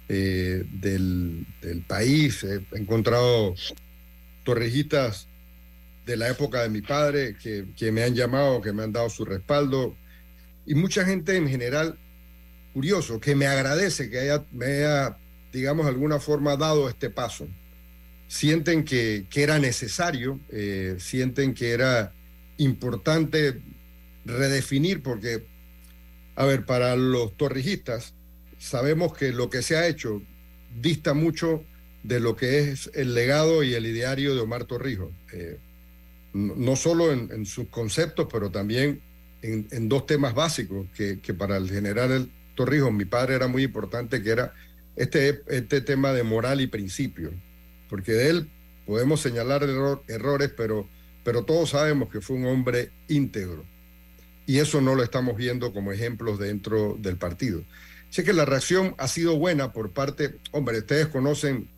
eh, 0.08 0.64
del, 0.80 1.44
país. 1.86 2.42
He 2.42 2.64
encontrado 2.72 3.54
torrejistas 4.44 5.28
de 6.06 6.16
la 6.16 6.30
época 6.30 6.62
de 6.62 6.70
mi 6.70 6.80
padre 6.80 7.36
que, 7.36 7.66
que, 7.76 7.92
me 7.92 8.02
han 8.02 8.14
llamado, 8.14 8.62
que 8.62 8.72
me 8.72 8.82
han 8.82 8.92
dado 8.92 9.10
su 9.10 9.26
respaldo. 9.26 9.94
Y 10.64 10.74
mucha 10.74 11.04
gente 11.04 11.36
en 11.36 11.50
general, 11.50 11.98
curioso, 12.72 13.20
que 13.20 13.34
me 13.34 13.46
agradece 13.46 14.08
que 14.08 14.20
haya, 14.20 14.42
me 14.52 14.64
haya, 14.64 15.18
digamos, 15.52 15.84
de 15.84 15.92
alguna 15.92 16.18
forma 16.18 16.56
dado 16.56 16.88
este 16.88 17.10
paso. 17.10 17.46
Sienten 18.28 18.84
que, 18.84 19.26
que 19.30 19.42
era 19.42 19.58
necesario, 19.58 20.40
eh, 20.50 20.96
sienten 20.98 21.54
que 21.54 21.70
era 21.70 22.12
importante 22.58 23.60
redefinir, 24.24 25.02
porque, 25.02 25.46
a 26.34 26.44
ver, 26.44 26.64
para 26.64 26.96
los 26.96 27.36
torrijistas, 27.36 28.14
sabemos 28.58 29.16
que 29.16 29.32
lo 29.32 29.48
que 29.50 29.62
se 29.62 29.76
ha 29.76 29.86
hecho 29.86 30.22
dista 30.80 31.14
mucho 31.14 31.64
de 32.02 32.20
lo 32.20 32.36
que 32.36 32.58
es 32.58 32.90
el 32.94 33.14
legado 33.14 33.62
y 33.62 33.74
el 33.74 33.86
ideario 33.86 34.34
de 34.34 34.40
Omar 34.40 34.64
Torrijos. 34.64 35.12
Eh, 35.32 35.58
no 36.32 36.76
solo 36.76 37.12
en, 37.12 37.46
sus 37.46 37.68
conceptos, 37.68 38.28
pero 38.30 38.50
también 38.50 39.00
en, 39.40 39.66
en 39.70 39.88
dos 39.88 40.04
temas 40.06 40.34
básicos 40.34 40.86
que, 40.94 41.20
que, 41.20 41.32
para 41.32 41.56
el 41.56 41.70
general 41.70 42.30
Torrijos, 42.54 42.92
mi 42.92 43.06
padre 43.06 43.34
era 43.36 43.46
muy 43.46 43.62
importante, 43.62 44.22
que 44.22 44.30
era 44.30 44.52
este, 44.96 45.42
este 45.48 45.80
tema 45.80 46.12
de 46.12 46.22
moral 46.24 46.60
y 46.60 46.66
principio. 46.66 47.32
Porque 47.88 48.12
de 48.12 48.30
él 48.30 48.50
podemos 48.86 49.20
señalar 49.20 49.62
error, 49.62 50.02
errores, 50.08 50.52
pero, 50.56 50.88
pero 51.24 51.44
todos 51.44 51.70
sabemos 51.70 52.08
que 52.08 52.20
fue 52.20 52.36
un 52.36 52.46
hombre 52.46 52.90
íntegro. 53.08 53.64
Y 54.46 54.58
eso 54.58 54.80
no 54.80 54.94
lo 54.94 55.02
estamos 55.02 55.36
viendo 55.36 55.72
como 55.72 55.92
ejemplos 55.92 56.38
dentro 56.38 56.96
del 56.98 57.16
partido. 57.16 57.64
Sé 58.10 58.22
que 58.24 58.32
la 58.32 58.44
reacción 58.44 58.94
ha 58.98 59.08
sido 59.08 59.36
buena 59.36 59.72
por 59.72 59.92
parte, 59.92 60.36
hombre, 60.52 60.78
ustedes 60.78 61.08
conocen 61.08 61.68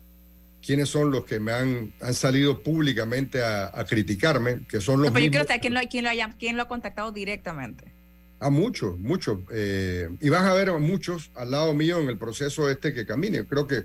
quiénes 0.65 0.89
son 0.89 1.11
los 1.11 1.25
que 1.25 1.39
me 1.39 1.51
han, 1.51 1.93
han 2.01 2.13
salido 2.13 2.61
públicamente 2.61 3.41
a, 3.41 3.71
a, 3.73 3.85
criticarme, 3.85 4.61
que 4.67 4.81
son 4.81 5.01
los... 5.01 5.09
No, 5.09 5.13
pero 5.13 5.25
yo 5.25 5.31
quiero 5.31 5.47
saber 5.47 5.61
quién 5.61 5.73
lo, 5.73 5.79
quién, 5.89 6.03
lo 6.03 6.09
haya, 6.09 6.35
quién 6.37 6.57
lo 6.57 6.63
ha 6.63 6.67
contactado 6.67 7.11
directamente. 7.11 7.91
A 8.39 8.49
muchos, 8.49 8.97
muchos. 8.99 9.39
Eh, 9.51 10.09
y 10.21 10.29
vas 10.29 10.43
a 10.43 10.53
ver 10.53 10.69
a 10.69 10.77
muchos 10.77 11.31
al 11.35 11.51
lado 11.51 11.73
mío 11.73 11.99
en 11.99 12.07
el 12.07 12.17
proceso 12.17 12.69
este 12.69 12.93
que 12.93 13.05
camine. 13.05 13.45
Creo 13.45 13.67
que 13.67 13.83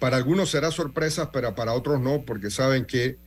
para 0.00 0.16
algunos 0.16 0.50
será 0.50 0.70
sorpresa, 0.70 1.30
pero 1.30 1.54
para 1.54 1.74
otros 1.74 2.00
no, 2.00 2.24
porque 2.24 2.50
saben 2.50 2.86
que 2.86 3.18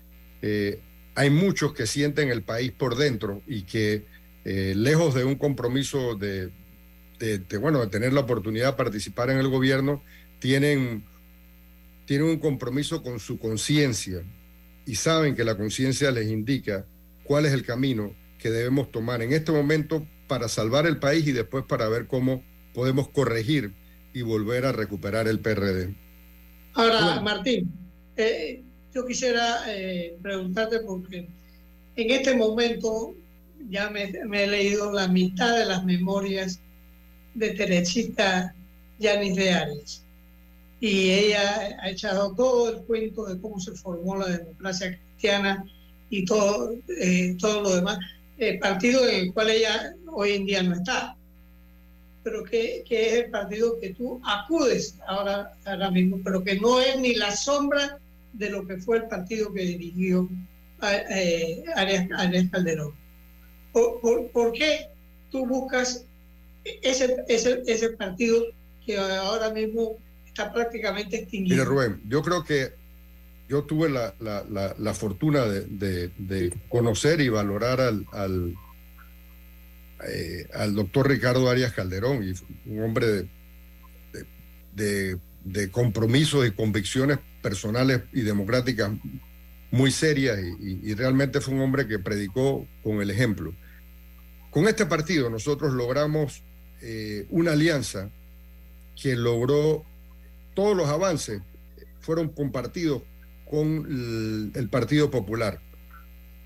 eh, 0.41 0.81
hay 1.15 1.29
muchos 1.29 1.73
que 1.73 1.85
sienten 1.85 2.29
el 2.29 2.41
país 2.41 2.71
por 2.71 2.97
dentro 2.97 3.41
y 3.47 3.61
que 3.61 4.05
eh, 4.43 4.73
lejos 4.75 5.13
de 5.13 5.23
un 5.23 5.35
compromiso 5.35 6.15
de, 6.15 6.51
de, 7.19 7.57
bueno, 7.57 7.79
de 7.79 7.87
tener 7.87 8.11
la 8.11 8.21
oportunidad 8.21 8.71
de 8.71 8.77
participar 8.77 9.29
en 9.29 9.37
el 9.37 9.47
gobierno, 9.47 10.03
tienen, 10.39 11.05
tienen 12.05 12.27
un 12.27 12.39
compromiso 12.39 13.03
con 13.03 13.19
su 13.19 13.39
conciencia 13.39 14.23
y 14.85 14.95
saben 14.95 15.35
que 15.35 15.43
la 15.43 15.55
conciencia 15.55 16.11
les 16.11 16.27
indica 16.27 16.85
cuál 17.23 17.45
es 17.45 17.53
el 17.53 17.63
camino 17.63 18.15
que 18.39 18.49
debemos 18.49 18.91
tomar 18.91 19.21
en 19.21 19.31
este 19.31 19.51
momento 19.51 20.05
para 20.27 20.49
salvar 20.49 20.87
el 20.87 20.97
país 20.97 21.25
y 21.27 21.31
después 21.31 21.63
para 21.65 21.87
ver 21.87 22.07
cómo 22.07 22.43
podemos 22.73 23.07
corregir 23.09 23.73
y 24.11 24.23
volver 24.23 24.65
a 24.65 24.71
recuperar 24.71 25.27
el 25.27 25.39
PRD. 25.39 26.02
Ahora, 26.73 27.05
bueno. 27.05 27.21
Martín, 27.21 27.71
eh, 28.17 28.61
yo 28.93 29.05
quisiera 29.05 29.63
eh, 29.67 30.17
preguntarte 30.21 30.79
porque 30.79 31.27
en 31.95 32.11
este 32.11 32.35
momento 32.35 33.13
ya 33.69 33.89
me, 33.89 34.11
me, 34.25 34.43
he 34.43 34.47
leído 34.47 34.91
la 34.91 35.07
mitad 35.07 35.57
de 35.57 35.65
las 35.65 35.83
memorias 35.85 36.59
de 37.33 37.51
Teresita 37.51 38.55
Yanis 38.99 39.35
de 39.35 39.51
Arias. 39.51 40.03
Y 40.79 41.11
ella 41.11 41.77
ha 41.81 41.89
echado 41.89 42.33
todo 42.35 42.69
el 42.69 42.81
cuento 42.85 43.25
de 43.25 43.39
cómo 43.39 43.59
se 43.59 43.71
formó 43.71 44.17
la 44.17 44.27
democracia 44.27 44.97
cristiana 44.97 45.63
y 46.09 46.25
todo, 46.25 46.73
eh, 46.99 47.35
todo 47.39 47.61
lo 47.61 47.75
demás. 47.75 47.99
El 48.37 48.59
partido 48.59 49.07
en 49.07 49.27
el 49.27 49.33
cual 49.33 49.49
ella 49.49 49.95
hoy 50.11 50.33
en 50.33 50.45
día 50.45 50.63
no 50.63 50.75
está, 50.75 51.15
pero 52.23 52.43
que, 52.43 52.83
que, 52.87 53.07
es 53.07 53.13
el 53.25 53.31
partido 53.31 53.79
que 53.79 53.93
tú 53.93 54.21
acudes 54.25 54.97
ahora, 55.07 55.53
ahora 55.65 55.91
mismo, 55.91 56.19
pero 56.23 56.43
que 56.43 56.59
no 56.59 56.79
es 56.79 56.97
ni 56.99 57.15
la 57.15 57.35
sombra 57.35 57.99
de 58.33 58.49
lo 58.49 58.65
que 58.65 58.77
fue 58.77 58.97
el 58.97 59.07
partido 59.07 59.53
que 59.53 59.61
dirigió 59.61 60.29
eh, 60.81 61.63
Arias, 61.75 62.07
Arias 62.17 62.49
Calderón. 62.51 62.93
¿Por, 63.71 63.99
por, 64.01 64.31
por 64.31 64.51
qué 64.53 64.89
tú 65.31 65.45
buscas 65.45 66.05
ese, 66.63 67.23
ese, 67.27 67.63
ese 67.65 67.89
partido 67.89 68.43
que 68.85 68.97
ahora 68.97 69.51
mismo 69.51 69.97
está 70.25 70.51
prácticamente 70.51 71.17
extinguido? 71.17 71.55
Mira, 71.55 71.65
Rubén, 71.65 72.01
yo 72.07 72.21
creo 72.21 72.43
que 72.43 72.73
yo 73.47 73.63
tuve 73.63 73.89
la, 73.89 74.13
la, 74.19 74.75
la, 74.77 74.93
fortuna 74.93 75.45
de, 75.45 76.09
de, 76.17 76.53
conocer 76.69 77.21
y 77.21 77.29
valorar 77.29 77.81
al, 77.81 78.05
al, 78.11 78.55
eh, 80.07 80.47
al 80.53 80.75
doctor 80.75 81.09
Ricardo 81.09 81.49
Arias 81.49 81.73
Calderón, 81.73 82.23
un 82.65 82.83
hombre 82.83 83.27
de, 84.73 85.17
de, 85.43 85.71
compromisos 85.71 86.47
y 86.47 86.51
convicciones 86.51 87.19
personales 87.41 88.01
y 88.11 88.21
democráticas 88.21 88.91
muy 89.71 89.91
serias 89.91 90.39
y, 90.59 90.93
realmente 90.93 91.41
fue 91.41 91.53
un 91.53 91.61
hombre 91.61 91.87
que 91.87 91.99
predicó 91.99 92.67
con 92.83 93.01
el 93.01 93.09
ejemplo. 93.09 93.53
Con 94.51 94.67
este 94.67 94.85
partido 94.85 95.29
nosotros 95.29 95.73
logramos 95.73 96.43
eh, 96.81 97.25
una 97.29 97.53
alianza 97.53 98.09
que 99.01 99.15
logró 99.15 99.83
todos 100.53 100.77
los 100.77 100.87
avances 100.89 101.41
fueron 102.01 102.29
compartidos 102.29 103.01
con 103.49 104.51
el 104.53 104.69
Partido 104.69 105.09
Popular. 105.09 105.59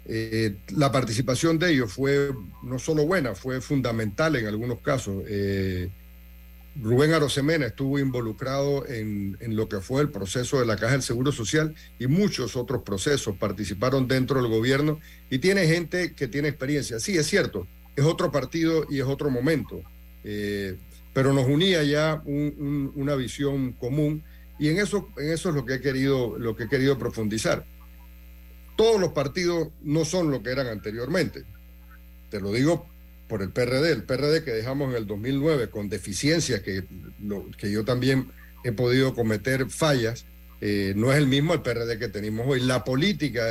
Eh, 0.09 0.55
la 0.75 0.91
participación 0.91 1.59
de 1.59 1.73
ellos 1.73 1.91
fue 1.91 2.31
no 2.63 2.79
solo 2.79 3.05
buena, 3.05 3.35
fue 3.35 3.59
fundamental 3.59 4.35
en 4.37 4.47
algunos 4.47 4.79
casos. 4.79 5.23
Eh, 5.27 5.89
Rubén 6.81 7.13
Arosemena 7.13 7.65
estuvo 7.65 7.99
involucrado 7.99 8.87
en, 8.87 9.37
lo 9.41 9.67
que 9.67 9.81
fue 9.81 10.01
el 10.01 10.09
proceso 10.09 10.59
de 10.59 10.65
la 10.65 10.77
Caja 10.77 10.93
del 10.93 11.01
Seguro 11.01 11.31
Social 11.31 11.75
y 11.99 12.07
muchos 12.07 12.55
otros 12.55 12.83
procesos 12.83 13.35
participaron 13.35 14.07
dentro 14.07 14.41
del 14.41 14.49
gobierno 14.49 14.99
y 15.29 15.39
tiene 15.39 15.67
gente 15.67 16.13
que 16.13 16.27
tiene 16.27 16.49
experiencia. 16.49 16.99
Sí, 16.99 17.17
es 17.17 17.27
cierto, 17.27 17.67
es 17.95 18.05
otro 18.05 18.31
partido 18.31 18.85
y 18.89 18.99
es 18.99 19.05
otro 19.05 19.29
momento, 19.29 19.81
eh, 20.23 20.77
pero 21.13 21.33
nos 21.33 21.47
unía 21.47 21.83
ya 21.83 22.21
un, 22.25 22.53
un, 22.59 22.91
una 22.95 23.15
visión 23.15 23.73
común 23.73 24.23
y 24.59 24.69
en 24.69 24.77
eso, 24.77 25.09
es 25.17 25.43
lo 25.45 25.65
que 25.65 25.75
he 25.75 25.81
querido 25.81 26.97
profundizar. 26.97 27.65
Todos 28.77 29.01
los 29.01 29.11
partidos 29.11 29.69
no 29.83 30.05
son 30.05 30.31
lo 30.31 30.41
que 30.41 30.51
eran 30.51 30.67
anteriormente. 30.67 31.43
Te 32.29 32.39
lo 32.39 32.53
digo 32.53 32.87
por 33.27 33.41
el 33.41 33.49
PRD, 33.49 33.91
el 33.91 34.03
PRD 34.03 34.43
que 34.43 34.51
dejamos 34.51 34.91
en 34.91 34.97
el 34.97 35.07
2009 35.07 35.69
con 35.69 35.89
deficiencias 35.89 36.61
que, 36.61 36.85
que 37.57 37.71
yo 37.71 37.83
también 37.83 38.31
he 38.63 38.71
podido 38.71 39.13
cometer 39.13 39.69
fallas, 39.69 40.25
eh, 40.61 40.93
no 40.95 41.11
es 41.11 41.17
el 41.17 41.27
mismo 41.27 41.53
el 41.53 41.61
PRD 41.61 41.99
que 41.99 42.07
tenemos 42.07 42.47
hoy. 42.47 42.61
La 42.61 42.83
política 42.83 43.47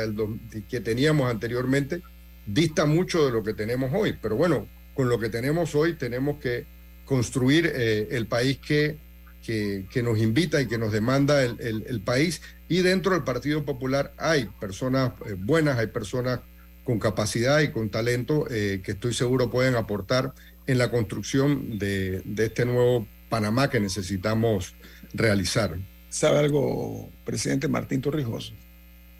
que 0.69 0.81
teníamos 0.81 1.29
anteriormente 1.29 2.01
dista 2.45 2.85
mucho 2.85 3.25
de 3.25 3.31
lo 3.31 3.43
que 3.43 3.53
tenemos 3.53 3.91
hoy, 3.93 4.17
pero 4.21 4.35
bueno, 4.35 4.67
con 4.93 5.09
lo 5.09 5.19
que 5.19 5.29
tenemos 5.29 5.75
hoy 5.75 5.93
tenemos 5.93 6.37
que 6.39 6.65
construir 7.05 7.71
eh, 7.73 8.07
el 8.11 8.27
país 8.27 8.57
que, 8.57 8.97
que, 9.45 10.03
nos 10.03 10.19
invita 10.19 10.61
y 10.61 10.67
que 10.67 10.77
nos 10.77 10.91
demanda 10.91 11.43
el, 11.43 11.85
el, 11.87 12.01
país. 12.01 12.41
Y 12.69 12.81
dentro 12.81 13.13
del 13.13 13.23
Partido 13.23 13.63
Popular 13.63 14.13
hay 14.17 14.45
personas 14.59 15.13
eh, 15.25 15.35
buenas, 15.37 15.77
hay 15.77 15.87
personas 15.87 16.41
con 16.83 16.99
capacidad 16.99 17.59
y 17.61 17.71
con 17.71 17.89
talento 17.89 18.47
eh, 18.49 18.81
que 18.83 18.91
estoy 18.93 19.13
seguro 19.13 19.49
pueden 19.49 19.75
aportar 19.75 20.33
en 20.67 20.77
la 20.77 20.91
construcción 20.91 21.77
de, 21.79 22.21
de 22.25 22.45
este 22.45 22.65
nuevo 22.65 23.07
Panamá 23.29 23.69
que 23.69 23.79
necesitamos 23.79 24.73
realizar. 25.13 25.77
¿Sabe 26.09 26.39
algo, 26.39 27.09
presidente 27.25 27.67
Martín 27.67 28.01
Torrijos? 28.01 28.53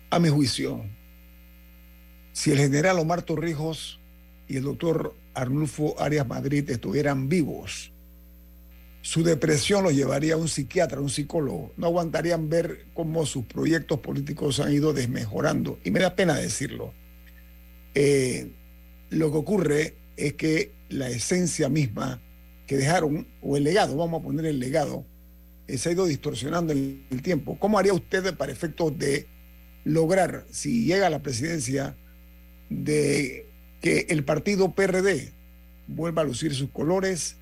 A 0.10 0.20
mi 0.20 0.30
juicio, 0.30 0.86
si 2.32 2.52
el 2.52 2.58
general 2.58 3.00
Omar 3.00 3.24
Torrijos 3.24 4.00
y 4.48 4.58
el 4.58 4.64
doctor 4.64 5.14
Arnulfo 5.34 6.00
Arias 6.00 6.28
Madrid 6.28 6.70
estuvieran 6.70 7.28
vivos, 7.28 7.91
su 9.08 9.24
depresión 9.24 9.86
los 9.86 9.95
llevaría 9.95 10.34
a 10.34 10.38
un 10.38 10.49
psiquiatra, 10.49 10.97
a 10.97 11.01
un 11.01 11.10
psicólogo. 11.10 11.72
No 11.78 11.88
aguantarían 11.88 12.49
ver 12.49 12.88
cómo 12.93 13.26
sus 13.26 13.45
proyectos 13.45 14.01
políticos 14.01 14.60
han 14.60 14.74
ido 14.74 14.91
desmejorando. 14.91 15.80
Y 15.86 15.91
me 15.91 16.01
da 16.01 16.14
pena 16.14 16.36
decirlo. 16.36 16.93
Eh, 17.95 18.51
lo 19.10 19.32
que 19.32 19.38
ocurre 19.38 19.93
es 20.18 20.34
que 20.34 20.74
la 20.89 21.08
esencia 21.08 21.70
misma 21.70 22.22
que 22.66 22.76
dejaron, 22.76 23.30
o 23.41 23.55
el 23.55 23.64
legado, 23.64 23.95
vamos 23.95 24.20
a 24.20 24.24
poner 24.26 24.45
el 24.45 24.60
legado, 24.60 25.05
eh, 25.70 25.78
se 25.78 25.88
ha 25.88 25.91
ido 25.93 26.05
distorsionando 26.05 26.74
en 26.74 27.05
el 27.10 27.22
tiempo. 27.22 27.58
¿Cómo 27.60 27.80
haría 27.80 27.93
usted 27.93 28.36
para 28.36 28.51
efectos 28.51 28.99
de 28.99 29.26
lograr, 29.86 30.45
si 30.51 30.84
llega 30.84 31.08
a 31.08 31.10
la 31.10 31.24
presidencia, 31.24 31.95
de 32.70 33.47
que 33.80 34.08
el 34.10 34.26
partido 34.26 34.76
PRD 34.76 35.32
vuelva 35.88 36.24
a 36.24 36.26
lucir 36.26 36.53
sus 36.53 36.72
colores, 36.72 37.38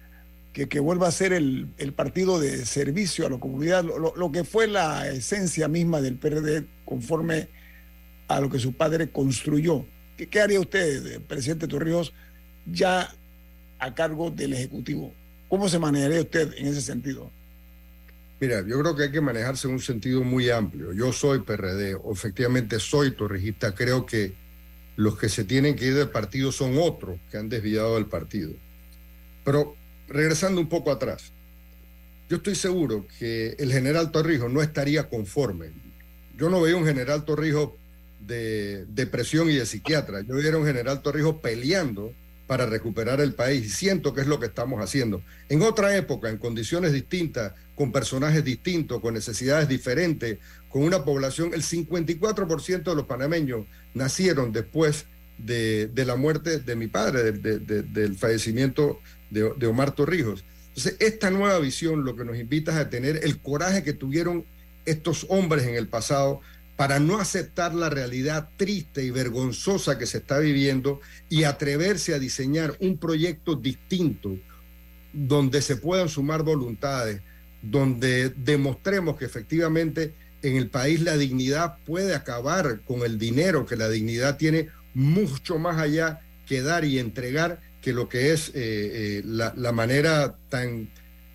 que, 0.64 0.80
vuelva 0.80 1.10
a 1.10 1.12
ser 1.12 1.34
el, 1.34 1.68
partido 1.96 2.40
de 2.40 2.66
servicio 2.66 3.28
a 3.28 3.30
la 3.30 3.38
comunidad, 3.40 3.84
lo, 3.84 4.32
que 4.32 4.46
fue 4.46 4.68
la 4.68 5.10
esencia 5.10 5.68
misma 5.68 6.00
del 6.00 6.16
PRD 6.16 6.66
conforme 6.86 7.50
a 8.30 8.40
lo 8.40 8.50
que 8.50 8.60
su 8.60 8.72
padre 8.72 9.10
construyó. 9.10 9.86
¿Qué, 10.16 10.28
qué 10.28 10.40
haría 10.40 10.62
usted, 10.62 11.20
presidente 11.24 11.68
Torrijos, 11.68 12.14
ya 12.66 13.14
a 13.80 13.94
cargo 13.94 14.32
del 14.32 14.54
Ejecutivo? 14.54 15.14
¿Cómo 15.50 15.68
se 15.68 15.78
manejaría 15.78 16.22
usted 16.22 16.54
en 16.58 16.68
ese 16.68 16.82
sentido? 16.82 17.30
Mira, 18.40 18.66
yo 18.66 18.80
creo 18.80 18.96
que 18.96 19.04
hay 19.04 19.12
que 19.12 19.22
manejarse 19.22 19.68
en 19.68 19.74
un 19.74 19.82
sentido 19.82 20.24
muy 20.24 20.50
amplio. 20.50 20.94
Yo 20.94 21.12
soy 21.12 21.40
PRD, 21.40 21.98
efectivamente 22.10 22.80
soy 22.80 23.12
torrijista, 23.12 23.76
creo 23.76 24.06
que 24.06 24.34
los 24.96 25.18
que 25.18 25.28
se 25.28 25.44
tienen 25.44 25.76
que 25.76 25.88
ir 25.88 25.96
del 25.96 26.10
partido 26.10 26.54
son 26.54 26.78
otros 26.78 27.20
que 27.30 27.38
han 27.38 27.50
desviado 27.50 27.96
del 27.96 28.06
partido. 28.06 28.54
Pero 29.44 29.76
regresando 30.08 30.62
un 30.62 30.70
poco 30.70 30.92
atrás, 30.92 31.32
yo 32.30 32.38
estoy 32.38 32.56
seguro 32.56 33.06
que 33.20 33.56
el 33.60 33.72
general 33.72 34.12
Torrijos 34.12 34.52
no 34.52 34.62
estaría 34.62 35.10
conforme. 35.10 35.72
Yo 36.38 36.50
no 36.50 36.62
veía 36.62 36.76
un 36.76 36.86
general 36.86 37.24
Torrijos 37.24 37.72
de 38.20 38.86
depresión 38.88 39.50
y 39.50 39.54
de 39.54 39.66
psiquiatra. 39.66 40.22
Yo 40.22 40.36
veía 40.36 40.58
un 40.58 40.66
general 40.66 41.02
Torrijos 41.02 41.36
peleando 41.42 42.14
para 42.48 42.66
recuperar 42.66 43.22
el 43.22 43.34
país. 43.34 43.66
Y 43.66 43.70
siento 43.70 44.14
que 44.14 44.22
es 44.22 44.28
lo 44.28 44.40
que 44.40 44.48
estamos 44.48 44.82
haciendo. 44.82 45.22
En 45.50 45.62
otra 45.62 45.96
época, 45.96 46.30
en 46.30 46.38
condiciones 46.38 46.94
distintas, 46.94 47.54
con 47.76 47.92
personajes 47.92 48.44
distintos, 48.44 49.02
con 49.02 49.14
necesidades 49.14 49.68
diferentes, 49.68 50.40
con 50.70 50.84
una 50.84 51.04
población, 51.04 51.54
el 51.54 51.62
54% 51.62 52.84
de 52.84 52.96
los 52.96 53.06
panameños 53.06 53.66
nacieron 53.94 54.52
después 54.52 55.06
de, 55.38 55.92
la 55.96 56.16
muerte 56.16 56.60
de 56.60 56.76
mi 56.76 56.88
padre, 56.88 57.32
de, 57.32 57.60
del 57.60 58.16
fallecimiento 58.16 59.00
de, 59.30 59.68
Omar 59.68 59.94
Torrijos. 59.94 60.44
Entonces, 60.70 60.98
esta 61.00 61.30
nueva 61.32 61.60
visión 61.60 62.04
lo 62.04 62.16
que 62.16 62.26
nos 62.26 62.38
invita 62.38 62.72
es 62.72 62.78
a 62.78 62.90
tener 62.90 63.22
el 63.24 63.40
coraje 63.40 63.84
que 63.84 63.94
tuvieron 63.94 64.46
estos 64.86 65.26
hombres 65.30 65.66
en 65.66 65.76
el 65.76 65.88
pasado 65.88 66.42
para 66.76 67.00
no 67.00 67.20
aceptar 67.20 67.74
la 67.74 67.90
realidad 67.90 68.50
triste 68.58 69.04
y 69.04 69.10
vergonzosa 69.10 69.98
que 69.98 70.06
se 70.06 70.18
está 70.18 70.40
viviendo 70.40 71.00
y 71.30 71.44
atreverse 71.44 72.14
a 72.14 72.20
diseñar 72.20 72.76
un 72.80 72.98
proyecto 72.98 73.56
distinto 73.56 74.38
donde 75.14 75.62
se 75.62 75.78
puedan 75.78 76.10
sumar 76.10 76.44
voluntades, 76.44 77.22
donde 77.62 78.30
demostremos 78.30 79.16
que 79.16 79.26
efectivamente 79.26 80.14
en 80.42 80.58
el 80.58 80.70
país 80.70 81.02
la 81.02 81.18
dignidad 81.18 81.78
puede 81.86 82.14
acabar 82.14 82.82
con 82.82 83.04
el 83.04 83.18
dinero, 83.18 83.66
que 83.66 83.78
la 83.78 83.90
dignidad 83.90 84.38
tiene 84.38 84.70
mucho 84.94 85.58
más 85.58 85.78
allá 85.78 86.22
que 86.46 86.62
dar 86.62 86.86
y 86.86 87.00
entregar 87.00 87.60
que 87.86 87.94
lo 87.94 88.10
que 88.10 88.34
es 88.34 88.50
eh, 88.50 88.52
eh, 88.56 89.22
la, 89.26 89.54
la 89.56 89.72
manera 89.72 90.36
tan 90.50 90.90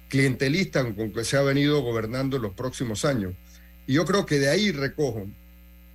clientelista 0.09 0.83
con 0.83 1.13
que 1.13 1.23
se 1.23 1.37
ha 1.37 1.43
venido 1.43 1.81
gobernando 1.81 2.39
en 2.39 2.43
los 2.43 2.55
próximos 2.55 3.05
años. 3.05 3.35
Y 3.87 3.93
yo 3.93 4.05
creo 4.05 4.27
que 4.27 4.41
de 4.41 4.49
ahí 4.49 4.73
recojo 4.73 5.29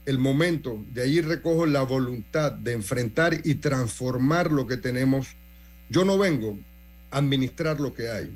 el 0.06 0.18
momento, 0.18 0.82
de 0.94 1.02
ahí 1.02 1.20
recojo 1.20 1.66
la 1.66 1.82
voluntad 1.82 2.54
de 2.54 2.72
enfrentar 2.72 3.42
y 3.44 3.56
transformar 3.56 4.50
lo 4.50 4.66
que 4.66 4.78
tenemos. 4.78 5.28
Yo 5.90 6.06
no 6.06 6.18
vengo 6.18 6.58
a 7.12 7.18
administrar 7.18 7.82
lo 7.82 7.94
que 7.94 8.08
hay, 8.08 8.34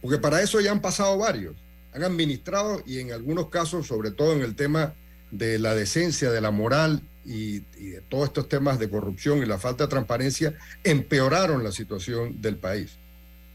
porque 0.00 0.16
para 0.16 0.40
eso 0.40 0.58
ya 0.58 0.72
han 0.72 0.80
pasado 0.80 1.18
varios. 1.18 1.54
Han 1.92 2.02
administrado 2.02 2.82
y 2.86 3.00
en 3.00 3.12
algunos 3.12 3.50
casos, 3.50 3.88
sobre 3.88 4.10
todo 4.10 4.32
en 4.32 4.40
el 4.40 4.56
tema 4.56 4.94
de 5.30 5.58
la 5.58 5.74
decencia, 5.74 6.30
de 6.30 6.40
la 6.40 6.50
moral 6.50 7.02
y, 7.24 7.60
todos 8.08 8.24
estos 8.24 8.48
temas 8.48 8.78
de 8.78 8.90
corrupción 8.90 9.42
y 9.42 9.46
la 9.46 9.58
falta 9.58 9.84
de 9.84 9.90
transparencia, 9.90 10.54
empeoraron 10.84 11.62
la 11.62 11.72
situación 11.72 12.40
del 12.40 12.56
país. 12.56 12.98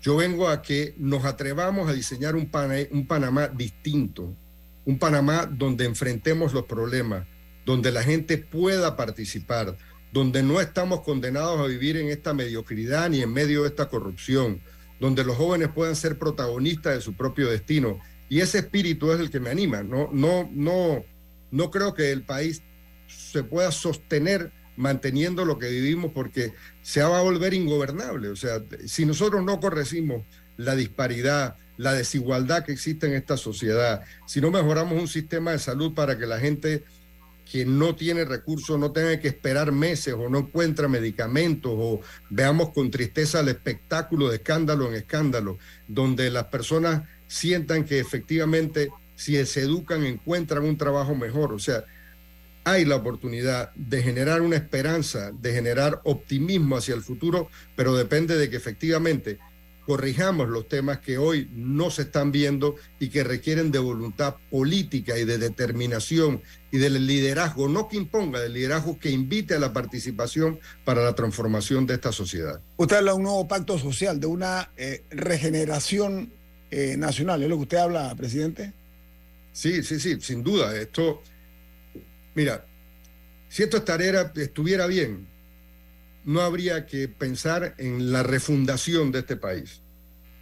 Yo 0.02 0.16
vengo 0.16 0.48
a 0.48 0.62
que 0.62 0.94
nos 0.98 1.26
atrevamos 1.26 1.90
a 1.90 1.94
diseñar 1.94 2.36
un, 2.36 2.50
Pan 2.50 2.72
un 2.92 3.08
Panamá 3.08 3.48
distinto, 3.48 4.34
un 4.86 5.00
Panamá 5.00 5.46
donde 5.46 5.86
enfrentemos 5.86 6.54
los 6.54 6.66
problemas, 6.66 7.26
donde 7.66 7.92
la 7.92 8.04
gente 8.04 8.38
pueda 8.38 8.96
participar, 8.96 9.78
donde 10.14 10.44
no 10.44 10.62
estamos 10.62 11.02
condenados 11.02 11.60
a 11.60 11.66
vivir 11.66 11.98
en 11.98 12.10
esta 12.10 12.34
mediocridad 12.34 13.10
ni 13.10 13.22
en 13.22 13.34
medio 13.34 13.64
de 13.64 13.70
esta 13.70 13.90
corrupción, 13.90 14.62
donde 15.00 15.24
los 15.24 15.36
jóvenes 15.36 15.70
puedan 15.70 15.96
ser 15.96 16.18
protagonistas 16.18 16.96
de 16.96 17.02
su 17.02 17.14
propio 17.14 17.50
destino. 17.50 18.00
Y 18.30 18.40
ese 18.40 18.60
espíritu 18.60 19.12
es 19.12 19.20
el 19.20 19.30
que 19.30 19.40
me 19.40 19.50
anima. 19.50 19.84
No, 19.84 20.10
no, 20.12 20.50
no, 20.52 21.04
no 21.52 21.72
creo 21.72 21.94
que 21.94 22.12
el 22.12 22.24
país 22.24 22.62
se 23.32 23.44
pueda 23.44 23.72
sostener 23.72 24.52
manteniendo 24.76 25.44
lo 25.44 25.58
que 25.58 25.70
vivimos 25.70 26.12
porque 26.14 26.54
se 26.82 27.02
va 27.02 27.20
a 27.20 27.24
volver 27.24 27.54
ingobernable. 27.54 28.30
O 28.30 28.36
sea, 28.36 28.64
si 28.86 29.06
nosotros 29.06 29.44
no 29.44 29.60
corregimos 29.60 30.24
la 30.56 30.76
disparidad, 30.76 31.56
la 31.78 31.94
desigualdad 31.94 32.64
que 32.64 32.72
existe 32.72 33.08
en 33.08 33.14
esta 33.14 33.38
sociedad, 33.38 34.04
si 34.26 34.40
no 34.40 34.52
mejoramos 34.52 35.00
un 35.00 35.08
sistema 35.08 35.52
de 35.52 35.60
salud 35.60 35.94
para 35.94 36.18
que 36.18 36.26
la 36.26 36.40
gente 36.40 36.84
que 37.52 37.66
no 37.66 37.96
tiene 37.96 38.26
recursos 38.26 38.78
no 38.78 38.92
tenga 38.92 39.20
que 39.20 39.30
esperar 39.30 39.72
meses 39.72 40.14
o 40.14 40.30
no 40.30 40.40
encuentra 40.40 40.88
medicamentos 40.88 41.72
o 41.76 42.02
veamos 42.30 42.70
con 42.70 42.92
tristeza 42.92 43.40
el 43.40 43.48
espectáculo 43.48 44.30
de 44.30 44.38
escándalo 44.38 44.88
en 44.88 44.96
escándalo, 44.96 45.58
donde 45.88 46.30
las 46.30 46.46
personas 46.46 47.04
sientan 47.28 47.86
que 47.86 48.00
efectivamente 48.00 48.90
si 49.16 49.44
se 49.46 49.62
educan 49.62 50.06
encuentran 50.06 50.64
un 50.64 50.78
trabajo 50.78 51.16
mejor. 51.16 51.54
O 51.54 51.60
sea, 51.60 51.86
hay 52.68 52.84
la 52.84 52.98
oportunidad 52.98 53.72
de 53.76 54.04
generar 54.04 54.42
una 54.42 54.58
esperanza, 54.58 55.32
de 55.32 55.54
generar 55.54 56.02
optimismo 56.04 56.76
hacia 56.76 56.96
el 56.96 57.02
futuro, 57.02 57.50
pero 57.78 57.96
depende 57.96 58.38
de 58.38 58.50
que 58.50 58.58
efectivamente 58.58 59.40
corrijamos 59.86 60.50
los 60.50 60.68
temas 60.68 60.98
que 61.00 61.18
hoy 61.18 61.50
no 61.54 61.90
se 61.90 62.02
están 62.02 62.34
viendo 62.34 62.76
y 63.00 63.08
que 63.08 63.24
requieren 63.24 63.72
de 63.72 63.80
voluntad 63.80 64.36
política 64.52 65.18
y 65.18 65.24
de 65.24 65.38
determinación 65.38 66.42
y 66.70 66.78
del 66.78 67.08
liderazgo, 67.08 67.70
no 67.70 67.88
que 67.88 67.96
imponga, 67.96 68.42
del 68.42 68.52
liderazgo 68.52 69.00
que 69.00 69.12
invite 69.12 69.54
a 69.54 69.60
la 69.60 69.72
participación 69.72 70.60
para 70.84 71.02
la 71.06 71.16
transformación 71.16 71.88
de 71.88 71.94
esta 71.94 72.12
sociedad. 72.12 72.60
Usted 72.76 72.98
habla 72.98 73.12
de 73.12 73.18
un 73.18 73.24
nuevo 73.24 73.48
pacto 73.48 73.80
social, 73.80 74.20
de 74.20 74.28
una 74.28 74.72
eh, 74.76 75.06
regeneración 75.10 76.34
eh, 76.70 76.98
nacional, 76.98 77.42
¿es 77.42 77.48
lo 77.48 77.56
que 77.56 77.64
usted 77.64 77.78
habla, 77.78 78.14
presidente? 78.14 78.74
Sí, 79.54 79.82
sí, 79.84 80.02
sí, 80.02 80.20
sin 80.20 80.44
duda. 80.44 80.78
Esto, 80.78 81.24
mira, 82.38 82.68
si 83.50 83.64
esto 83.64 83.84
estuviera 84.36 84.86
bien, 84.86 85.28
no 86.24 86.42
habría 86.42 86.86
que 86.86 87.08
pensar 87.08 87.74
en 87.80 88.12
la 88.12 88.22
refundación 88.22 89.12
de 89.12 89.20
este 89.20 89.38
país. 89.38 89.82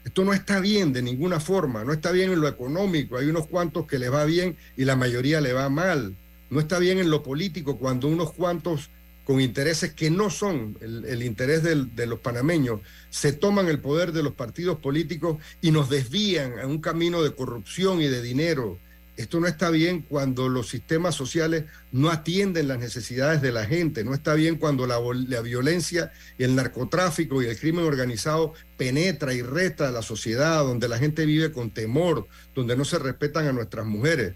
Esto 0.03 0.25
no 0.25 0.33
está 0.33 0.59
bien 0.59 0.91
de 0.91 1.01
ninguna 1.01 1.39
forma, 1.39 1.85
no 1.85 1.93
está 1.93 2.11
bien 2.11 2.33
en 2.33 2.41
lo 2.41 2.49
económico, 2.49 3.17
hay 3.17 3.27
unos 3.27 3.47
cuantos 3.47 3.87
que 3.87 3.97
les 3.97 4.11
va 4.11 4.25
bien 4.25 4.57
y 4.75 4.83
la 4.83 4.97
mayoría 4.97 5.39
le 5.39 5.53
va 5.53 5.69
mal. 5.69 6.17
No 6.49 6.59
está 6.59 6.79
bien 6.79 6.97
en 6.97 7.09
lo 7.09 7.23
político 7.23 7.77
cuando 7.77 8.09
unos 8.09 8.33
cuantos 8.33 8.89
con 9.23 9.39
intereses 9.39 9.93
que 9.93 10.09
no 10.09 10.29
son 10.29 10.77
el, 10.81 11.23
interés 11.23 11.63
de 11.63 12.05
los 12.05 12.19
panameños, 12.19 12.81
se 13.09 13.31
toman 13.31 13.69
el 13.69 13.79
poder 13.79 14.11
de 14.11 14.21
los 14.21 14.33
partidos 14.33 14.79
políticos 14.79 15.37
y 15.61 15.71
nos 15.71 15.89
desvían 15.89 16.59
a 16.59 16.67
un 16.67 16.79
camino 16.79 17.23
de 17.23 17.33
corrupción 17.33 18.01
y 18.01 18.07
de 18.07 18.21
dinero 18.21 18.79
esto 19.17 19.39
no 19.39 19.47
está 19.47 19.69
bien 19.69 20.01
cuando 20.01 20.49
los 20.49 20.67
sistemas 20.67 21.15
sociales 21.15 21.65
no 21.91 22.09
atienden 22.09 22.67
las 22.67 22.79
necesidades 22.79 23.41
de 23.41 23.53
la 23.53 23.65
gente, 23.65 24.03
no 24.03 24.13
está 24.13 24.33
bien 24.33 24.57
cuando 24.57 24.85
la, 24.87 24.99
violencia 25.41 26.11
y 26.37 26.43
el 26.43 26.55
narcotráfico 26.55 27.41
y 27.41 27.45
el 27.45 27.57
crimen 27.57 27.85
organizado 27.85 28.53
penetra 28.77 29.33
y 29.33 29.41
resta 29.41 29.87
a 29.87 29.91
la 29.91 30.01
sociedad, 30.01 30.63
donde 30.63 30.89
la 30.89 30.97
gente 30.97 31.25
vive 31.25 31.53
con 31.53 31.69
temor, 31.71 32.27
donde 32.53 32.75
no 32.75 32.83
se 32.83 32.99
respetan 32.99 33.47
a 33.47 33.53
nuestras 33.53 33.85
mujeres. 33.85 34.33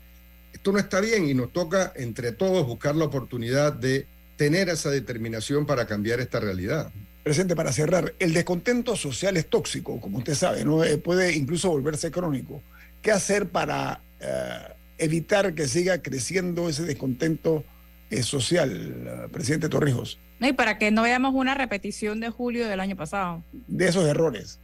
Esto 0.53 0.71
no 0.71 0.79
está 0.79 1.01
bien 1.01 1.27
y 1.27 1.33
nos 1.33 1.51
toca 1.51 1.91
entre 1.95 2.31
todos 2.31 2.65
buscar 2.65 2.95
la 2.95 3.05
oportunidad 3.05 3.73
de 3.73 4.07
tener 4.37 4.69
esa 4.69 4.89
determinación 4.89 5.65
para 5.65 5.85
cambiar 5.85 6.21
esta 6.21 6.39
realidad. 6.39 6.91
Presidente, 7.23 7.55
para 7.55 7.73
cerrar, 7.73 8.13
el 8.17 8.33
descontento 8.33 8.95
social 8.95 9.35
es 9.35 9.47
tóxico, 9.47 9.99
como 9.99 10.19
usted 10.19 10.35
sabe, 10.35 10.63
¿no? 10.63 10.85
Eh, 10.85 10.97
puede 10.97 11.35
incluso 11.35 11.69
volverse 11.69 12.09
crónico. 12.11 12.63
¿Qué 13.01 13.11
hacer 13.11 13.49
para 13.49 14.01
eh, 14.19 14.73
evitar 14.97 15.53
que 15.53 15.67
siga 15.67 16.01
creciendo 16.01 16.69
ese 16.69 16.83
descontento 16.83 17.63
eh, 18.09 18.23
social, 18.23 18.71
eh, 18.71 19.27
presidente 19.31 19.69
Torrijos. 19.69 20.19
y 20.39 20.53
para 20.53 20.77
que 20.77 20.91
no 20.91 21.03
veamos 21.03 21.33
una 21.33 21.55
repetición 21.55 22.19
de 22.19 22.29
julio 22.29 22.67
del 22.67 22.79
año 22.79 22.95
pasado. 22.95 23.43
De 23.67 23.87
esos 23.87 24.05
errores. 24.05 24.59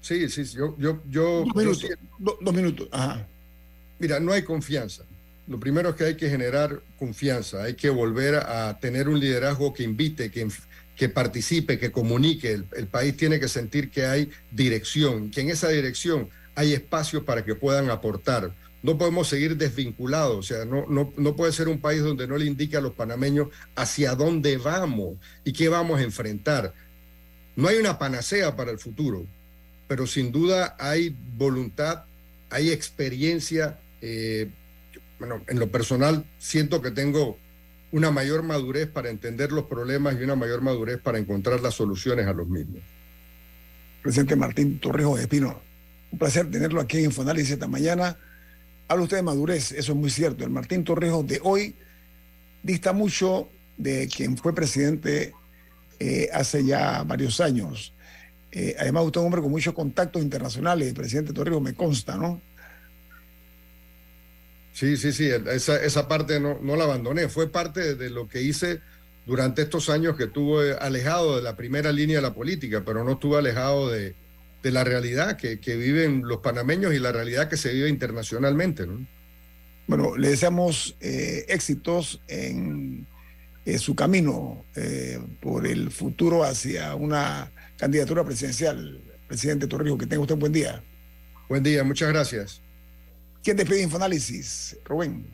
Sí, 0.00 0.28
sí, 0.28 0.44
yo... 0.44 0.76
yo, 0.78 1.02
yo 1.08 1.44
dos 1.44 1.54
minutos. 1.54 1.90
dos 2.18 2.54
minutos. 2.54 2.88
Ajá. 2.92 3.26
Mira, 3.98 4.18
no 4.20 4.32
hay 4.32 4.42
confianza. 4.42 5.04
Lo 5.46 5.58
primero 5.58 5.90
es 5.90 5.96
que 5.96 6.04
hay 6.04 6.14
que 6.16 6.30
generar 6.30 6.80
confianza, 6.98 7.64
hay 7.64 7.74
que 7.74 7.90
volver 7.90 8.36
a 8.36 8.78
tener 8.80 9.08
un 9.08 9.18
liderazgo 9.18 9.74
que 9.74 9.82
invite, 9.82 10.30
que, 10.30 10.48
que 10.94 11.08
participe, 11.08 11.78
que 11.78 11.90
comunique. 11.90 12.52
El, 12.52 12.66
el 12.76 12.86
país 12.86 13.16
tiene 13.16 13.40
que 13.40 13.48
sentir 13.48 13.90
que 13.90 14.06
hay 14.06 14.30
dirección, 14.52 15.30
que 15.30 15.40
en 15.40 15.50
esa 15.50 15.68
dirección 15.68 16.28
hay 16.54 16.72
espacios 16.72 17.24
para 17.24 17.44
que 17.44 17.54
puedan 17.54 17.90
aportar 17.90 18.52
no 18.82 18.96
podemos 18.96 19.28
seguir 19.28 19.56
desvinculados, 19.56 20.36
o 20.38 20.42
sea, 20.42 20.64
no, 20.64 20.86
no, 20.88 21.36
puede 21.36 21.52
ser 21.52 21.68
un 21.68 21.80
país 21.80 22.02
donde 22.02 22.26
no 22.26 22.38
le 22.38 22.46
indique 22.46 22.76
a 22.76 22.80
los 22.80 22.94
panameños 22.94 23.48
hacia 23.76 24.14
dónde 24.14 24.56
vamos 24.56 25.18
y 25.44 25.52
qué 25.52 25.68
vamos 25.68 26.00
a 26.00 26.02
enfrentar. 26.02 26.72
No 27.56 27.68
hay 27.68 27.76
una 27.76 27.98
panacea 27.98 28.56
para 28.56 28.70
el 28.70 28.78
futuro, 28.78 29.26
pero 29.86 30.06
sin 30.06 30.32
duda 30.32 30.76
hay 30.78 31.14
voluntad, 31.36 32.04
hay 32.48 32.70
experiencia. 32.70 33.78
Eh, 34.00 34.48
bueno, 35.18 35.42
en 35.46 35.58
lo 35.58 35.70
personal 35.70 36.24
siento 36.38 36.80
que 36.80 36.90
tengo 36.90 37.36
una 37.92 38.10
mayor 38.10 38.42
madurez 38.42 38.88
para 38.88 39.10
entender 39.10 39.52
los 39.52 39.66
problemas 39.66 40.16
y 40.18 40.22
una 40.22 40.36
mayor 40.36 40.62
madurez 40.62 40.98
para 40.98 41.18
encontrar 41.18 41.60
las 41.60 41.74
soluciones 41.74 42.26
a 42.26 42.32
los 42.32 42.48
mismos. 42.48 42.80
Presidente 44.02 44.36
Martín 44.36 44.78
Torrijos 44.78 45.20
Espino, 45.20 45.60
un 46.10 46.18
placer 46.18 46.50
tenerlo 46.50 46.80
aquí 46.80 46.98
en 46.98 47.06
Infoanálisis 47.06 47.52
esta 47.52 47.66
mañana. 47.66 48.16
Habla 48.90 49.04
usted 49.04 49.18
de 49.18 49.22
madurez, 49.22 49.70
eso 49.70 49.92
es 49.92 49.98
muy 49.98 50.10
cierto. 50.10 50.42
El 50.42 50.50
Martín 50.50 50.82
Torrijos 50.82 51.24
de 51.24 51.38
hoy 51.44 51.76
dista 52.60 52.92
mucho 52.92 53.48
de 53.76 54.08
quien 54.08 54.36
fue 54.36 54.52
presidente 54.52 55.32
eh, 56.00 56.28
hace 56.32 56.64
ya 56.64 57.04
varios 57.04 57.40
años. 57.40 57.94
Eh, 58.50 58.74
además, 58.80 59.04
usted 59.04 59.20
es 59.20 59.22
un 59.22 59.26
hombre 59.26 59.42
con 59.42 59.52
muchos 59.52 59.74
contactos 59.74 60.20
internacionales, 60.20 60.88
el 60.88 60.94
presidente 60.94 61.32
Torrijos 61.32 61.62
me 61.62 61.72
consta, 61.74 62.16
¿no? 62.16 62.42
Sí, 64.72 64.96
sí, 64.96 65.12
sí, 65.12 65.30
esa, 65.46 65.80
esa 65.80 66.08
parte 66.08 66.40
no, 66.40 66.58
no, 66.60 66.74
la 66.74 66.82
abandoné, 66.82 67.28
fue 67.28 67.46
parte 67.48 67.94
de 67.94 68.10
lo 68.10 68.26
que 68.26 68.42
hice 68.42 68.80
durante 69.24 69.62
estos 69.62 69.88
años 69.88 70.16
que 70.16 70.24
estuve 70.24 70.72
alejado 70.72 71.36
de 71.36 71.42
la 71.42 71.54
primera 71.54 71.92
línea 71.92 72.16
de 72.16 72.22
la 72.22 72.34
política, 72.34 72.82
pero 72.84 73.04
no 73.04 73.12
estuve 73.12 73.38
alejado 73.38 73.88
de, 73.88 74.16
de 74.62 74.70
la 74.70 74.84
realidad 74.84 75.36
que, 75.36 75.56
viven 75.76 76.22
los 76.24 76.38
panameños 76.38 76.94
y 76.94 76.98
la 76.98 77.12
realidad 77.12 77.48
que 77.48 77.56
se 77.56 77.72
vive 77.72 77.88
internacionalmente. 77.88 78.86
Bueno, 79.86 80.16
le 80.16 80.28
deseamos 80.28 80.96
eh, 81.00 81.46
éxitos 81.48 82.20
en 82.28 83.06
su 83.78 83.94
camino 83.94 84.64
eh, 84.74 85.18
por 85.40 85.66
el 85.66 85.90
futuro 85.90 86.44
hacia 86.44 86.94
una 86.94 87.52
candidatura 87.76 88.24
presidencial. 88.24 89.00
Presidente 89.28 89.66
Torrijos, 89.66 89.98
que 89.98 90.06
tenga 90.06 90.22
usted 90.22 90.34
un 90.34 90.40
buen 90.40 90.52
día. 90.52 90.82
Buen 91.48 91.62
día, 91.62 91.84
muchas 91.84 92.08
gracias. 92.08 92.60
¿Quién 93.42 93.56
despide 93.56 93.82
Infoanálisis? 93.82 94.76
Rubén. 94.84 95.26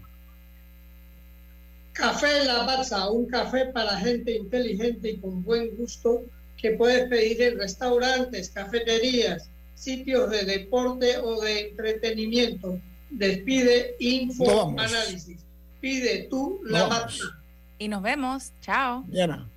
Café 1.93 2.45
La 2.45 2.65
Baza, 2.65 3.11
un 3.11 3.27
café 3.27 3.67
para 3.73 3.97
gente 3.99 4.37
inteligente 4.37 5.11
y 5.13 5.21
con 5.21 5.43
buen 5.43 5.75
gusto 5.77 6.25
que 6.67 6.77
puedes 6.77 7.09
pedir 7.09 7.41
en 7.43 7.59
restaurantes, 7.59 8.51
cafeterías, 8.51 9.49
sitios 9.75 10.31
de 10.31 10.45
deporte 10.45 11.19
o 11.19 11.41
de 11.41 11.69
entretenimiento. 11.69 12.81
Despide 13.11 13.95
Info 14.01 14.71
Análisis. 14.79 15.39
Pide 15.81 16.27
tú 16.29 16.61
la 16.65 17.09
Y 17.79 17.89
nos 17.89 18.03
vemos. 18.03 18.53
Chao. 18.61 19.05
Diana. 19.07 19.49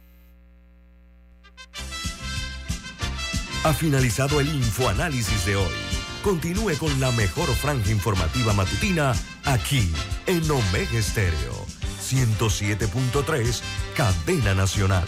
Ha 3.64 3.74
finalizado 3.74 4.40
el 4.40 4.48
Infoanálisis 4.48 5.46
de 5.46 5.56
hoy. 5.56 5.74
Continúe 6.24 6.78
con 6.78 6.98
la 7.00 7.12
mejor 7.12 7.48
franja 7.56 7.92
informativa 7.92 8.54
matutina 8.54 9.14
aquí 9.46 9.90
en 10.28 10.50
Omega 10.50 10.98
Estéreo 10.98 11.66
107.3, 12.10 13.62
Cadena 13.96 14.54
Nacional. 14.54 15.06